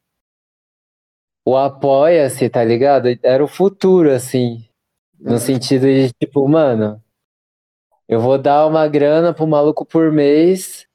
o 1.47 1.57
apoia-se, 1.57 2.49
tá 2.49 2.65
ligado? 2.65 3.09
Era 3.23 3.45
o 3.45 3.49
futuro, 3.49 4.11
assim, 4.11 4.65
no 5.19 5.33
Uhum. 5.33 5.39
sentido 5.39 5.87
de, 5.87 6.13
tipo, 6.15 6.47
mano, 6.49 7.03
eu 8.09 8.21
vou 8.21 8.39
dar 8.39 8.67
uma 8.67 8.87
grana 8.89 9.33
pro 9.33 9.47
maluco 9.47 9.85
por 9.85 10.13
mês 10.13 10.87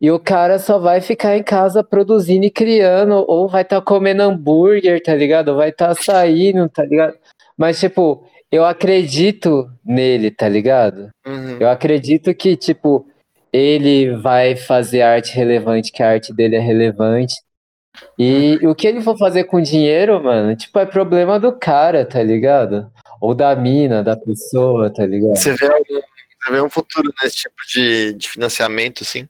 e 0.00 0.10
o 0.10 0.18
cara 0.18 0.58
só 0.58 0.78
vai 0.78 1.00
ficar 1.00 1.36
em 1.36 1.42
casa 1.42 1.82
produzindo 1.82 2.46
e 2.46 2.50
criando, 2.50 3.24
ou 3.26 3.48
vai 3.48 3.62
estar 3.62 3.80
comendo 3.80 4.22
hambúrguer, 4.22 5.02
tá 5.02 5.14
ligado? 5.14 5.48
Ou 5.48 5.56
vai 5.56 5.70
estar 5.70 5.94
saindo, 5.94 6.68
tá 6.68 6.84
ligado? 6.84 7.14
Mas, 7.56 7.80
tipo, 7.80 8.24
eu 8.50 8.64
acredito 8.64 9.68
nele, 9.84 10.30
tá 10.30 10.48
ligado? 10.48 11.10
Uhum. 11.26 11.56
Eu 11.58 11.68
acredito 11.68 12.32
que, 12.32 12.56
tipo, 12.56 13.08
ele 13.52 14.14
vai 14.16 14.54
fazer 14.54 15.02
arte 15.02 15.34
relevante, 15.34 15.90
que 15.90 16.02
a 16.02 16.10
arte 16.10 16.32
dele 16.32 16.54
é 16.54 16.60
relevante. 16.60 17.34
E 18.16 18.60
o 18.62 18.76
que 18.76 18.86
ele 18.86 19.00
for 19.00 19.18
fazer 19.18 19.44
com 19.44 19.60
dinheiro, 19.60 20.22
mano, 20.22 20.54
tipo, 20.54 20.78
é 20.78 20.86
problema 20.86 21.40
do 21.40 21.52
cara, 21.52 22.04
tá 22.04 22.22
ligado? 22.22 22.88
Ou 23.20 23.34
da 23.34 23.56
mina, 23.56 24.04
da 24.04 24.16
pessoa, 24.16 24.92
tá 24.92 25.04
ligado? 25.04 25.36
Você 25.36 25.54
vê, 25.54 25.66
você 25.66 26.52
vê 26.52 26.62
um 26.62 26.70
futuro 26.70 27.12
nesse 27.20 27.38
tipo 27.38 27.56
de, 27.68 28.12
de 28.12 28.30
financiamento, 28.30 29.02
assim, 29.02 29.28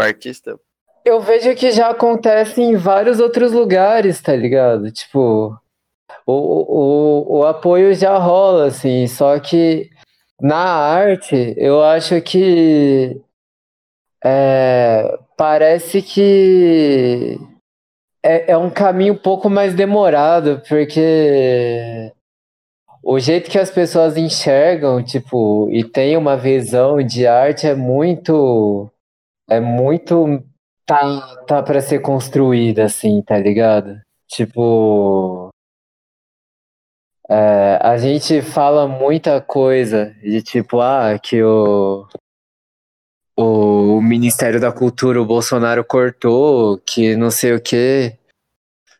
artista? 0.00 0.58
Eu 1.04 1.20
vejo 1.20 1.54
que 1.54 1.70
já 1.70 1.90
acontece 1.90 2.60
em 2.60 2.76
vários 2.76 3.20
outros 3.20 3.52
lugares, 3.52 4.20
tá 4.20 4.34
ligado? 4.34 4.90
Tipo, 4.90 5.58
o, 6.26 6.32
o, 6.32 7.38
o 7.38 7.46
apoio 7.46 7.94
já 7.94 8.16
rola, 8.18 8.66
assim, 8.66 9.06
só 9.06 9.38
que 9.38 9.90
na 10.40 10.56
arte 10.56 11.54
eu 11.56 11.82
acho 11.82 12.20
que 12.20 13.20
é, 14.24 15.18
parece 15.36 16.02
que 16.02 17.38
é, 18.22 18.52
é 18.52 18.56
um 18.56 18.70
caminho 18.70 19.14
um 19.14 19.18
pouco 19.18 19.48
mais 19.48 19.74
demorado, 19.74 20.62
porque 20.68 22.12
o 23.02 23.18
jeito 23.18 23.50
que 23.50 23.58
as 23.58 23.70
pessoas 23.70 24.16
enxergam, 24.16 25.02
tipo, 25.02 25.68
e 25.70 25.84
tem 25.84 26.16
uma 26.16 26.36
visão 26.36 27.02
de 27.02 27.26
arte 27.26 27.66
é 27.66 27.74
muito. 27.74 28.90
É 29.48 29.60
muito. 29.60 30.42
Tá, 30.86 31.44
tá 31.46 31.62
pra 31.62 31.80
ser 31.80 32.00
construída, 32.00 32.84
assim, 32.84 33.22
tá 33.22 33.38
ligado? 33.38 34.00
Tipo. 34.28 35.50
é, 37.28 37.78
a 37.82 37.96
gente 37.98 38.40
fala 38.42 38.86
muita 38.88 39.40
coisa 39.40 40.14
de 40.22 40.42
tipo, 40.42 40.80
ah, 40.80 41.18
que 41.18 41.42
o. 41.42 42.06
O 43.40 44.00
Ministério 44.02 44.60
da 44.60 44.72
Cultura, 44.72 45.22
o 45.22 45.26
Bolsonaro 45.26 45.84
cortou, 45.84 46.78
que 46.78 47.14
não 47.16 47.30
sei 47.30 47.52
o 47.54 47.60
quê. 47.60 48.18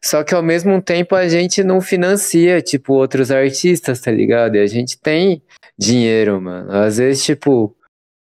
Só 0.05 0.23
que 0.23 0.35
ao 0.35 0.43
mesmo 0.43 0.81
tempo 0.81 1.15
a 1.17 1.29
gente 1.29 1.65
não 1.65 1.81
financia, 1.81 2.63
tipo, 2.63 2.95
outros 2.95 3.31
artistas, 3.33 4.01
tá 4.01 4.11
ligado? 4.13 4.55
E 4.57 4.61
a 4.61 4.67
gente 4.67 4.99
tem 4.99 5.43
dinheiro, 5.77 6.41
mano. 6.41 6.71
Às 6.73 6.99
vezes, 6.99 7.25
tipo, 7.25 7.77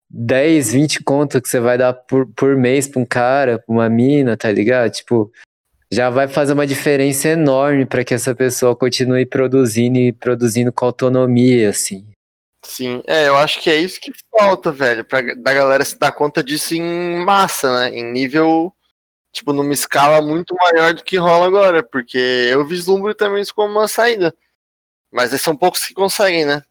10, 0.10 0.72
20 0.72 1.04
conto 1.04 1.42
que 1.42 1.50
você 1.50 1.60
vai 1.60 1.78
dar 1.78 1.94
por, 1.94 2.28
por 2.28 2.56
mês 2.56 2.88
pra 2.88 3.02
um 3.02 3.06
cara, 3.06 3.60
pra 3.60 3.74
uma 3.74 3.90
mina, 3.90 4.38
tá 4.38 4.52
ligado? 4.52 4.92
Tipo, 4.92 5.32
já 5.92 6.10
vai 6.10 6.28
fazer 6.28 6.54
uma 6.54 6.68
diferença 6.68 7.30
enorme 7.30 7.86
pra 7.86 8.04
que 8.04 8.14
essa 8.14 8.36
pessoa 8.36 8.76
continue 8.76 9.26
produzindo 9.26 9.98
e 9.98 10.12
produzindo 10.12 10.72
com 10.72 10.86
autonomia, 10.86 11.70
assim. 11.70 12.06
Sim, 12.66 13.04
é, 13.06 13.28
eu 13.28 13.38
acho 13.38 13.62
que 13.62 13.70
é 13.70 13.78
isso 13.78 14.00
que 14.02 14.12
falta, 14.32 14.72
velho, 14.72 15.06
pra 15.06 15.22
da 15.36 15.54
galera 15.54 15.86
se 15.86 15.98
dar 16.00 16.12
conta 16.12 16.44
disso 16.44 16.74
em 16.74 17.24
massa, 17.24 17.72
né? 17.80 17.96
Em 17.96 18.12
nível, 18.12 18.74
tipo, 19.32 19.54
numa 19.54 19.72
escala 19.72 20.22
muito 20.22 20.56
maior 20.56 20.94
do 20.94 21.04
que 21.04 21.18
rola 21.18 21.46
agora, 21.46 21.84
porque 21.84 22.18
eu 22.18 22.66
vislumbro 22.66 23.14
também 23.14 23.42
isso 23.42 23.54
como 23.54 23.72
uma 23.72 23.88
saída. 23.88 24.36
Mas 25.12 25.30
são 25.42 25.56
poucos 25.56 25.86
que 25.86 25.94
conseguem, 25.94 26.46
né? 26.46 26.64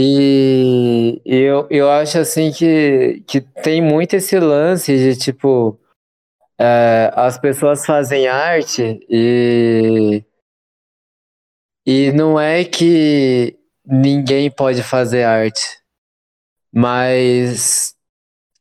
E 0.00 1.20
eu, 1.24 1.66
eu 1.68 1.90
acho 1.90 2.18
assim 2.18 2.52
que, 2.52 3.20
que 3.26 3.40
tem 3.40 3.82
muito 3.82 4.14
esse 4.14 4.38
lance 4.38 4.96
de 4.96 5.18
tipo 5.18 5.76
é, 6.56 7.10
as 7.16 7.36
pessoas 7.36 7.84
fazem 7.84 8.28
arte 8.28 9.00
e, 9.10 10.22
e 11.84 12.12
não 12.12 12.38
é 12.38 12.64
que 12.64 13.58
ninguém 13.84 14.48
pode 14.48 14.84
fazer 14.84 15.24
arte, 15.24 15.80
mas 16.72 17.96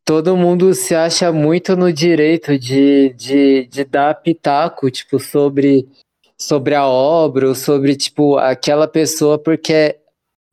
todo 0.04 0.36
mundo 0.36 0.74
se 0.74 0.96
acha 0.96 1.32
muito 1.32 1.76
no 1.76 1.94
direito 1.94 2.58
de, 2.58 3.14
de, 3.14 3.68
de 3.68 3.84
dar 3.84 4.16
pitaco, 4.16 4.90
tipo, 4.90 5.20
sobre, 5.20 5.88
sobre 6.36 6.74
a 6.74 6.88
obra 6.88 7.48
ou 7.50 7.54
sobre, 7.54 7.96
tipo, 7.96 8.38
aquela 8.38 8.88
pessoa, 8.88 9.38
porque 9.38 10.00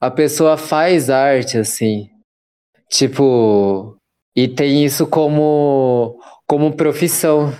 a 0.06 0.10
pessoa 0.10 0.56
faz 0.58 1.08
arte, 1.08 1.56
assim. 1.56 2.10
Tipo, 2.90 3.96
e 4.36 4.46
tem 4.46 4.84
isso 4.84 5.06
como, 5.06 6.20
como 6.46 6.76
profissão. 6.76 7.52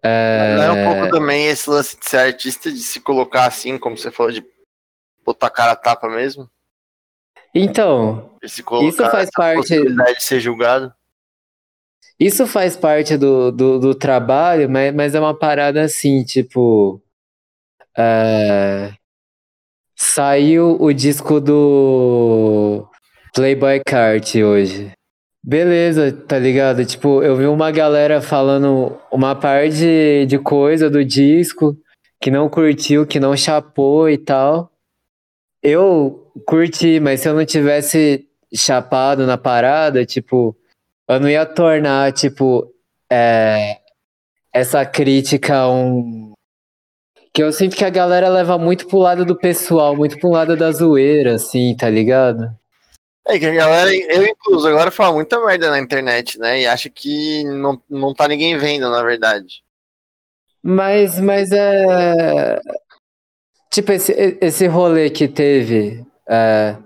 É, 0.00 0.56
Não 0.56 0.62
é 0.62 0.72
um 0.72 0.92
pouco 0.92 1.10
também 1.10 1.46
esse 1.46 1.68
lance 1.68 1.98
de 1.98 2.06
ser 2.06 2.18
artista, 2.18 2.70
de 2.70 2.78
se 2.78 3.00
colocar 3.00 3.46
assim, 3.46 3.76
como 3.76 3.96
você 3.96 4.10
falou, 4.10 4.30
de 4.30 4.44
botar 5.24 5.48
a 5.48 5.50
cara 5.50 5.72
a 5.72 5.76
tapa 5.76 6.08
mesmo? 6.08 6.48
Então, 7.54 8.30
isso 8.42 8.62
faz 9.10 9.28
parte. 9.30 9.56
possibilidade 9.56 10.18
de 10.18 10.22
ser 10.22 10.40
julgado. 10.40 10.94
Isso 12.18 12.46
faz 12.46 12.76
parte 12.76 13.16
do, 13.16 13.50
do, 13.50 13.78
do 13.80 13.94
trabalho, 13.94 14.70
mas, 14.70 14.94
mas 14.94 15.14
é 15.14 15.20
uma 15.20 15.36
parada 15.36 15.82
assim, 15.82 16.22
tipo. 16.22 17.02
é, 17.96 18.94
Saiu 20.04 20.76
o 20.80 20.92
disco 20.92 21.40
do 21.40 22.84
Playboy 23.32 23.80
Kart 23.86 24.34
hoje. 24.34 24.90
Beleza, 25.42 26.12
tá 26.12 26.40
ligado? 26.40 26.84
Tipo, 26.84 27.22
eu 27.22 27.36
vi 27.36 27.46
uma 27.46 27.70
galera 27.70 28.20
falando 28.20 28.98
uma 29.12 29.36
parte 29.36 30.26
de, 30.26 30.38
coisa 30.40 30.90
do 30.90 31.04
disco 31.04 31.76
que 32.20 32.32
não 32.32 32.48
curtiu, 32.48 33.06
que 33.06 33.20
não 33.20 33.36
chapou 33.36 34.10
e 34.10 34.18
tal. 34.18 34.72
Eu 35.62 36.32
curti, 36.44 36.98
mas 36.98 37.20
se 37.20 37.28
eu 37.28 37.34
não 37.34 37.46
tivesse 37.46 38.26
chapado 38.52 39.24
na 39.24 39.38
parada, 39.38 40.04
tipo, 40.04 40.54
eu 41.08 41.20
não 41.20 41.30
ia 41.30 41.46
tornar, 41.46 42.12
tipo, 42.12 42.68
é, 43.10 43.78
essa 44.52 44.84
crítica 44.84 45.68
um. 45.68 46.31
Que 47.34 47.42
eu 47.42 47.52
sinto 47.52 47.76
que 47.76 47.84
a 47.84 47.90
galera 47.90 48.28
leva 48.28 48.58
muito 48.58 48.86
pro 48.86 48.98
lado 48.98 49.24
do 49.24 49.36
pessoal, 49.36 49.96
muito 49.96 50.18
pro 50.18 50.30
lado 50.30 50.56
da 50.56 50.70
zoeira, 50.70 51.36
assim, 51.36 51.74
tá 51.74 51.88
ligado? 51.88 52.54
É 53.26 53.38
que 53.38 53.46
a 53.46 53.54
galera, 53.54 53.94
eu 53.94 54.26
incluso, 54.26 54.66
agora 54.66 54.90
fala 54.90 55.14
muita 55.14 55.40
merda 55.44 55.70
na 55.70 55.78
internet, 55.78 56.38
né? 56.38 56.60
E 56.60 56.66
acha 56.66 56.90
que 56.90 57.44
não, 57.44 57.80
não 57.88 58.12
tá 58.12 58.26
ninguém 58.26 58.58
vendo, 58.58 58.90
na 58.90 59.02
verdade. 59.02 59.62
Mas, 60.62 61.18
mas 61.18 61.50
é. 61.52 62.60
Tipo, 63.70 63.92
esse, 63.92 64.38
esse 64.40 64.66
rolê 64.66 65.08
que 65.08 65.28
teve. 65.28 66.04
é, 66.28 66.76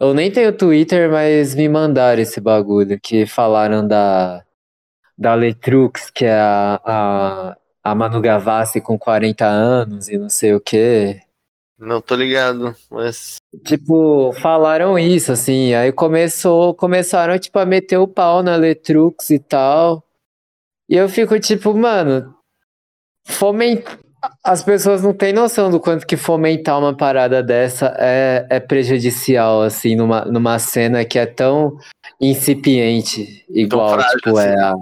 eu 0.00 0.12
nem 0.14 0.30
tenho 0.32 0.56
Twitter, 0.56 1.10
mas 1.10 1.54
me 1.54 1.68
mandaram 1.68 2.20
esse 2.20 2.40
bagulho. 2.40 2.98
Que 3.00 3.26
falaram 3.26 3.86
da. 3.86 4.44
Da 5.16 5.34
Letrux, 5.34 6.10
que 6.10 6.24
é 6.24 6.32
a, 6.32 6.80
a, 6.84 7.56
a 7.82 7.94
Manu 7.94 8.20
Gavassi 8.20 8.80
com 8.80 8.98
40 8.98 9.44
anos 9.44 10.08
e 10.08 10.16
não 10.16 10.28
sei 10.28 10.54
o 10.54 10.60
quê. 10.60 11.20
Não 11.78 12.00
tô 12.00 12.14
ligado, 12.14 12.76
mas. 12.88 13.36
Tipo, 13.64 14.32
falaram 14.34 14.96
isso, 14.96 15.32
assim. 15.32 15.74
Aí 15.74 15.90
começou, 15.90 16.74
começaram, 16.74 17.36
tipo, 17.38 17.58
a 17.58 17.66
meter 17.66 17.96
o 17.96 18.06
pau 18.06 18.40
na 18.40 18.54
Letrux 18.54 19.30
e 19.30 19.38
tal. 19.40 20.04
E 20.88 20.94
eu 20.94 21.08
fico, 21.08 21.38
tipo, 21.40 21.74
mano, 21.74 22.34
fomentar. 23.26 23.98
As 24.44 24.62
pessoas 24.62 25.02
não 25.02 25.12
têm 25.12 25.32
noção 25.32 25.68
do 25.68 25.80
quanto 25.80 26.06
que 26.06 26.16
fomentar 26.16 26.78
uma 26.78 26.96
parada 26.96 27.42
dessa 27.42 27.92
é, 27.98 28.46
é 28.48 28.60
prejudicial, 28.60 29.62
assim, 29.62 29.96
numa, 29.96 30.24
numa 30.24 30.60
cena 30.60 31.04
que 31.04 31.18
é 31.18 31.26
tão 31.26 31.76
incipiente, 32.20 33.44
igual, 33.48 33.94
frágil, 33.94 34.18
tipo, 34.20 34.38
é 34.38 34.54
a. 34.54 34.74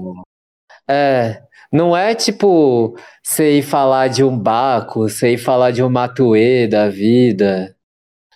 É. 0.87 1.50
Não 1.73 1.97
é 1.97 2.15
tipo 2.15 2.97
ir 3.39 3.63
falar 3.63 4.09
de 4.09 4.25
um 4.25 4.37
Baco, 4.37 5.07
ir 5.09 5.39
falar 5.39 5.71
de 5.71 5.83
um 5.83 5.89
Matuê 5.89 6.67
da 6.67 6.89
vida, 6.89 7.75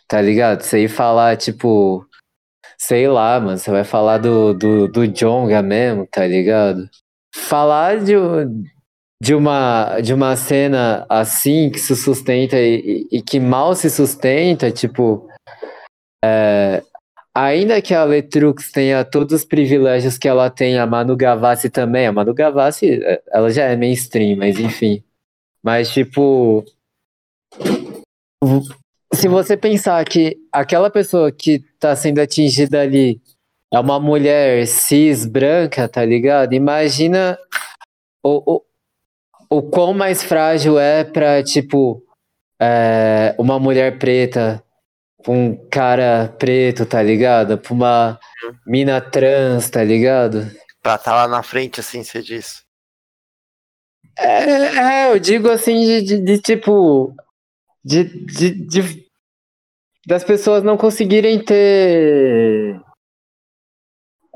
tá 0.09 0.21
ligado? 0.21 0.63
Ir 0.77 0.89
falar, 0.89 1.37
tipo, 1.37 2.07
sei 2.79 3.09
lá, 3.09 3.41
mano, 3.41 3.59
você 3.59 3.71
vai 3.71 3.85
falar 3.85 4.19
do, 4.19 4.55
do, 4.55 4.89
do 4.89 5.07
Jonga 5.09 5.63
mesmo, 5.63 6.07
tá 6.11 6.27
ligado? 6.27 6.89
Falar 7.35 7.99
de, 8.05 8.15
de, 9.23 9.35
uma, 9.35 10.01
de 10.01 10.15
uma 10.15 10.37
cena 10.37 11.07
assim 11.09 11.71
que 11.71 11.79
se 11.79 11.97
sustenta 11.97 12.57
e, 12.59 13.07
e- 13.11 13.19
e 13.19 13.23
que 13.23 13.41
mal 13.41 13.75
se 13.75 13.91
sustenta, 13.91 14.71
tipo. 14.71 15.29
é, 16.25 16.83
ainda 17.35 17.83
que 17.83 17.93
a 17.93 18.05
Letrux 18.05 18.71
tenha 18.71 19.05
todos 19.05 19.35
os 19.35 19.45
privilégios 19.45 20.17
que 20.17 20.29
ela 20.29 20.49
tem, 20.49 20.79
a 20.79 20.87
Manu 20.87 21.17
Gavassi 21.17 21.69
também. 21.69 22.07
A 22.07 22.13
Manu 22.13 22.33
Gavassi, 22.33 23.03
é, 23.03 23.23
ela 23.33 23.51
já 23.51 23.65
é 23.65 23.77
mainstream, 23.77 24.37
mas 24.37 24.59
enfim. 24.59 25.03
Mas, 25.63 25.91
tipo. 25.91 26.65
Se 29.13 29.29
você 29.29 29.57
pensar 29.57 30.05
que 30.05 30.37
aquela 30.53 30.91
pessoa 30.91 31.33
que 31.33 31.61
tá 31.79 31.95
sendo 31.97 32.21
atingida 32.21 32.81
ali 32.81 33.21
é 33.73 33.79
uma 33.79 33.99
mulher 33.99 34.67
cis, 34.67 35.25
branca, 35.25 35.89
tá 35.89 36.05
ligado? 36.05 36.53
Imagina 36.53 37.39
o, 38.23 38.57
o, 38.57 38.63
o 39.59 39.63
quão 39.63 39.95
mais 39.95 40.23
frágil 40.23 40.79
é 40.79 41.05
pra, 41.05 41.43
tipo, 41.43 42.03
é, 42.61 43.35
uma 43.39 43.59
mulher 43.59 43.99
preta, 43.99 44.63
um 45.33 45.57
cara 45.69 46.35
preto, 46.39 46.85
tá 46.85 47.03
ligado? 47.03 47.57
Pra 47.59 47.73
uma 47.73 48.21
mina 48.67 49.01
trans, 49.01 49.71
tá 49.71 49.83
ligado? 49.83 50.51
Pra 50.83 50.99
tá 50.99 51.15
lá 51.15 51.29
na 51.29 51.43
frente, 51.43 51.81
assim, 51.81 52.03
você 52.05 52.21
diz. 52.23 52.63
É, 54.19 55.07
é, 55.09 55.13
eu 55.13 55.19
digo 55.19 55.51
assim, 55.51 55.85
de, 55.85 56.03
de- 56.03 56.19
de, 56.21 56.39
tipo. 56.41 57.15
De, 57.85 58.05
de, 58.05 58.51
de- 58.67 59.05
das 60.07 60.23
pessoas 60.23 60.63
não 60.63 60.77
conseguirem 60.77 61.43
ter. 61.43 62.79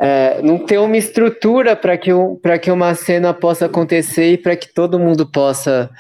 é, 0.01 0.41
não 0.43 0.65
ter 0.65 0.79
uma 0.79 0.97
estrutura 0.97 1.75
para 1.77 1.99
que, 1.99 2.13
um, 2.13 2.37
pra 2.37 2.59
que 2.59 2.71
uma 2.71 2.95
cena 2.95 3.35
possa 3.35 3.67
acontecer 3.67 4.33
e 4.33 4.39
para 4.39 4.57
que 4.57 4.73
todo 4.73 4.99
mundo 4.99 5.31
possa 5.31 5.91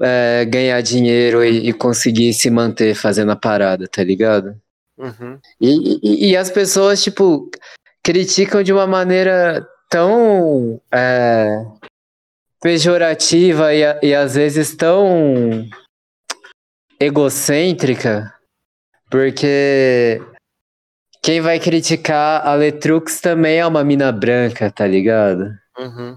é, 0.00 0.44
ganhar 0.44 0.80
dinheiro 0.80 1.44
e, 1.44 1.68
e 1.68 1.72
conseguir 1.72 2.32
se 2.32 2.50
manter 2.50 2.94
fazendo 2.94 3.32
a 3.32 3.36
parada, 3.36 3.86
tá 3.88 4.02
ligado? 4.02 4.56
Uhum. 4.96 5.38
E, 5.60 6.00
e, 6.02 6.30
e 6.30 6.36
as 6.36 6.50
pessoas, 6.50 7.02
tipo, 7.02 7.50
criticam 8.02 8.62
de 8.62 8.72
uma 8.72 8.86
maneira 8.86 9.66
tão 9.88 10.80
é, 10.92 11.64
pejorativa 12.60 13.74
e, 13.74 13.82
e 14.02 14.14
às 14.14 14.34
vezes 14.34 14.74
tão 14.74 15.68
egocêntrica, 16.98 18.32
porque 19.10 20.20
quem 21.22 21.40
vai 21.40 21.58
criticar 21.58 22.46
a 22.46 22.54
Letrux 22.54 23.20
também 23.20 23.58
é 23.58 23.66
uma 23.66 23.84
mina 23.84 24.12
branca, 24.12 24.70
tá 24.70 24.86
ligado? 24.86 25.50
Uhum. 25.78 26.16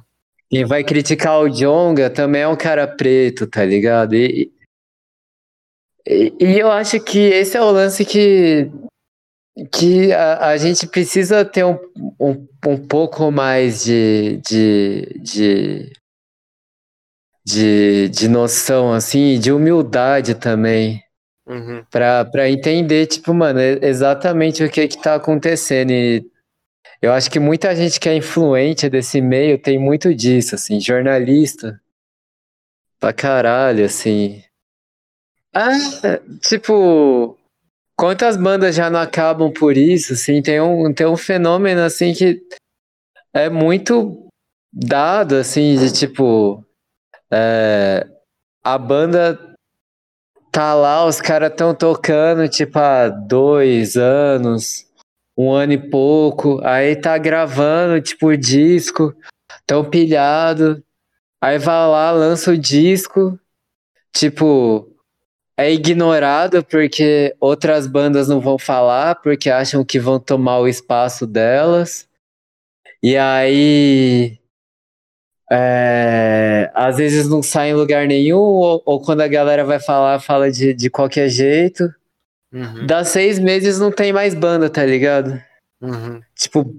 Quem 0.49 0.65
vai 0.65 0.83
criticar 0.83 1.39
o 1.39 1.49
Jonga 1.49 2.09
também 2.09 2.41
é 2.41 2.47
um 2.47 2.55
cara 2.55 2.87
preto, 2.87 3.45
tá 3.45 3.65
ligado? 3.65 4.15
E, 4.15 4.51
e, 6.07 6.33
e 6.39 6.59
eu 6.59 6.71
acho 6.71 6.99
que 7.01 7.19
esse 7.19 7.57
é 7.57 7.61
o 7.61 7.69
lance 7.69 8.05
que, 8.05 8.71
que 9.73 10.13
a, 10.13 10.47
a 10.47 10.57
gente 10.57 10.87
precisa 10.87 11.43
ter 11.43 11.65
um, 11.65 11.77
um, 12.19 12.47
um 12.65 12.87
pouco 12.87 13.29
mais 13.29 13.83
de, 13.83 14.37
de, 14.37 15.19
de, 15.21 15.91
de, 17.45 18.09
de 18.09 18.27
noção, 18.29 18.93
assim, 18.93 19.37
de 19.37 19.51
humildade 19.51 20.33
também. 20.33 21.03
Uhum. 21.45 21.83
Pra, 21.89 22.23
pra 22.25 22.49
entender, 22.49 23.05
tipo, 23.05 23.33
mano, 23.33 23.59
exatamente 23.59 24.63
o 24.63 24.69
que 24.69 24.87
que 24.87 25.01
tá 25.01 25.15
acontecendo. 25.15 25.91
E 25.91 26.25
eu 27.01 27.13
acho 27.13 27.29
que 27.29 27.39
muita 27.39 27.75
gente 27.75 27.99
que 27.99 28.09
é 28.09 28.15
influente 28.15 28.89
desse 28.89 29.21
meio 29.21 29.61
tem 29.61 29.77
muito 29.77 30.13
disso, 30.13 30.55
assim, 30.55 30.79
jornalista. 30.79 31.79
Pra 32.99 33.13
caralho, 33.13 33.85
assim. 33.85 34.43
Ah, 35.53 35.71
tipo, 36.41 37.37
quantas 37.95 38.35
bandas 38.37 38.75
já 38.75 38.89
não 38.89 38.99
acabam 38.99 39.51
por 39.51 39.77
isso, 39.77 40.13
assim, 40.13 40.41
tem 40.41 40.59
um, 40.59 40.93
tem 40.93 41.05
um 41.07 41.17
fenômeno, 41.17 41.81
assim, 41.81 42.13
que 42.13 42.41
é 43.33 43.49
muito 43.49 44.27
dado, 44.73 45.35
assim, 45.35 45.77
de 45.77 45.91
tipo, 45.91 46.63
é, 47.31 48.07
a 48.63 48.77
banda 48.77 49.39
tá 50.51 50.73
lá, 50.73 51.05
os 51.05 51.21
caras 51.21 51.53
tão 51.55 51.75
tocando, 51.75 52.49
tipo, 52.49 52.79
há 52.79 53.09
dois 53.09 53.95
anos, 53.95 54.86
um 55.37 55.51
ano 55.51 55.73
e 55.73 55.77
pouco, 55.77 56.59
aí 56.65 56.95
tá 56.95 57.17
gravando, 57.17 58.01
tipo, 58.01 58.35
disco, 58.35 59.15
tão 59.67 59.87
pilhado, 59.87 60.83
aí 61.39 61.59
vai 61.59 61.87
lá, 61.87 62.11
lança 62.11 62.51
o 62.51 62.57
disco, 62.57 63.39
tipo, 64.11 64.89
é 65.55 65.71
ignorado 65.71 66.63
porque 66.63 67.35
outras 67.39 67.85
bandas 67.85 68.27
não 68.27 68.39
vão 68.39 68.57
falar, 68.57 69.15
porque 69.15 69.49
acham 69.49 69.85
que 69.85 69.99
vão 69.99 70.19
tomar 70.19 70.59
o 70.59 70.67
espaço 70.67 71.27
delas, 71.27 72.07
e 73.03 73.15
aí... 73.15 74.39
É, 75.49 76.69
às 76.73 76.97
vezes 76.97 77.29
não 77.29 77.41
sai 77.41 77.69
em 77.69 77.73
lugar 77.73 78.05
nenhum, 78.05 78.37
ou, 78.37 78.83
ou 78.85 79.01
quando 79.01 79.21
a 79.21 79.29
galera 79.29 79.63
vai 79.63 79.79
falar, 79.79 80.19
fala 80.19 80.51
de, 80.51 80.73
de 80.73 80.89
qualquer 80.89 81.29
jeito. 81.29 81.89
Uhum. 82.51 82.85
Dá 82.85 83.03
seis 83.03 83.39
meses 83.39 83.79
não 83.79 83.91
tem 83.91 84.13
mais 84.13 84.33
banda, 84.33 84.69
tá 84.69 84.85
ligado? 84.85 85.41
Uhum. 85.81 86.21
Tipo. 86.35 86.75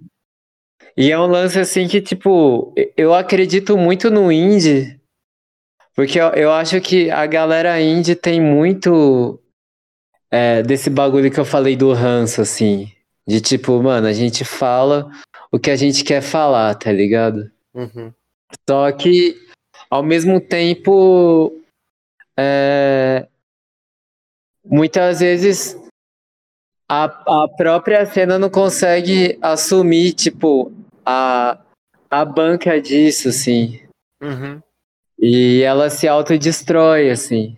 E 0.96 1.12
é 1.12 1.18
um 1.18 1.26
lance 1.26 1.58
assim 1.58 1.86
que, 1.86 2.00
tipo, 2.00 2.74
eu 2.96 3.14
acredito 3.14 3.76
muito 3.78 4.10
no 4.10 4.32
indie, 4.32 4.98
porque 5.94 6.20
eu, 6.20 6.28
eu 6.30 6.52
acho 6.52 6.80
que 6.80 7.10
a 7.10 7.24
galera 7.26 7.80
indie 7.80 8.16
tem 8.16 8.40
muito 8.40 9.40
é, 10.30 10.62
desse 10.62 10.90
bagulho 10.90 11.30
que 11.30 11.38
eu 11.38 11.44
falei 11.44 11.76
do 11.76 11.92
ranço, 11.92 12.40
assim. 12.40 12.90
De 13.26 13.40
tipo, 13.40 13.82
mano, 13.82 14.06
a 14.06 14.12
gente 14.12 14.44
fala 14.44 15.10
o 15.52 15.58
que 15.58 15.70
a 15.70 15.76
gente 15.76 16.02
quer 16.04 16.22
falar, 16.22 16.74
tá 16.74 16.90
ligado? 16.90 17.50
Uhum. 17.74 18.12
Só 18.68 18.90
que, 18.92 19.36
ao 19.90 20.02
mesmo 20.02 20.40
tempo, 20.40 21.52
é, 22.38 23.26
muitas 24.68 25.20
vezes 25.20 25.76
a, 26.88 27.04
a 27.44 27.48
própria 27.48 28.06
cena 28.06 28.38
não 28.38 28.48
consegue 28.48 29.38
assumir, 29.42 30.12
tipo, 30.12 30.72
a, 31.04 31.60
a 32.10 32.24
banca 32.24 32.80
disso, 32.80 33.28
assim. 33.28 33.80
Uhum. 34.22 34.60
E 35.18 35.62
ela 35.62 35.90
se 35.90 36.06
autodestrói, 36.06 37.10
assim. 37.10 37.56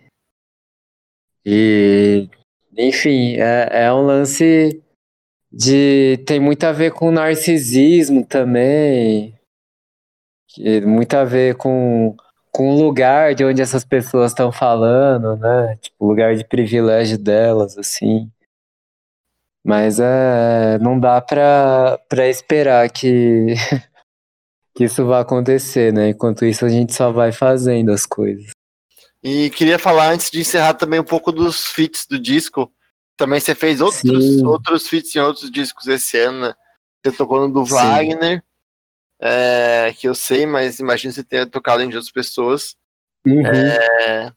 E, 1.45 2.29
enfim, 2.77 3.37
é, 3.37 3.85
é 3.85 3.93
um 3.93 4.01
lance 4.01 4.81
de. 5.51 6.17
Tem 6.25 6.39
muito 6.39 6.63
a 6.65 6.71
ver 6.71 6.91
com 6.91 7.11
narcisismo 7.11 8.25
também. 8.25 9.33
Que, 10.49 10.81
muito 10.81 11.13
a 11.13 11.23
ver 11.23 11.55
com, 11.55 12.15
com 12.51 12.69
o 12.69 12.83
lugar 12.83 13.33
de 13.33 13.45
onde 13.45 13.61
essas 13.61 13.85
pessoas 13.85 14.31
estão 14.31 14.51
falando, 14.51 15.37
né? 15.37 15.77
Tipo, 15.77 15.95
o 16.05 16.07
lugar 16.09 16.35
de 16.35 16.43
privilégio 16.43 17.17
delas, 17.17 17.77
assim. 17.77 18.29
Mas 19.63 19.99
é, 19.99 20.77
não 20.79 20.99
dá 20.99 21.21
pra, 21.21 21.99
pra 22.09 22.27
esperar 22.27 22.89
que, 22.89 23.53
que 24.75 24.83
isso 24.85 25.05
vá 25.05 25.21
acontecer, 25.21 25.93
né? 25.93 26.09
Enquanto 26.09 26.45
isso, 26.45 26.65
a 26.65 26.69
gente 26.69 26.93
só 26.93 27.11
vai 27.11 27.31
fazendo 27.31 27.91
as 27.91 28.05
coisas. 28.05 28.51
E 29.23 29.49
queria 29.51 29.77
falar 29.77 30.11
antes 30.11 30.31
de 30.31 30.41
encerrar 30.41 30.73
também 30.73 30.99
um 30.99 31.05
pouco 31.05 31.31
dos 31.31 31.67
feats 31.67 32.07
do 32.07 32.19
disco. 32.19 32.71
Também 33.15 33.39
você 33.39 33.53
fez 33.53 33.79
outros, 33.79 34.01
Sim. 34.01 34.45
outros 34.45 34.87
feats 34.87 35.15
em 35.15 35.19
outros 35.19 35.51
discos 35.51 35.87
esse 35.87 36.17
ano. 36.17 36.47
né? 36.47 36.53
Você 37.05 37.15
tocou 37.15 37.47
no 37.47 37.53
do 37.53 37.65
Sim. 37.65 37.75
Wagner, 37.75 38.43
é, 39.21 39.93
que 39.97 40.07
eu 40.07 40.15
sei, 40.15 40.45
mas 40.45 40.79
imagino 40.79 41.13
você 41.13 41.23
tenha 41.23 41.45
tocado 41.45 41.83
em 41.83 41.89
de 41.89 41.95
outras 41.95 42.11
pessoas. 42.11 42.75
Uhum. 43.25 43.45
É, 43.45 44.33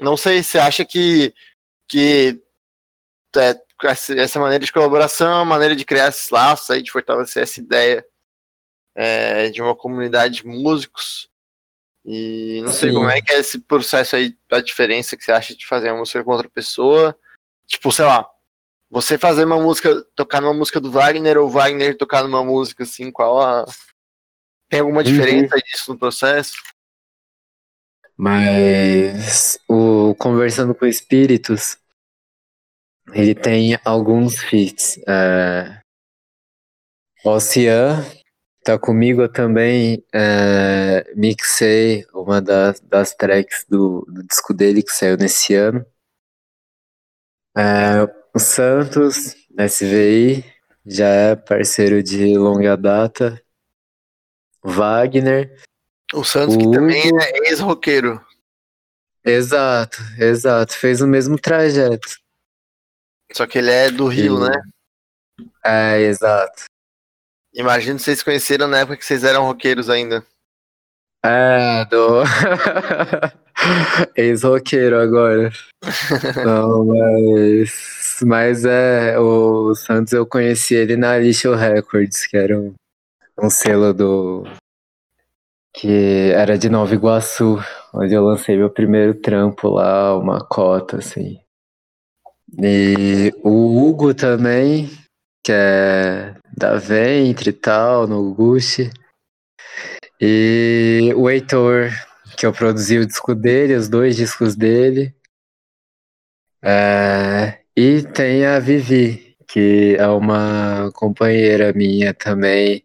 não 0.00 0.16
sei, 0.16 0.42
você 0.42 0.58
acha 0.58 0.84
que, 0.84 1.34
que 1.88 2.40
é, 3.36 3.60
essa 4.16 4.38
maneira 4.38 4.64
de 4.64 4.72
colaboração 4.72 5.28
é 5.30 5.34
uma 5.34 5.44
maneira 5.44 5.74
de 5.74 5.84
criar 5.84 6.08
esses 6.08 6.30
laços 6.30 6.70
aí, 6.70 6.82
de 6.82 6.90
fortalecer 6.90 7.42
essa 7.42 7.60
ideia 7.60 8.06
é, 8.94 9.50
de 9.50 9.60
uma 9.60 9.74
comunidade 9.74 10.36
de 10.36 10.46
músicos? 10.46 11.28
E 12.04 12.62
não 12.62 12.72
sei 12.72 12.90
Sim. 12.90 12.94
como 12.94 13.10
é 13.10 13.20
que 13.20 13.34
é 13.34 13.38
esse 13.38 13.58
processo 13.58 14.16
aí, 14.16 14.34
a 14.50 14.60
diferença 14.60 15.16
que 15.16 15.22
você 15.22 15.32
acha 15.32 15.54
de 15.54 15.66
fazer 15.66 15.90
uma 15.90 15.98
música 15.98 16.22
com 16.24 16.30
outra 16.30 16.48
pessoa. 16.48 17.18
Tipo, 17.66 17.92
sei 17.92 18.06
lá, 18.06 18.26
você 18.90 19.18
fazer 19.18 19.44
uma 19.44 19.60
música, 19.60 20.02
tocar 20.16 20.40
numa 20.40 20.54
música 20.54 20.80
do 20.80 20.90
Wagner 20.90 21.36
ou 21.36 21.50
Wagner 21.50 21.98
tocar 21.98 22.22
numa 22.22 22.42
música 22.42 22.84
assim, 22.84 23.10
qual 23.10 23.40
a. 23.40 23.66
Tem 24.68 24.80
alguma 24.80 25.02
diferença 25.02 25.56
disso 25.56 25.92
no 25.92 25.98
processo? 25.98 26.54
Mas 28.16 29.58
o 29.68 30.14
Conversando 30.16 30.74
com 30.74 30.84
Espíritos, 30.84 31.78
ele 33.12 33.34
tem 33.34 33.78
alguns 33.84 34.38
feats. 34.38 34.98
É, 35.06 35.80
o 37.24 37.30
Ocean 37.30 38.04
tá 38.64 38.78
comigo, 38.78 39.22
eu 39.22 39.32
também 39.32 40.04
é, 40.12 41.10
mixei 41.14 42.04
uma 42.12 42.42
das, 42.42 42.80
das 42.80 43.14
tracks 43.14 43.64
do, 43.68 44.04
do 44.06 44.22
disco 44.26 44.52
dele 44.52 44.82
que 44.82 44.90
saiu 44.92 45.16
nesse 45.16 45.54
ano. 45.54 45.86
É, 47.56 48.02
o 48.34 48.38
Santos, 48.38 49.34
SVI, 49.58 50.44
já 50.84 51.06
é 51.06 51.36
parceiro 51.36 52.02
de 52.02 52.36
longa 52.36 52.76
data. 52.76 53.40
Wagner, 54.68 55.56
O 56.14 56.24
Santos, 56.24 56.56
que 56.56 56.66
O 56.66 56.70
também 56.70 57.08
Hugo- 57.08 57.20
é 57.20 57.48
ex-roqueiro. 57.48 58.24
exato, 59.24 59.98
exato, 60.18 60.74
fez 60.76 61.00
o 61.00 61.06
mesmo 61.06 61.38
trajeto. 61.38 62.16
Só 63.32 63.46
que 63.46 63.58
ele 63.58 63.70
é 63.70 63.90
do 63.90 64.06
Rio, 64.08 64.36
E- 64.38 64.48
né? 64.50 64.62
É, 65.64 66.00
exato. 66.00 66.64
Imagino 67.54 67.96
que 67.98 68.04
vocês 68.04 68.22
conheceram 68.22 68.66
na 68.68 68.78
época 68.80 68.96
que 68.96 69.04
vocês 69.04 69.24
eram 69.24 69.44
roqueiros 69.44 69.90
ainda. 69.90 70.24
É, 71.24 71.84
do. 71.86 72.22
Ex-roqueiro 74.16 74.98
agora. 74.98 75.50
Não, 76.44 76.84
mas. 76.86 78.18
Mas 78.22 78.64
é, 78.64 79.18
o 79.18 79.74
Santos 79.74 80.12
eu 80.12 80.26
conheci 80.26 80.74
ele 80.74 80.96
na 80.96 81.18
Lixo 81.18 81.54
Records, 81.54 82.26
que 82.26 82.36
era 82.36 82.58
um, 82.58 82.74
um 83.40 83.48
selo 83.48 83.94
do. 83.94 84.44
que 85.72 86.32
era 86.34 86.58
de 86.58 86.68
Nova 86.68 86.94
Iguaçu, 86.94 87.58
onde 87.94 88.14
eu 88.14 88.24
lancei 88.24 88.56
meu 88.56 88.70
primeiro 88.70 89.14
trampo 89.14 89.68
lá, 89.68 90.16
uma 90.16 90.40
cota, 90.40 90.98
assim. 90.98 91.38
E 92.60 93.32
o 93.44 93.86
Hugo 93.86 94.14
também, 94.14 94.90
que 95.44 95.52
é 95.52 96.34
da 96.56 96.76
Ventre 96.76 97.50
e 97.50 97.52
tal, 97.52 98.06
no 98.06 98.34
Gucci. 98.34 98.90
E 100.20 101.12
o 101.16 101.30
Heitor, 101.30 101.90
que 102.36 102.44
eu 102.44 102.52
produzi 102.52 102.98
o 102.98 103.06
disco 103.06 103.34
dele, 103.34 103.74
os 103.74 103.88
dois 103.88 104.16
discos 104.16 104.56
dele. 104.56 105.14
É, 106.62 107.60
e 107.76 108.02
tem 108.02 108.44
a 108.44 108.58
Vivi, 108.58 109.27
que 109.48 109.96
é 109.98 110.06
uma 110.08 110.92
companheira 110.92 111.72
minha 111.72 112.12
também, 112.12 112.84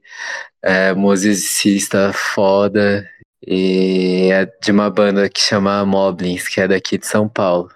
é, 0.61 0.93
musicista 0.93 2.13
foda, 2.13 3.07
e 3.45 4.29
é 4.31 4.45
de 4.45 4.71
uma 4.71 4.89
banda 4.89 5.29
que 5.29 5.41
chama 5.41 5.85
Moblins, 5.85 6.47
que 6.47 6.61
é 6.61 6.67
daqui 6.67 6.97
de 6.97 7.05
São 7.05 7.27
Paulo. 7.27 7.69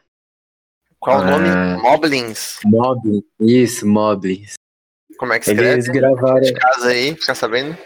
Qual 0.99 1.19
o 1.21 1.25
nome? 1.25 1.49
Ah. 1.49 1.77
Moblins. 1.81 2.59
Moblins, 2.65 3.23
isso, 3.39 3.85
Moblins. 3.85 4.53
Como 5.17 5.33
é 5.33 5.39
que 5.39 5.49
escreve? 5.51 5.73
Eles 5.73 5.87
gravaram 5.89 6.39
De 6.41 6.53
casa 6.53 6.87
aí, 6.87 7.13
fica 7.15 7.35
sabendo? 7.35 7.77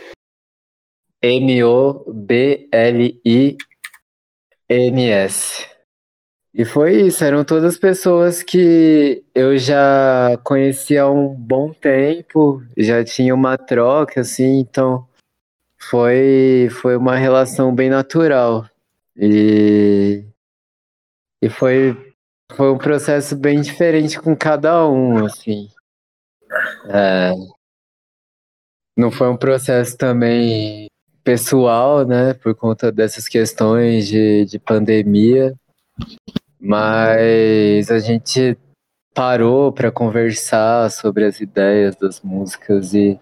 M-O-B-L-I-N-S. 1.22 2.12
E 6.54 6.66
foi 6.66 7.04
isso, 7.04 7.24
eram 7.24 7.45
todas 7.45 7.78
pessoas 7.78 8.43
que 8.43 9.24
eu 9.34 9.58
já 9.58 10.38
conhecia 10.43 11.04
há 11.04 11.10
um 11.10 11.34
bom 11.34 11.72
tempo, 11.72 12.62
já 12.78 13.04
tinha 13.06 13.34
uma 13.34 13.58
troca, 13.58 14.20
assim, 14.20 14.60
então 14.60 15.08
foi, 15.80 16.68
foi 16.82 16.97
uma 16.97 17.16
relação 17.16 17.74
bem 17.74 17.89
natural. 17.89 18.70
E, 19.16 20.26
e 21.41 21.49
foi, 21.49 21.95
foi 22.54 22.70
um 22.70 22.78
processo 22.78 23.36
bem 23.38 23.62
diferente 23.62 24.20
com 24.20 24.36
cada 24.36 24.86
um, 24.89 25.26
assim. 25.26 25.70
É, 26.89 27.32
não 28.97 29.10
foi 29.10 29.30
um 29.30 29.38
processo 29.38 29.97
também 29.97 30.88
pessoal, 31.24 32.06
né, 32.06 32.34
por 32.34 32.54
conta 32.56 32.91
dessas 32.91 33.28
questões 33.28 34.08
de, 34.08 34.43
de 34.45 34.60
pandemia, 34.60 35.56
mas 36.62 37.89
a 37.89 37.97
gente 37.97 38.55
parou 39.16 39.74
para 39.74 39.91
conversar 39.91 40.91
sobre 40.91 41.26
as 41.26 41.41
ideias 41.41 41.95
das 41.95 42.22
músicas 42.22 42.93
e, 42.93 43.20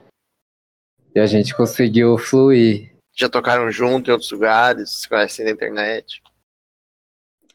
e 1.16 1.20
a 1.20 1.26
gente 1.26 1.56
conseguiu 1.56 2.18
fluir. 2.18 2.94
Já 3.16 3.30
tocaram 3.30 3.72
junto 3.72 4.10
em 4.10 4.12
outros 4.12 4.32
lugares, 4.32 5.02
se 5.02 5.10
conhecem 5.10 5.46
na 5.46 5.52
internet. 5.52 6.22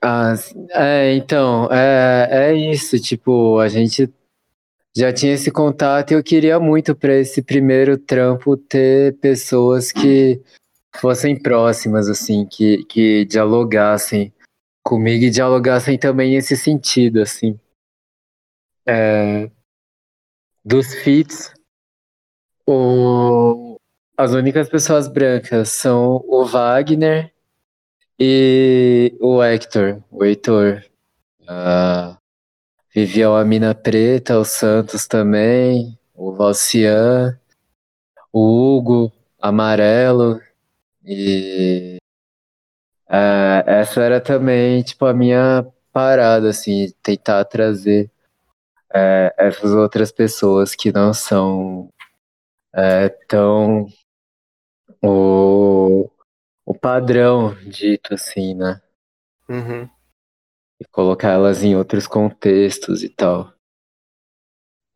Ah, 0.01 0.35
é, 0.71 1.15
então, 1.15 1.69
é, 1.71 2.29
é 2.31 2.55
isso, 2.55 2.99
tipo, 3.01 3.59
a 3.59 3.69
gente 3.69 4.13
já 4.97 5.13
tinha 5.13 5.33
esse 5.33 5.51
contato 5.51 6.11
e 6.11 6.15
eu 6.15 6.23
queria 6.23 6.59
muito 6.61 6.95
para 6.95 7.15
esse 7.15 7.43
primeiro 7.43 7.99
trampo 7.99 8.57
ter 8.57 9.17
pessoas 9.19 9.91
que 9.91 10.41
fossem 10.97 11.39
próximas, 11.39 12.09
assim, 12.09 12.47
que, 12.47 12.85
que 12.85 13.25
dialogassem 13.25 14.33
comigo 14.85 15.25
e 15.25 15.31
dialogassem 15.31 15.99
também 15.99 16.33
nesse 16.33 16.57
sentido, 16.57 17.23
assim. 17.23 17.59
É, 18.87 19.51
dos 20.63 20.95
feats, 20.97 21.55
o, 22.67 23.77
as 24.17 24.33
únicas 24.33 24.69
pessoas 24.69 25.09
brancas 25.09 25.71
são 25.71 26.23
o 26.29 26.45
Wagner 26.45 27.33
e 28.21 29.17
o 29.21 29.43
Hector, 29.43 30.03
o 30.11 30.23
Heitor. 30.23 30.85
Ah, 31.49 32.19
a 33.39 33.45
Mina 33.45 33.75
Preta, 33.75 34.39
o 34.39 34.45
Santos 34.45 35.07
também, 35.07 35.99
o 36.15 36.33
Valcian, 36.33 37.39
o 38.33 38.77
Hugo, 38.79 39.13
Amarelo. 39.41 40.41
E 41.05 41.99
é, 43.09 43.65
essa 43.67 44.01
era 44.01 44.21
também, 44.21 44.83
tipo, 44.83 45.05
a 45.07 45.15
minha 45.15 45.67
parada, 45.93 46.51
assim, 46.51 46.93
tentar 47.03 47.45
trazer 47.45 48.11
é, 48.93 49.35
essas 49.37 49.73
outras 49.73 50.13
pessoas 50.13 50.75
que 50.75 50.93
não 50.93 51.13
são 51.13 51.89
é, 52.73 53.09
tão 53.09 53.87
o, 55.03 56.11
o 56.65 56.75
padrão 56.75 57.55
dito 57.69 58.15
assim, 58.15 58.55
né? 58.55 58.81
Uhum. 59.49 59.89
E 60.81 60.85
colocar 60.91 61.31
elas 61.31 61.63
em 61.63 61.77
outros 61.77 62.07
contextos 62.07 63.03
e 63.03 63.09
tal. 63.09 63.53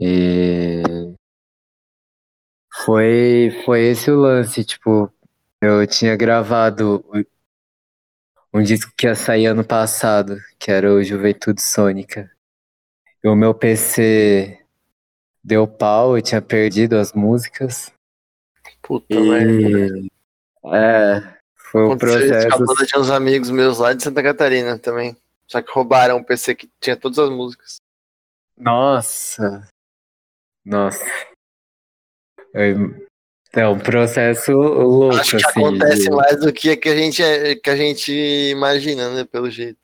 E 0.01 0.83
foi, 2.85 3.51
foi 3.65 3.83
esse 3.83 4.11
o 4.11 4.17
lance, 4.17 4.65
tipo, 4.65 5.13
eu 5.61 5.87
tinha 5.87 6.17
gravado 6.17 7.05
um 8.53 8.63
disco 8.63 8.93
que 8.97 9.07
ia 9.07 9.15
sair 9.15 9.47
ano 9.47 9.65
passado, 9.65 10.39
que 10.59 10.71
era 10.71 10.93
o 10.93 11.03
Juventude 11.03 11.61
Sônica. 11.61 12.31
E 13.23 13.29
o 13.29 13.35
meu 13.35 13.55
PC 13.55 14.59
deu 15.43 15.67
pau, 15.67 16.17
eu 16.17 16.23
tinha 16.23 16.41
perdido 16.41 16.97
as 16.97 17.13
músicas. 17.13 17.93
Puta 18.83 19.19
merda. 19.21 19.99
E 19.99 20.09
é, 20.67 21.39
foi 21.57 21.83
um 21.83 21.93
Aconteceu 21.93 22.21
isso 22.21 22.29
processo. 22.29 22.57
com 22.57 22.63
a 22.63 22.67
banda 22.67 22.87
de 22.87 22.99
uns 22.99 23.11
amigos 23.11 23.51
meus 23.51 23.79
lá 23.79 23.93
de 23.93 24.03
Santa 24.03 24.23
Catarina 24.23 24.79
também. 24.79 25.17
Só 25.47 25.63
que 25.63 25.71
roubaram 25.73 26.19
um 26.19 26.25
PC 26.25 26.55
que 26.55 26.69
tinha 26.81 26.97
todas 26.97 27.19
as 27.19 27.31
músicas. 27.31 27.77
Nossa. 28.57 29.67
Nossa. 30.65 31.05
É 32.55 32.75
é 33.55 33.67
um 33.69 33.79
processo 33.79 34.53
louco, 34.53 35.17
Acho 35.17 35.37
que 35.39 35.45
assim. 35.47 35.61
acontece 35.61 36.03
de- 36.05 36.11
mais 36.11 36.41
do 36.41 36.53
que, 36.53 36.77
que, 36.77 36.89
a 36.89 36.97
gente, 36.97 37.23
é- 37.23 37.55
que 37.55 37.71
a 37.71 37.77
gente 37.77 38.13
imagina, 38.51 39.09
né? 39.11 39.25
Pelo 39.25 39.51
jeito. 39.51 39.79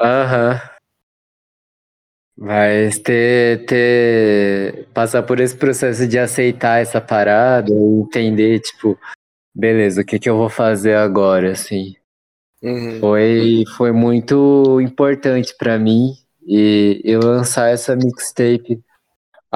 Aham. 0.00 0.60
Mas 2.36 2.98
ter, 2.98 3.64
ter. 3.64 4.88
Passar 4.92 5.22
por 5.22 5.38
esse 5.38 5.56
processo 5.56 6.06
de 6.06 6.18
aceitar 6.18 6.80
essa 6.82 7.00
parada 7.00 7.72
entender, 7.72 8.58
tipo, 8.60 8.98
beleza, 9.54 10.02
o 10.02 10.04
que 10.04 10.18
que 10.18 10.28
eu 10.28 10.36
vou 10.36 10.48
fazer 10.48 10.94
agora, 10.94 11.52
assim. 11.52 11.94
Uhum. 12.60 12.98
Foi, 12.98 13.64
foi 13.76 13.92
muito 13.92 14.80
importante 14.80 15.54
pra 15.56 15.78
mim 15.78 16.14
e, 16.44 17.00
e 17.04 17.16
lançar 17.16 17.68
essa 17.70 17.94
mixtape 17.94 18.82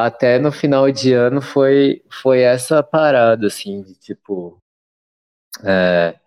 até 0.06 0.38
no 0.38 0.52
final 0.52 0.90
de 0.92 1.12
ano 1.12 1.40
foi, 1.42 2.02
foi 2.08 2.40
essa 2.42 2.82
parada, 2.82 3.46
assim, 3.48 3.82
de 3.82 3.94
tipo. 3.94 4.58
é, 5.64 6.18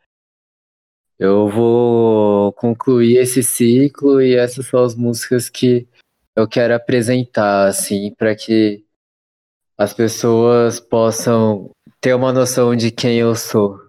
eu 1.18 1.48
vou 1.48 2.52
concluir 2.54 3.18
esse 3.18 3.44
ciclo 3.44 4.22
e 4.22 4.36
essas 4.36 4.66
são 4.66 4.84
as 4.84 4.96
músicas 4.96 5.50
que 5.50 5.88
eu 6.36 6.48
quero 6.48 6.74
apresentar, 6.74 7.68
assim, 7.68 8.14
para 8.16 8.36
que 8.36 8.84
as 9.78 9.94
pessoas 9.94 10.80
possam 10.80 11.70
ter 12.02 12.16
uma 12.16 12.34
noção 12.34 12.76
de 12.76 12.92
quem 12.92 13.20
eu 13.20 13.36
sou. 13.36 13.80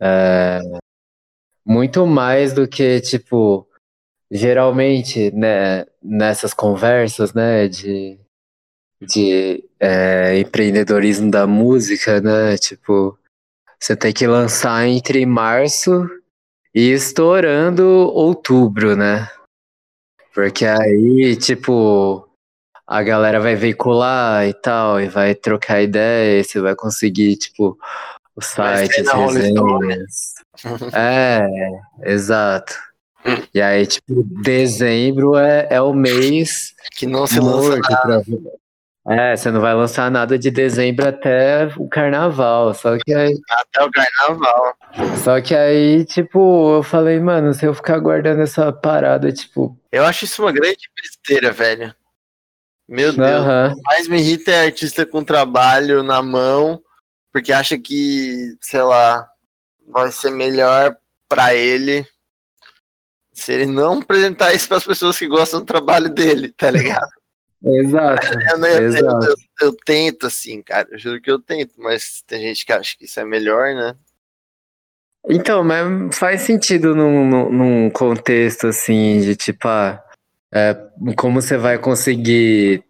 É, 0.00 0.60
muito 1.66 2.06
mais 2.06 2.52
do 2.54 2.68
que, 2.68 3.00
tipo, 3.00 3.68
geralmente, 4.30 5.32
né, 5.32 5.84
nessas 6.02 6.54
conversas, 6.54 7.34
né, 7.34 7.66
de, 7.66 8.19
de 9.00 9.64
é, 9.78 10.38
empreendedorismo 10.38 11.30
da 11.30 11.46
música, 11.46 12.20
né, 12.20 12.56
tipo, 12.58 13.18
você 13.78 13.96
tem 13.96 14.12
que 14.12 14.26
lançar 14.26 14.86
entre 14.86 15.24
março 15.24 16.08
e 16.74 16.92
estourando 16.92 17.84
outubro, 17.84 18.94
né? 18.94 19.28
Porque 20.34 20.64
aí, 20.66 21.34
tipo, 21.36 22.28
a 22.86 23.02
galera 23.02 23.40
vai 23.40 23.56
veicular 23.56 24.46
e 24.46 24.52
tal, 24.54 25.00
e 25.00 25.08
vai 25.08 25.34
trocar 25.34 25.82
ideia, 25.82 26.40
e 26.40 26.44
você 26.44 26.60
vai 26.60 26.74
conseguir, 26.74 27.36
tipo, 27.36 27.78
na 29.04 29.12
Rolling 29.14 29.50
Stone. 29.50 29.86
resenhas. 29.86 30.34
É, 30.94 31.46
exato. 32.04 32.74
E 33.54 33.60
aí, 33.60 33.86
tipo, 33.86 34.24
dezembro 34.42 35.36
é, 35.36 35.68
é 35.70 35.80
o 35.80 35.92
mês 35.92 36.74
Que 36.96 37.06
não 37.06 37.26
se 37.26 37.38
lança 37.38 37.68
morto 37.68 37.90
nada. 37.90 38.22
pra... 38.24 38.59
É, 39.08 39.34
você 39.34 39.50
não 39.50 39.60
vai 39.60 39.74
lançar 39.74 40.10
nada 40.10 40.38
de 40.38 40.50
dezembro 40.50 41.08
até 41.08 41.70
o 41.76 41.88
carnaval. 41.88 42.74
Só 42.74 42.98
que 42.98 43.14
aí, 43.14 43.34
até 43.50 43.82
o 43.82 43.90
carnaval. 43.90 44.76
só 45.22 45.40
que 45.40 45.54
aí, 45.54 46.04
tipo, 46.04 46.76
eu 46.76 46.82
falei, 46.82 47.18
mano, 47.18 47.54
se 47.54 47.64
eu 47.64 47.74
ficar 47.74 47.98
guardando 47.98 48.42
essa 48.42 48.72
parada, 48.72 49.32
tipo, 49.32 49.76
Eu 49.90 50.04
acho 50.04 50.24
isso 50.26 50.42
uma 50.42 50.52
grande 50.52 50.88
besteira, 50.94 51.50
velho. 51.50 51.94
Meu 52.86 53.12
Deus. 53.12 53.72
O 53.72 53.74
que 53.74 53.82
mais 53.84 54.08
me 54.08 54.18
irrita 54.18 54.50
é 54.50 54.66
artista 54.66 55.06
com 55.06 55.24
trabalho 55.24 56.02
na 56.02 56.20
mão, 56.22 56.82
porque 57.32 57.52
acha 57.52 57.78
que, 57.78 58.56
sei 58.60 58.82
lá, 58.82 59.28
vai 59.88 60.10
ser 60.12 60.30
melhor 60.30 60.96
pra 61.28 61.54
ele 61.54 62.06
se 63.32 63.52
ele 63.52 63.66
não 63.66 64.00
apresentar 64.00 64.52
isso 64.52 64.68
pras 64.68 64.84
pessoas 64.84 65.18
que 65.18 65.26
gostam 65.26 65.60
do 65.60 65.66
trabalho 65.66 66.10
dele, 66.10 66.52
tá 66.52 66.70
ligado? 66.70 67.19
Exato, 67.64 68.26
Eu, 68.66 68.82
exato. 68.86 69.26
eu- 69.26 69.36
eu 69.62 69.76
tento, 69.84 70.26
assim, 70.26 70.62
cara, 70.62 70.88
eu 70.90 70.98
juro 70.98 71.20
que 71.20 71.30
eu 71.30 71.38
tento, 71.38 71.74
mas 71.78 72.22
tem 72.26 72.40
gente 72.40 72.64
que 72.64 72.72
acha 72.72 72.96
que 72.96 73.04
isso 73.04 73.18
é 73.20 73.24
melhor, 73.24 73.74
né? 73.74 73.94
Então, 75.28 75.62
mas 75.62 76.16
faz 76.16 76.40
sentido 76.42 76.94
num, 76.94 77.26
num- 77.28 77.50
num 77.52 77.90
contexto 77.90 78.66
assim 78.68 79.20
de 79.20 79.36
tipo, 79.36 79.68
ah, 79.68 80.02
é, 80.52 80.74
como 81.16 81.40
você 81.42 81.56
vai 81.58 81.78
conseguir 81.78 82.82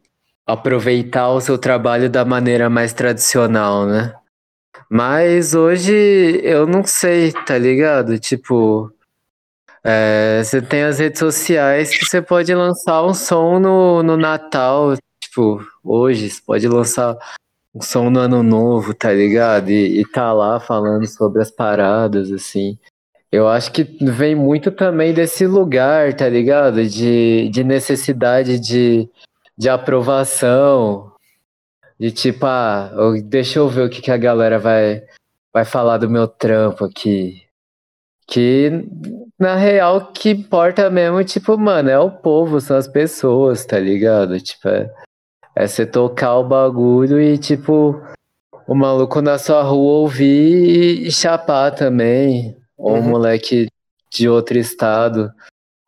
aproveitar 0.46 1.28
o 1.30 1.40
seu 1.40 1.58
trabalho 1.58 2.08
da 2.08 2.24
maneira 2.24 2.70
mais 2.70 2.92
tradicional, 2.92 3.84
né? 3.86 4.14
Mas 4.88 5.54
hoje 5.54 5.92
eu 6.42 6.66
não 6.66 6.84
sei, 6.84 7.32
tá 7.32 7.58
ligado? 7.58 8.18
Tipo, 8.18 8.92
é, 9.82 10.42
você 10.42 10.60
tem 10.60 10.82
as 10.84 10.98
redes 10.98 11.18
sociais 11.18 11.96
que 11.96 12.04
você 12.04 12.20
pode 12.20 12.54
lançar 12.54 13.04
um 13.04 13.14
som 13.14 13.58
no, 13.58 14.02
no 14.02 14.16
Natal, 14.16 14.94
tipo, 15.20 15.64
hoje 15.82 16.28
você 16.28 16.42
pode 16.44 16.68
lançar 16.68 17.16
um 17.74 17.80
som 17.80 18.10
no 18.10 18.20
ano 18.20 18.42
novo, 18.42 18.92
tá 18.94 19.12
ligado? 19.12 19.70
E, 19.70 20.00
e 20.00 20.04
tá 20.06 20.32
lá 20.32 20.60
falando 20.60 21.06
sobre 21.06 21.40
as 21.40 21.50
paradas, 21.50 22.30
assim. 22.30 22.78
Eu 23.32 23.48
acho 23.48 23.70
que 23.72 23.84
vem 23.84 24.34
muito 24.34 24.72
também 24.72 25.14
desse 25.14 25.46
lugar, 25.46 26.12
tá 26.14 26.28
ligado? 26.28 26.84
De, 26.86 27.48
de 27.48 27.62
necessidade 27.64 28.58
de, 28.58 29.08
de 29.56 29.68
aprovação, 29.68 31.12
de 31.98 32.10
tipo, 32.10 32.44
ah, 32.46 32.90
deixa 33.24 33.60
eu 33.60 33.68
ver 33.68 33.82
o 33.86 33.90
que, 33.90 34.02
que 34.02 34.10
a 34.10 34.16
galera 34.16 34.58
vai, 34.58 35.02
vai 35.52 35.64
falar 35.64 35.98
do 35.98 36.10
meu 36.10 36.26
trampo 36.26 36.84
aqui. 36.84 37.49
Que, 38.30 38.70
na 39.38 39.56
real, 39.56 39.96
o 39.96 40.12
que 40.12 40.30
importa 40.30 40.88
mesmo, 40.88 41.22
tipo, 41.24 41.58
mano, 41.58 41.90
é 41.90 41.98
o 41.98 42.10
povo, 42.10 42.60
são 42.60 42.76
as 42.76 42.86
pessoas, 42.86 43.64
tá 43.66 43.78
ligado? 43.78 44.38
Tipo, 44.40 44.68
é, 44.68 44.88
é 45.56 45.66
você 45.66 45.84
tocar 45.84 46.36
o 46.36 46.46
bagulho 46.46 47.20
e, 47.20 47.36
tipo, 47.36 48.00
o 48.68 48.74
maluco 48.74 49.20
na 49.20 49.36
sua 49.36 49.62
rua 49.62 49.94
ouvir 50.02 51.06
e, 51.06 51.10
chapar 51.10 51.72
também. 51.74 52.56
Ou 52.78 52.94
um 52.96 53.00
Uhum. 53.00 53.08
moleque 53.10 53.66
de 54.12 54.28
outro 54.28 54.56
estado 54.58 55.32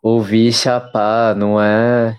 ouvir 0.03 0.49
e 0.49 0.53
chapar, 0.53 1.36
não 1.36 1.62
é 1.62 2.16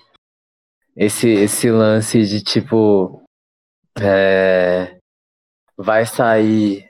esse, 0.96 1.28
esse 1.28 1.70
lance 1.70 2.26
de, 2.26 2.42
tipo, 2.42 3.22
é, 4.00 4.96
vai 5.78 6.06
sair 6.06 6.90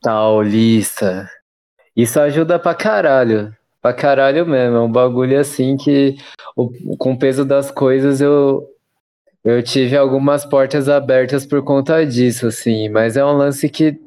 tal 0.00 0.42
lista. 0.42 1.28
Isso 1.98 2.20
ajuda 2.20 2.58
pra 2.60 2.74
caralho. 2.74 3.52
Pra 3.82 3.92
caralho 3.92 4.46
mesmo. 4.46 4.76
É 4.76 4.80
um 4.80 4.90
bagulho 4.90 5.38
assim 5.38 5.76
que, 5.76 6.16
o- 6.56 6.96
com 6.96 7.12
o 7.12 7.18
peso 7.18 7.44
das 7.44 7.70
coisas, 7.72 8.20
eu, 8.20 8.64
eu 9.44 9.60
tive 9.64 9.96
algumas 9.96 10.44
portas 10.44 10.88
abertas 10.88 11.44
por 11.44 11.62
conta 11.64 12.06
disso, 12.06 12.46
assim. 12.46 12.88
Mas 12.88 13.16
é 13.16 13.24
um 13.24 13.32
lance 13.32 13.68
que 13.68 14.00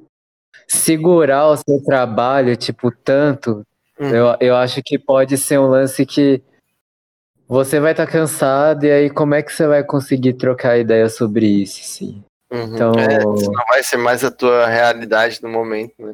segurar 0.68 1.48
o 1.50 1.58
seu 1.58 1.84
trabalho, 1.84 2.56
tipo, 2.56 2.90
tanto, 2.92 3.62
Uhum. 4.00 4.10
eu, 4.10 4.38
eu 4.40 4.56
acho 4.56 4.82
que 4.82 4.98
pode 4.98 5.38
ser 5.38 5.60
um 5.60 5.68
lance 5.68 6.06
que 6.06 6.42
você 7.48 7.80
vai 7.80 7.92
estar 7.92 8.08
cansado 8.08 8.86
e 8.86 8.92
aí 8.92 9.10
como 9.10 9.36
é 9.36 9.44
que 9.44 9.52
você 9.52 9.68
vai 9.68 9.84
conseguir 9.84 10.34
trocar 10.34 10.78
ideia 10.78 11.10
sobre 11.10 11.46
isso, 11.46 11.82
assim. 11.82 12.24
Uhum. 12.52 12.74
Então- 12.76 12.92
É, 12.98 13.18
isso 13.38 13.52
não 13.52 13.66
vai 13.68 13.84
ser 13.84 13.98
mais 13.98 14.24
a 14.24 14.32
tua 14.32 14.66
realidade 14.68 15.40
no 15.44 15.50
momento, 15.50 15.94
né? 16.00 16.14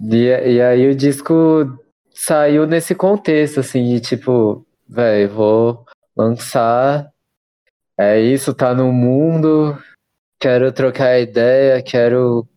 E, 0.00 0.26
e 0.26 0.62
aí 0.62 0.88
o 0.88 0.94
disco 0.94 1.78
saiu 2.12 2.66
nesse 2.66 2.94
contexto, 2.94 3.60
assim, 3.60 3.94
de 3.94 4.00
tipo, 4.00 4.66
velho, 4.88 5.28
vou 5.30 5.86
lançar, 6.16 7.12
é 7.98 8.18
isso, 8.20 8.54
tá 8.54 8.74
no 8.74 8.92
mundo, 8.92 9.78
quero 10.38 10.72
trocar 10.72 11.20
ideia, 11.20 11.82
quero 11.82 12.48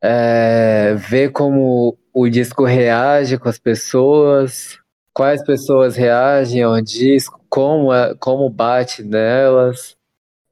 é, 0.00 0.94
ver 0.94 1.30
como 1.32 1.98
o 2.12 2.28
disco 2.28 2.64
reage 2.64 3.38
com 3.38 3.48
as 3.48 3.58
pessoas, 3.58 4.78
quais 5.12 5.44
pessoas 5.44 5.96
reagem 5.96 6.62
ao 6.62 6.80
disco, 6.80 7.40
como, 7.48 7.92
é, 7.92 8.14
como 8.16 8.48
bate 8.48 9.02
nelas. 9.02 9.96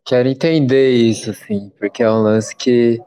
Quero 0.05 0.29
entender 0.29 0.91
isso, 0.91 1.31
assim, 1.31 1.71
porque 1.79 2.03
é 2.03 2.11
um 2.11 2.23
lance 2.23 2.55
que 2.57 3.01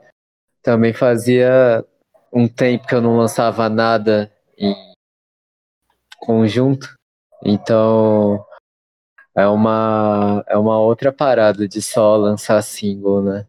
também 0.61 0.93
fazia 0.93 1.85
um 2.33 2.47
tempo 2.47 2.87
que 2.87 2.95
eu 2.95 3.01
não 3.01 3.17
lançava 3.17 3.69
nada 3.69 4.33
em 4.57 4.75
conjunto. 6.19 6.95
Então 7.45 8.43
é 9.35 9.47
uma, 9.47 10.43
é 10.47 10.57
uma 10.57 10.79
outra 10.79 11.11
parada 11.11 11.67
de 11.67 11.81
só 11.81 12.15
lançar 12.15 12.61
single, 12.63 13.21
né? 13.21 13.47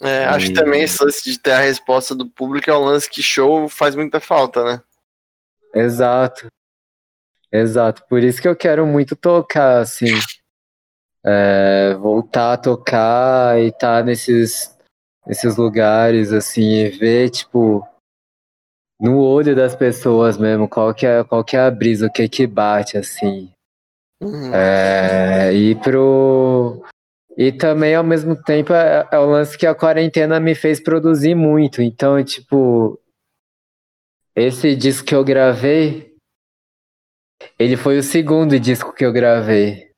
É, 0.00 0.26
acho 0.26 0.48
que 0.48 0.52
também 0.52 0.82
esse 0.82 1.02
lance 1.02 1.24
de 1.24 1.38
ter 1.38 1.52
a 1.52 1.60
resposta 1.60 2.14
do 2.14 2.28
público 2.28 2.68
é 2.68 2.76
um 2.76 2.84
lance 2.84 3.08
que 3.08 3.22
show 3.22 3.68
faz 3.68 3.94
muita 3.94 4.20
falta, 4.20 4.62
né? 4.62 4.82
Exato. 5.74 6.48
Exato. 7.50 8.04
Por 8.08 8.22
isso 8.22 8.42
que 8.42 8.48
eu 8.48 8.56
quero 8.56 8.86
muito 8.86 9.16
tocar, 9.16 9.80
assim. 9.80 10.12
É, 11.24 11.94
voltar 11.94 12.52
a 12.52 12.56
tocar 12.56 13.58
e 13.58 13.68
estar 13.68 13.98
tá 13.98 14.02
nesses, 14.02 14.75
nesses 15.26 15.56
lugares, 15.56 16.32
assim, 16.32 16.62
e 16.62 16.90
ver, 16.90 17.30
tipo, 17.30 17.86
no 19.00 19.18
olho 19.18 19.54
das 19.54 19.74
pessoas 19.74 20.38
mesmo, 20.38 20.68
qual 20.68 20.94
que 20.94 21.06
é, 21.06 21.22
qual 21.24 21.44
que 21.44 21.56
é 21.56 21.60
a 21.60 21.70
brisa, 21.70 22.06
o 22.06 22.12
que 22.12 22.28
que 22.28 22.46
bate, 22.46 22.96
assim. 22.96 23.50
Uhum. 24.22 24.54
É, 24.54 25.52
e 25.52 25.74
pro. 25.74 26.82
E 27.36 27.52
também, 27.52 27.94
ao 27.94 28.04
mesmo 28.04 28.34
tempo, 28.34 28.72
é, 28.72 29.06
é 29.12 29.18
o 29.18 29.26
lance 29.26 29.58
que 29.58 29.66
a 29.66 29.74
quarentena 29.74 30.40
me 30.40 30.54
fez 30.54 30.80
produzir 30.80 31.34
muito. 31.34 31.82
Então, 31.82 32.22
tipo, 32.24 32.98
esse 34.34 34.74
disco 34.74 35.06
que 35.06 35.14
eu 35.14 35.22
gravei, 35.22 36.14
ele 37.58 37.76
foi 37.76 37.98
o 37.98 38.02
segundo 38.02 38.58
disco 38.58 38.94
que 38.94 39.04
eu 39.04 39.12
gravei. 39.12 39.90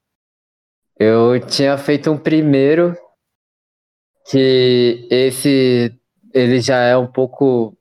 Eu 0.99 1.39
tinha 1.47 1.79
feito 1.79 2.11
um 2.11 2.19
primeiro, 2.19 2.97
que 4.31 5.09
esse 5.11 5.99
ele 6.35 6.61
já 6.61 6.79
é 6.83 6.97
um 6.97 7.07
pouco 7.07 7.77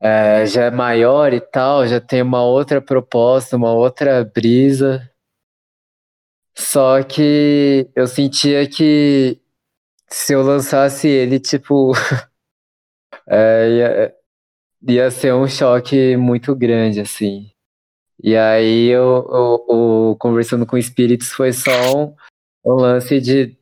é, 0.00 0.44
já 0.46 0.64
é 0.64 0.70
maior 0.70 1.32
e 1.32 1.40
tal, 1.40 1.86
já 1.86 2.00
tem 2.00 2.22
uma 2.22 2.42
outra 2.42 2.82
proposta, 2.82 3.56
uma 3.56 3.72
outra 3.72 4.24
brisa. 4.24 5.08
Só 6.56 7.02
que 7.02 7.88
eu 7.96 8.06
sentia 8.06 8.68
que 8.68 9.40
se 10.08 10.34
eu 10.34 10.42
lançasse 10.42 11.08
ele, 11.08 11.40
tipo, 11.40 11.92
é, 13.26 13.68
ia, 13.70 14.16
ia 14.88 15.10
ser 15.10 15.32
um 15.34 15.48
choque 15.48 16.16
muito 16.16 16.54
grande, 16.54 17.00
assim. 17.00 17.50
E 18.22 18.36
aí 18.36 18.88
eu, 18.88 19.26
eu, 19.32 19.66
eu 20.10 20.16
conversando 20.18 20.66
com 20.66 20.76
espíritos 20.76 21.28
foi 21.32 21.52
só 21.52 21.70
um, 21.96 22.14
um 22.64 22.74
lance 22.74 23.20
de, 23.20 23.56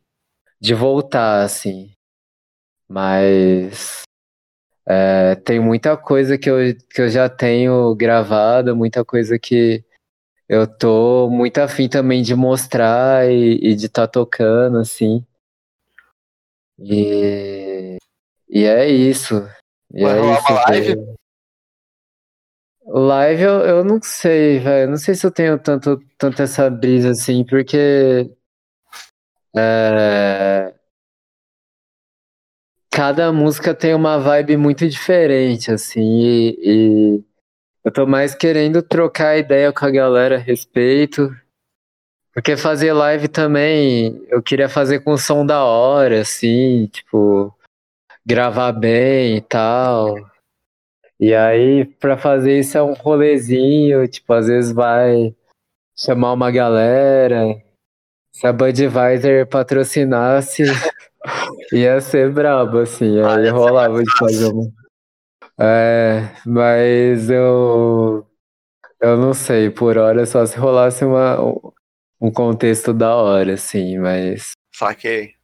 de 0.61 0.75
voltar, 0.75 1.43
assim. 1.43 1.93
Mas 2.89 4.03
é, 4.87 5.35
tem 5.37 5.61
muita 5.61 5.97
coisa 5.97 6.37
que 6.37 6.51
eu, 6.51 6.59
que 6.93 7.01
eu 7.01 7.09
já 7.09 7.29
tenho 7.29 7.95
gravado, 7.95 8.77
muita 8.77 9.05
coisa 9.05 9.39
que 9.39 9.85
eu 10.49 10.67
tô 10.67 11.31
muito 11.31 11.59
afim 11.59 11.89
também 11.89 12.23
de 12.23 12.35
mostrar 12.35 13.31
e, 13.31 13.55
e 13.63 13.75
de 13.75 13.87
estar 13.87 14.09
tá 14.09 14.13
tocando, 14.13 14.79
assim. 14.79 15.25
E, 16.77 17.99
e 18.49 18.65
é 18.65 18.89
isso. 18.89 19.49
E 19.95 20.03
Vai 20.03 20.19
é 20.19 20.33
isso, 20.35 20.53
live? 20.53 21.15
Live 22.87 23.43
eu, 23.43 23.61
eu 23.61 23.85
não 23.85 24.01
sei, 24.03 24.59
velho. 24.59 24.91
Não 24.91 24.97
sei 24.97 25.15
se 25.15 25.25
eu 25.25 25.31
tenho 25.31 25.57
tanto, 25.59 26.01
tanto 26.19 26.43
essa 26.43 26.69
brisa 26.69 27.11
assim, 27.11 27.45
porque. 27.45 28.29
É, 29.57 30.75
cada 32.91 33.33
música 33.33 33.75
tem 33.75 33.95
uma 33.95 34.19
vibe 34.19 34.57
muito 34.57 34.89
diferente, 34.89 35.73
assim, 35.73 36.01
e, 36.01 36.59
e 36.63 37.25
eu 37.85 37.91
tô 37.93 38.07
mais 38.07 38.35
querendo 38.35 38.83
trocar 38.83 39.39
ideia 39.39 39.73
com 39.73 39.87
a 39.87 39.91
galera 39.91 40.37
a 40.37 40.39
respeito. 40.39 41.35
Porque 42.33 42.57
fazer 42.57 42.93
live 42.93 43.27
também, 43.27 44.25
eu 44.29 44.43
queria 44.43 44.69
fazer 44.69 45.01
com 45.01 45.17
som 45.17 45.45
da 45.45 45.65
hora, 45.65 46.21
assim, 46.21 46.87
tipo, 46.87 47.53
gravar 48.25 48.73
bem 48.73 49.37
e 49.37 49.41
tal. 49.41 50.15
E 51.19 51.35
aí, 51.35 51.85
pra 51.85 52.17
fazer 52.17 52.59
isso 52.59 52.79
é 52.79 52.83
um 52.83 52.95
rolezinho, 52.95 54.07
tipo, 54.09 54.33
às 54.33 54.47
vezes 54.47 54.73
vai 54.73 55.35
chamar 55.97 56.33
uma 56.33 56.51
galera. 56.51 57.61
Se 58.41 58.47
a 58.47 58.55
Budweiser 58.55 59.47
patrocinasse, 59.47 60.63
ia 61.75 62.01
ser 62.01 62.33
brabo, 62.33 62.79
assim, 62.79 63.21
aí 63.21 63.51
rolava 63.51 64.03
de 64.03 64.11
fazer 64.17 64.47
uma. 64.47 64.73
É, 65.61 66.23
mas 66.47 67.29
eu. 67.29 68.27
Eu 68.99 69.19
não 69.19 69.35
sei, 69.35 69.69
por 69.69 69.99
hora 69.99 70.25
só 70.25 70.47
se 70.47 70.57
rolasse 70.57 71.05
uma, 71.05 71.37
um 72.19 72.31
contexto 72.33 72.95
da 72.95 73.15
hora, 73.15 73.53
assim, 73.53 73.99
mas. 73.99 74.53
Saquei. 74.75 75.35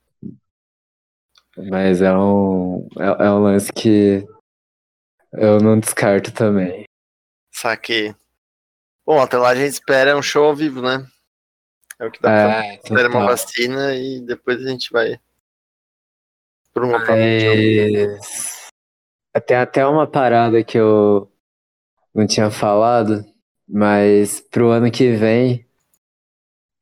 Mas 1.71 2.01
é 2.01 2.17
um, 2.17 2.89
é, 2.99 3.27
é 3.27 3.31
um 3.31 3.43
lance 3.43 3.71
que 3.75 4.27
eu 5.35 5.61
não 5.61 5.79
descarto 5.79 6.33
também. 6.33 6.85
Saquei. 7.53 8.15
Bom, 9.05 9.21
até 9.21 9.37
lá 9.37 9.51
a 9.51 9.55
gente 9.55 9.73
espera 9.75 10.17
um 10.17 10.23
show 10.23 10.47
ao 10.47 10.57
vivo, 10.57 10.81
né? 10.81 11.07
É 11.99 12.07
o 12.07 12.11
que 12.11 12.21
dá 12.21 12.29
pra 12.29 12.79
fazer. 12.89 13.05
É, 13.05 13.09
uma 13.09 13.27
vacina 13.27 13.95
e 13.95 14.21
depois 14.21 14.65
a 14.65 14.69
gente 14.69 14.91
vai. 14.93 15.19
Por 16.73 16.85
uma 16.85 16.99
Mas... 16.99 18.69
Tem 19.47 19.57
até 19.57 19.87
uma 19.87 20.07
parada 20.07 20.63
que 20.65 20.79
eu 20.79 21.31
não 22.15 22.27
tinha 22.27 22.51
falado, 22.51 23.25
mas 23.69 24.41
pro 24.41 24.71
ano 24.71 24.91
que 24.91 25.13
vem, 25.13 25.67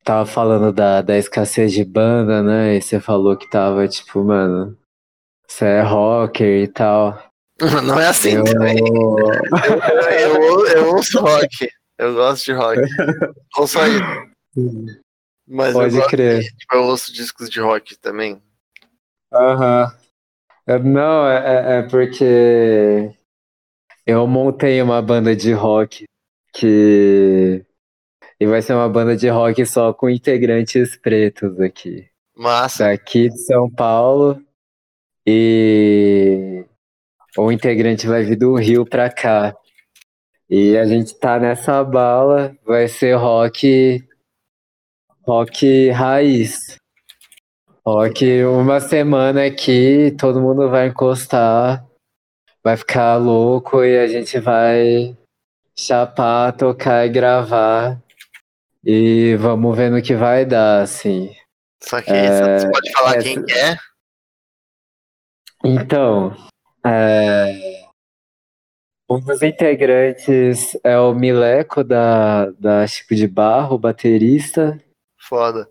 tava 0.03 0.25
falando 0.25 0.71
da, 0.71 1.01
da 1.01 1.17
escassez 1.17 1.73
de 1.73 1.83
banda, 1.83 2.41
né? 2.41 2.75
E 2.75 2.81
você 2.81 2.99
falou 2.99 3.35
que 3.35 3.49
tava 3.49 3.87
tipo, 3.87 4.23
mano, 4.23 4.77
você 5.47 5.65
é 5.65 5.81
rocker 5.81 6.63
e 6.63 6.67
tal. 6.67 7.21
Não 7.83 7.99
é 7.99 8.07
assim 8.07 8.35
eu... 8.35 8.43
também. 8.43 8.77
Eu, 10.15 10.43
eu, 10.43 10.67
eu, 10.67 10.95
ouço 10.95 11.19
rock. 11.21 11.69
Eu 11.97 12.13
gosto 12.13 12.45
de 12.45 12.53
rock. 12.53 12.81
Ouço 13.57 13.79
aí. 13.79 13.93
Mas 15.47 15.73
Pode 15.73 15.95
eu 15.95 16.07
crer. 16.07 16.41
De, 16.41 16.55
tipo, 16.55 16.75
eu 16.75 16.83
ouço 16.83 17.13
discos 17.13 17.49
de 17.49 17.59
rock 17.59 17.97
também. 17.97 18.41
Aham. 19.31 19.93
É, 20.67 20.79
não, 20.79 21.27
é, 21.27 21.37
é, 21.37 21.79
é 21.79 21.81
porque 21.83 23.13
eu 24.05 24.25
montei 24.25 24.81
uma 24.81 25.01
banda 25.01 25.35
de 25.35 25.51
rock 25.51 26.05
que. 26.53 27.63
E 28.39 28.45
vai 28.45 28.61
ser 28.61 28.73
uma 28.73 28.89
banda 28.89 29.15
de 29.15 29.29
rock 29.29 29.65
só 29.65 29.93
com 29.93 30.09
integrantes 30.09 30.97
pretos 30.97 31.59
aqui. 31.59 32.09
Massa. 32.35 32.85
Daqui 32.85 33.29
de 33.29 33.37
São 33.37 33.69
Paulo. 33.69 34.43
E 35.25 36.65
o 37.37 37.51
integrante 37.51 38.07
vai 38.07 38.23
vir 38.23 38.35
do 38.35 38.55
Rio 38.55 38.85
pra 38.85 39.09
cá. 39.09 39.55
E 40.49 40.77
a 40.77 40.85
gente 40.85 41.17
tá 41.17 41.39
nessa 41.39 41.83
bala, 41.83 42.55
vai 42.65 42.87
ser 42.87 43.15
rock. 43.15 44.03
Rock 45.27 45.89
raiz. 45.89 46.77
Rock 47.83 48.43
uma 48.43 48.79
semana 48.79 49.45
aqui, 49.45 50.15
todo 50.19 50.41
mundo 50.41 50.69
vai 50.69 50.87
encostar, 50.87 51.85
vai 52.63 52.77
ficar 52.77 53.17
louco 53.17 53.83
e 53.83 53.97
a 53.97 54.07
gente 54.07 54.39
vai 54.39 55.17
chapar, 55.75 56.51
tocar 56.53 57.05
e 57.05 57.09
gravar. 57.09 57.99
E 58.83 59.35
vamos 59.37 59.75
ver 59.75 59.89
no 59.89 60.01
que 60.01 60.13
vai 60.13 60.45
dar, 60.45 60.83
assim. 60.83 61.35
Só 61.81 62.01
que 62.01 62.11
é, 62.11 62.59
você 62.59 62.71
pode 62.71 62.91
falar 62.91 63.15
é, 63.15 63.21
quem 63.21 63.37
é? 63.51 63.77
Então, 65.63 66.35
é, 66.85 67.85
um 69.09 69.19
dos 69.19 69.41
integrantes 69.41 70.77
é 70.83 70.99
o 70.99 71.15
Mileco 71.15 71.83
da, 71.83 72.51
da 72.51 72.85
Chico 72.85 73.15
de 73.15 73.27
Barro, 73.27 73.77
baterista. 73.77 74.79
Foda. 75.27 75.69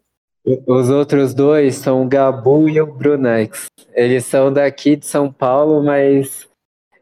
Os 0.66 0.90
outros 0.90 1.32
dois 1.32 1.76
são 1.76 2.02
o 2.02 2.08
Gabu 2.08 2.68
e 2.68 2.80
o 2.80 2.86
Brunex. 2.86 3.66
Eles 3.92 4.26
são 4.26 4.52
daqui 4.52 4.94
de 4.96 5.06
São 5.06 5.32
Paulo, 5.32 5.82
mas 5.82 6.46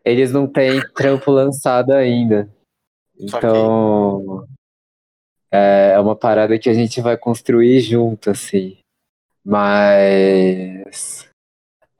eles 0.04 0.30
não 0.30 0.46
têm 0.46 0.80
trampo 0.94 1.30
lançado 1.30 1.92
ainda. 1.92 2.48
Então 3.18 4.46
é 5.50 5.98
uma 5.98 6.16
parada 6.16 6.58
que 6.58 6.70
a 6.70 6.74
gente 6.74 7.00
vai 7.00 7.16
construir 7.16 7.80
junto, 7.80 8.30
assim. 8.30 8.78
Mas 9.44 11.28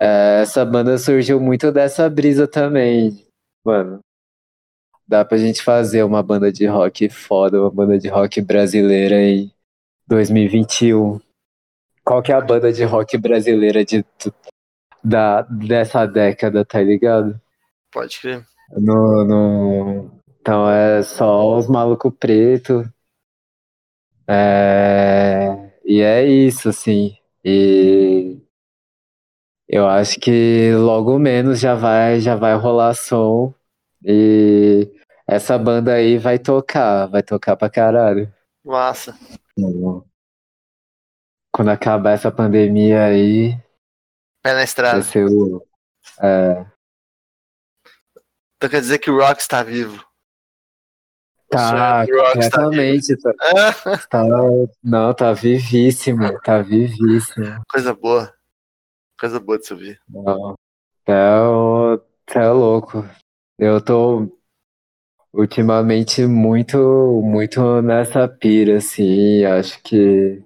é, 0.00 0.42
essa 0.42 0.64
banda 0.64 0.96
surgiu 0.96 1.40
muito 1.40 1.70
dessa 1.70 2.08
brisa 2.08 2.48
também, 2.48 3.26
mano. 3.64 4.00
dá 5.06 5.24
pra 5.24 5.36
gente 5.36 5.62
fazer 5.62 6.02
uma 6.02 6.22
banda 6.22 6.52
de 6.52 6.66
rock 6.66 7.08
foda, 7.08 7.60
uma 7.60 7.70
banda 7.70 7.98
de 7.98 8.08
rock 8.08 8.40
brasileira 8.40 9.20
em 9.20 9.51
2021. 10.12 11.18
Qual 12.04 12.22
que 12.22 12.32
é 12.32 12.34
a 12.34 12.40
banda 12.40 12.70
de 12.70 12.84
rock 12.84 13.16
brasileira 13.16 13.82
de, 13.82 14.04
da, 15.02 15.40
dessa 15.42 16.04
década, 16.04 16.66
tá 16.66 16.82
ligado? 16.82 17.40
Pode 17.90 18.20
crer. 18.20 18.44
No, 18.76 19.24
no... 19.24 20.10
Então 20.38 20.68
é 20.68 21.02
só 21.02 21.56
os 21.56 21.66
malucos 21.66 22.12
preto. 22.18 22.84
É... 24.28 25.70
E 25.82 26.02
é 26.02 26.26
isso, 26.26 26.68
assim. 26.68 27.16
E 27.42 28.38
eu 29.66 29.88
acho 29.88 30.20
que 30.20 30.74
logo 30.74 31.18
menos 31.18 31.58
já 31.58 31.74
vai, 31.74 32.20
já 32.20 32.36
vai 32.36 32.54
rolar 32.54 32.92
som. 32.94 33.54
E 34.04 34.90
essa 35.26 35.56
banda 35.56 35.94
aí 35.94 36.18
vai 36.18 36.38
tocar, 36.38 37.06
vai 37.06 37.22
tocar 37.22 37.56
pra 37.56 37.70
caralho. 37.70 38.30
Massa. 38.62 39.16
Quando 41.52 41.70
acabar 41.70 42.12
essa 42.12 42.30
pandemia 42.32 43.04
aí, 43.04 43.52
Pé 44.42 44.54
na 44.54 44.64
estrada. 44.64 45.00
vai 45.00 45.02
ser 45.02 45.26
o. 45.26 45.64
É, 46.20 46.66
Então 48.56 48.70
quer 48.70 48.80
dizer 48.80 48.98
que 48.98 49.10
o 49.10 49.18
Rock 49.18 49.40
está 49.40 49.62
vivo. 49.62 50.04
tá, 51.48 52.04
está 52.04 52.32
completamente. 52.32 53.16
Tá, 53.20 53.32
Ah, 53.42 53.72
tá- 54.08 54.24
não, 54.82 55.14
tá 55.14 55.32
vivíssimo, 55.32 56.40
tá 56.40 56.62
vivíssimo. 56.62 57.62
coisa 57.70 57.94
boa. 57.94 58.32
Coisa 59.20 59.38
boa 59.38 59.58
de 59.58 59.66
se 59.66 59.72
ouvir. 59.72 60.00
Não, 60.08 60.54
tá, 61.04 61.50
o- 61.50 61.98
tá 62.26 62.52
louco. 62.52 63.04
Eu 63.58 63.84
tô 63.84 64.26
ultimamente 65.32 66.26
muito, 66.26 66.76
muito 67.24 67.80
nessa 67.82 68.28
pira, 68.28 68.78
assim. 68.78 69.44
Acho 69.44 69.82
que 69.82 70.42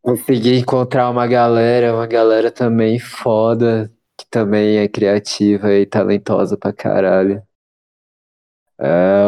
consegui 0.00 0.58
encontrar 0.58 1.10
uma 1.10 1.26
galera, 1.26 1.94
uma 1.94 2.06
galera 2.06 2.50
também 2.50 2.98
foda, 2.98 3.92
que 4.16 4.26
também 4.30 4.78
é 4.78 4.88
criativa 4.88 5.74
e 5.74 5.84
talentosa 5.84 6.56
pra 6.56 6.72
caralho. 6.72 7.42
É, 8.78 9.24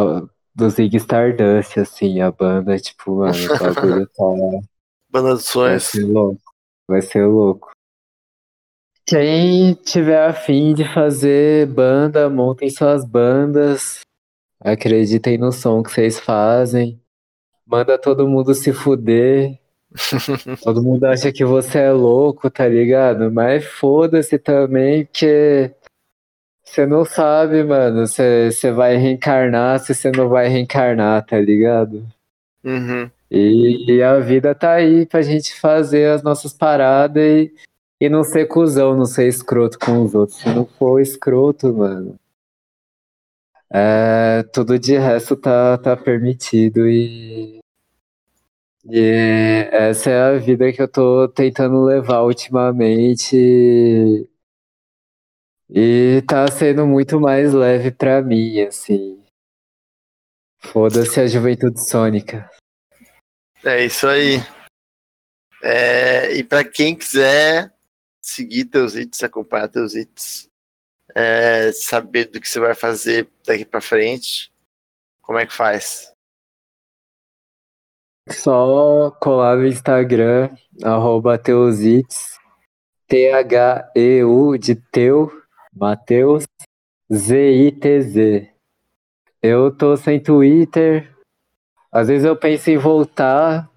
do 0.54 0.68
Zig 0.70 0.96
Stardust, 0.96 1.78
assim, 1.78 2.20
a 2.20 2.30
banda, 2.30 2.78
tipo, 2.78 3.16
mano, 3.16 3.32
o 3.32 3.58
bagulho 3.58 4.06
tá. 4.08 4.24
Banda 5.10 5.34
dos 5.34 5.44
Vai 5.54 5.80
sonhos. 5.80 5.84
ser 5.84 6.04
louco. 6.04 6.42
Vai 6.86 7.00
ser 7.00 7.24
louco. 7.24 7.70
Quem 9.06 9.72
tiver 9.72 10.22
afim 10.28 10.74
de 10.74 10.84
fazer 10.92 11.66
banda, 11.66 12.28
montem 12.28 12.68
suas 12.68 13.06
bandas. 13.06 14.00
Acreditem 14.60 15.38
no 15.38 15.52
som 15.52 15.82
que 15.82 15.90
vocês 15.90 16.18
fazem. 16.18 17.00
Manda 17.66 17.98
todo 17.98 18.28
mundo 18.28 18.54
se 18.54 18.72
fuder. 18.72 19.58
Todo 20.62 20.82
mundo 20.82 21.04
acha 21.04 21.32
que 21.32 21.44
você 21.44 21.78
é 21.78 21.92
louco, 21.92 22.50
tá 22.50 22.68
ligado? 22.68 23.32
Mas 23.32 23.64
foda-se 23.64 24.38
também, 24.38 25.06
porque 25.06 25.74
você 26.62 26.86
não 26.86 27.04
sabe, 27.04 27.64
mano. 27.64 28.06
Você 28.06 28.50
você 28.52 28.70
vai 28.70 28.96
reencarnar 28.96 29.78
se 29.80 29.94
você 29.94 30.10
não 30.10 30.28
vai 30.28 30.48
reencarnar, 30.48 31.24
tá 31.24 31.38
ligado? 31.40 32.06
Uhum. 32.62 33.10
E, 33.30 33.96
e 33.96 34.02
a 34.02 34.18
vida 34.18 34.54
tá 34.54 34.72
aí 34.72 35.06
pra 35.06 35.22
gente 35.22 35.58
fazer 35.58 36.10
as 36.10 36.22
nossas 36.22 36.52
paradas 36.52 37.22
e, 37.22 37.52
e 38.00 38.08
não 38.08 38.24
ser 38.24 38.46
cuzão, 38.46 38.96
não 38.96 39.06
ser 39.06 39.28
escroto 39.28 39.78
com 39.78 40.02
os 40.02 40.14
outros. 40.14 40.38
Se 40.38 40.48
não 40.48 40.66
for 40.66 41.00
escroto, 41.00 41.72
mano, 41.72 42.18
é, 43.70 44.42
tudo 44.52 44.78
de 44.78 44.96
resto 44.96 45.36
tá, 45.36 45.76
tá 45.78 45.96
permitido 45.96 46.88
e, 46.88 47.58
e 48.84 49.68
essa 49.70 50.10
é 50.10 50.20
a 50.22 50.38
vida 50.38 50.72
que 50.72 50.80
eu 50.80 50.88
tô 50.88 51.28
tentando 51.28 51.84
levar 51.84 52.22
ultimamente 52.22 53.36
e 55.70 56.22
tá 56.26 56.50
sendo 56.50 56.86
muito 56.86 57.20
mais 57.20 57.52
leve 57.52 57.90
pra 57.90 58.22
mim, 58.22 58.60
assim. 58.62 59.22
Foda-se 60.58 61.20
a 61.20 61.26
juventude 61.26 61.86
sônica. 61.88 62.50
É 63.64 63.84
isso 63.84 64.06
aí. 64.06 64.36
É, 65.62 66.34
e 66.34 66.42
para 66.42 66.64
quem 66.64 66.96
quiser 66.96 67.72
seguir 68.20 68.66
teus 68.66 68.94
hits, 68.94 69.22
acompanhar 69.22 69.68
teus 69.68 69.94
hits, 69.94 70.47
é, 71.14 71.72
saber 71.72 72.26
do 72.26 72.40
que 72.40 72.48
você 72.48 72.60
vai 72.60 72.74
fazer 72.74 73.28
daqui 73.46 73.64
para 73.64 73.80
frente, 73.80 74.52
como 75.22 75.38
é 75.38 75.46
que 75.46 75.52
faz? 75.52 76.12
Só 78.30 79.10
colar 79.12 79.56
no 79.56 79.66
Instagram, 79.66 80.50
arroba 80.82 81.38
teusits, 81.38 82.38
T-H-E-U 83.06 84.58
de 84.58 84.74
teu, 84.74 85.30
Mateus, 85.72 86.44
Z-I-T-Z. 87.12 88.52
Eu 89.42 89.74
tô 89.74 89.96
sem 89.96 90.20
Twitter, 90.20 91.10
às 91.90 92.08
vezes 92.08 92.24
eu 92.26 92.36
penso 92.36 92.70
em 92.70 92.76
voltar, 92.76 93.70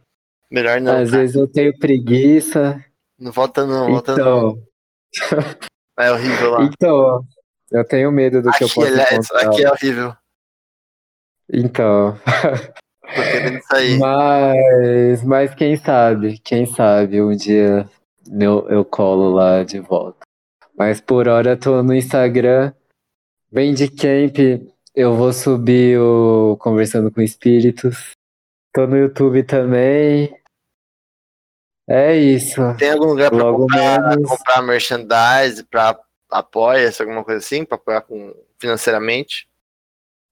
Melhor 0.51 0.81
não, 0.81 0.97
às 1.01 1.09
cara. 1.09 1.21
vezes 1.21 1.35
eu 1.37 1.47
tenho 1.47 1.77
preguiça. 1.79 2.83
não 3.17 3.31
volta 3.31 3.65
não, 3.65 3.87
volta 3.87 4.17
não. 4.17 4.61
É 6.01 6.11
horrível 6.11 6.51
lá. 6.51 6.63
então, 6.63 7.23
eu 7.71 7.85
tenho 7.85 8.11
medo 8.11 8.41
do 8.41 8.51
que 8.51 8.63
eu 8.63 8.67
Aqui, 8.67 8.75
posso 8.75 8.87
aliás, 8.87 9.11
encontrar. 9.11 9.49
aqui 9.49 9.63
é 9.63 9.71
horrível. 9.71 10.15
Então, 11.53 12.17
Tô 13.13 13.21
querendo 13.23 13.61
sair. 13.63 13.97
mas, 13.99 15.23
mas 15.23 15.53
quem 15.55 15.75
sabe, 15.75 16.39
quem 16.39 16.65
sabe 16.65 17.21
um 17.21 17.35
dia 17.35 17.89
eu, 18.39 18.67
eu 18.69 18.85
colo 18.85 19.31
lá 19.33 19.63
de 19.63 19.79
volta. 19.79 20.19
Mas 20.77 21.01
por 21.01 21.27
hora 21.27 21.57
tô 21.57 21.83
no 21.83 21.93
Instagram, 21.93 22.73
Bandcamp, 23.51 24.37
eu 24.95 25.13
vou 25.15 25.33
subir 25.33 25.99
o 25.99 26.55
Conversando 26.57 27.11
com 27.11 27.21
Espíritos. 27.21 28.11
Tô 28.73 28.87
no 28.87 28.97
YouTube 28.97 29.43
também. 29.43 30.33
É 31.93 32.15
isso. 32.15 32.61
Tem 32.77 32.91
algum 32.91 33.07
lugar 33.07 33.29
para 33.29 33.43
comprar, 33.51 34.09
menos. 34.15 34.29
comprar 34.29 34.61
merchandise, 34.61 35.61
para 35.69 35.99
apoia-se, 36.29 37.01
alguma 37.01 37.21
coisa 37.21 37.39
assim, 37.39 37.65
para 37.65 37.75
apoiar 37.75 38.01
com, 38.01 38.33
financeiramente? 38.57 39.45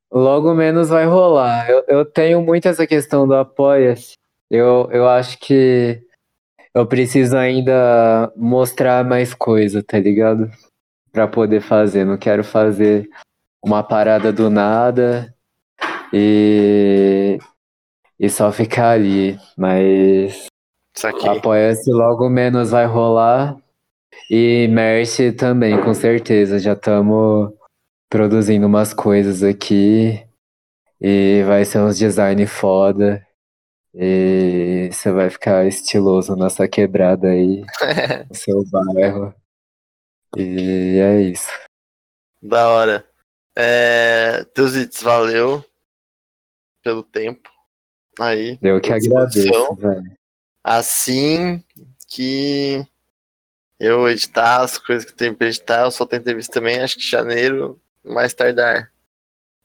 Logo 0.09 0.53
menos 0.53 0.87
vai 0.87 1.05
rolar. 1.05 1.69
Eu, 1.69 1.83
eu 1.89 2.05
tenho 2.05 2.41
muito 2.41 2.65
essa 2.69 2.87
questão 2.87 3.27
do 3.27 3.35
apoia-se. 3.35 4.13
Eu, 4.49 4.87
eu 4.89 5.05
acho 5.09 5.37
que 5.37 6.01
eu 6.73 6.87
preciso 6.87 7.35
ainda 7.35 8.31
mostrar 8.37 9.03
mais 9.03 9.33
coisa, 9.33 9.83
tá 9.83 9.99
ligado? 9.99 10.49
Pra 11.11 11.27
poder 11.27 11.59
fazer. 11.59 12.05
Não 12.05 12.17
quero 12.17 12.41
fazer 12.41 13.09
uma 13.61 13.83
parada 13.83 14.31
do 14.31 14.49
nada 14.49 15.35
e, 16.13 17.37
e 18.17 18.29
só 18.29 18.49
ficar 18.49 18.91
ali. 18.91 19.37
Mas. 19.57 20.47
Apoia-se 21.27 21.91
logo 21.91 22.29
menos 22.29 22.71
vai 22.71 22.85
rolar. 22.85 23.57
E 24.29 24.67
merch 24.67 25.31
também, 25.37 25.81
com 25.81 25.93
certeza. 25.93 26.59
Já 26.59 26.73
estamos 26.73 27.51
produzindo 28.09 28.67
umas 28.67 28.93
coisas 28.93 29.43
aqui. 29.43 30.25
E 31.01 31.43
vai 31.47 31.63
ser 31.65 31.79
uns 31.79 31.97
design 31.97 32.45
foda. 32.45 33.25
E 33.93 34.89
você 34.91 35.11
vai 35.11 35.29
ficar 35.29 35.65
estiloso 35.65 36.35
nessa 36.35 36.67
quebrada 36.67 37.29
aí, 37.29 37.63
no 38.29 38.35
seu 38.35 38.63
bairro. 38.69 39.33
E 40.37 40.99
é 40.99 41.21
isso. 41.21 41.49
Da 42.41 42.69
hora. 42.69 43.05
É, 43.57 44.43
teus 44.53 44.75
hits, 44.75 45.01
valeu 45.01 45.65
pelo 46.83 47.03
tempo. 47.03 47.49
Aí. 48.19 48.59
Eu 48.61 48.79
que 48.79 48.93
agradeço, 48.93 49.75
velho. 49.75 50.18
Assim 50.63 51.63
que 52.07 52.85
eu 53.79 54.09
editar 54.09 54.61
as 54.61 54.77
coisas 54.77 55.05
que 55.05 55.13
tem 55.13 55.33
pra 55.33 55.47
editar, 55.47 55.83
eu 55.85 55.91
só 55.91 56.05
tenho 56.05 56.19
entrevista 56.21 56.53
também, 56.53 56.79
acho 56.79 56.95
que 56.97 57.03
janeiro, 57.09 57.79
mais 58.03 58.33
tardar. 58.33 58.91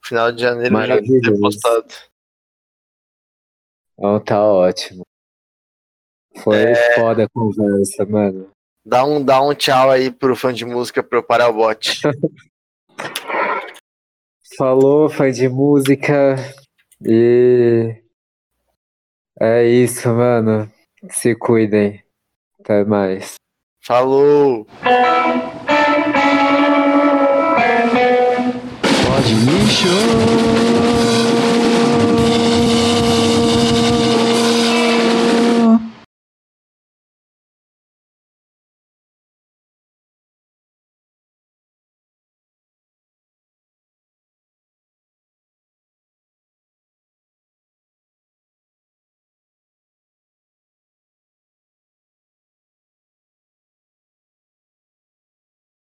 Final 0.04 0.32
de 0.32 0.42
janeiro 0.42 0.74
já 0.86 1.00
ter 1.00 1.40
postado. 1.40 1.86
Então 3.94 4.20
tá 4.20 4.42
ótimo. 4.44 5.02
Foi 6.42 6.56
É. 6.56 6.94
foda 6.96 7.24
a 7.24 7.28
conversa, 7.28 8.04
mano. 8.04 8.50
Dá 8.84 9.04
um, 9.04 9.24
dá 9.24 9.40
um 9.40 9.54
tchau 9.54 9.90
aí 9.90 10.10
pro 10.10 10.36
fã 10.36 10.52
de 10.52 10.64
música 10.64 11.02
pra 11.02 11.18
eu 11.18 11.22
parar 11.22 11.48
o 11.48 11.54
bot. 11.54 12.00
Falou, 14.58 15.08
fã 15.08 15.30
de 15.32 15.48
música. 15.48 16.36
E 17.02 18.02
é 19.40 19.64
isso, 19.66 20.08
mano. 20.10 20.70
Se 21.10 21.34
cuidem. 21.34 22.02
Até 22.60 22.84
mais. 22.84 23.34
Falou! 23.82 24.66
Pode 29.06 29.34
lixo. 29.34 29.88
lixo. 29.88 30.43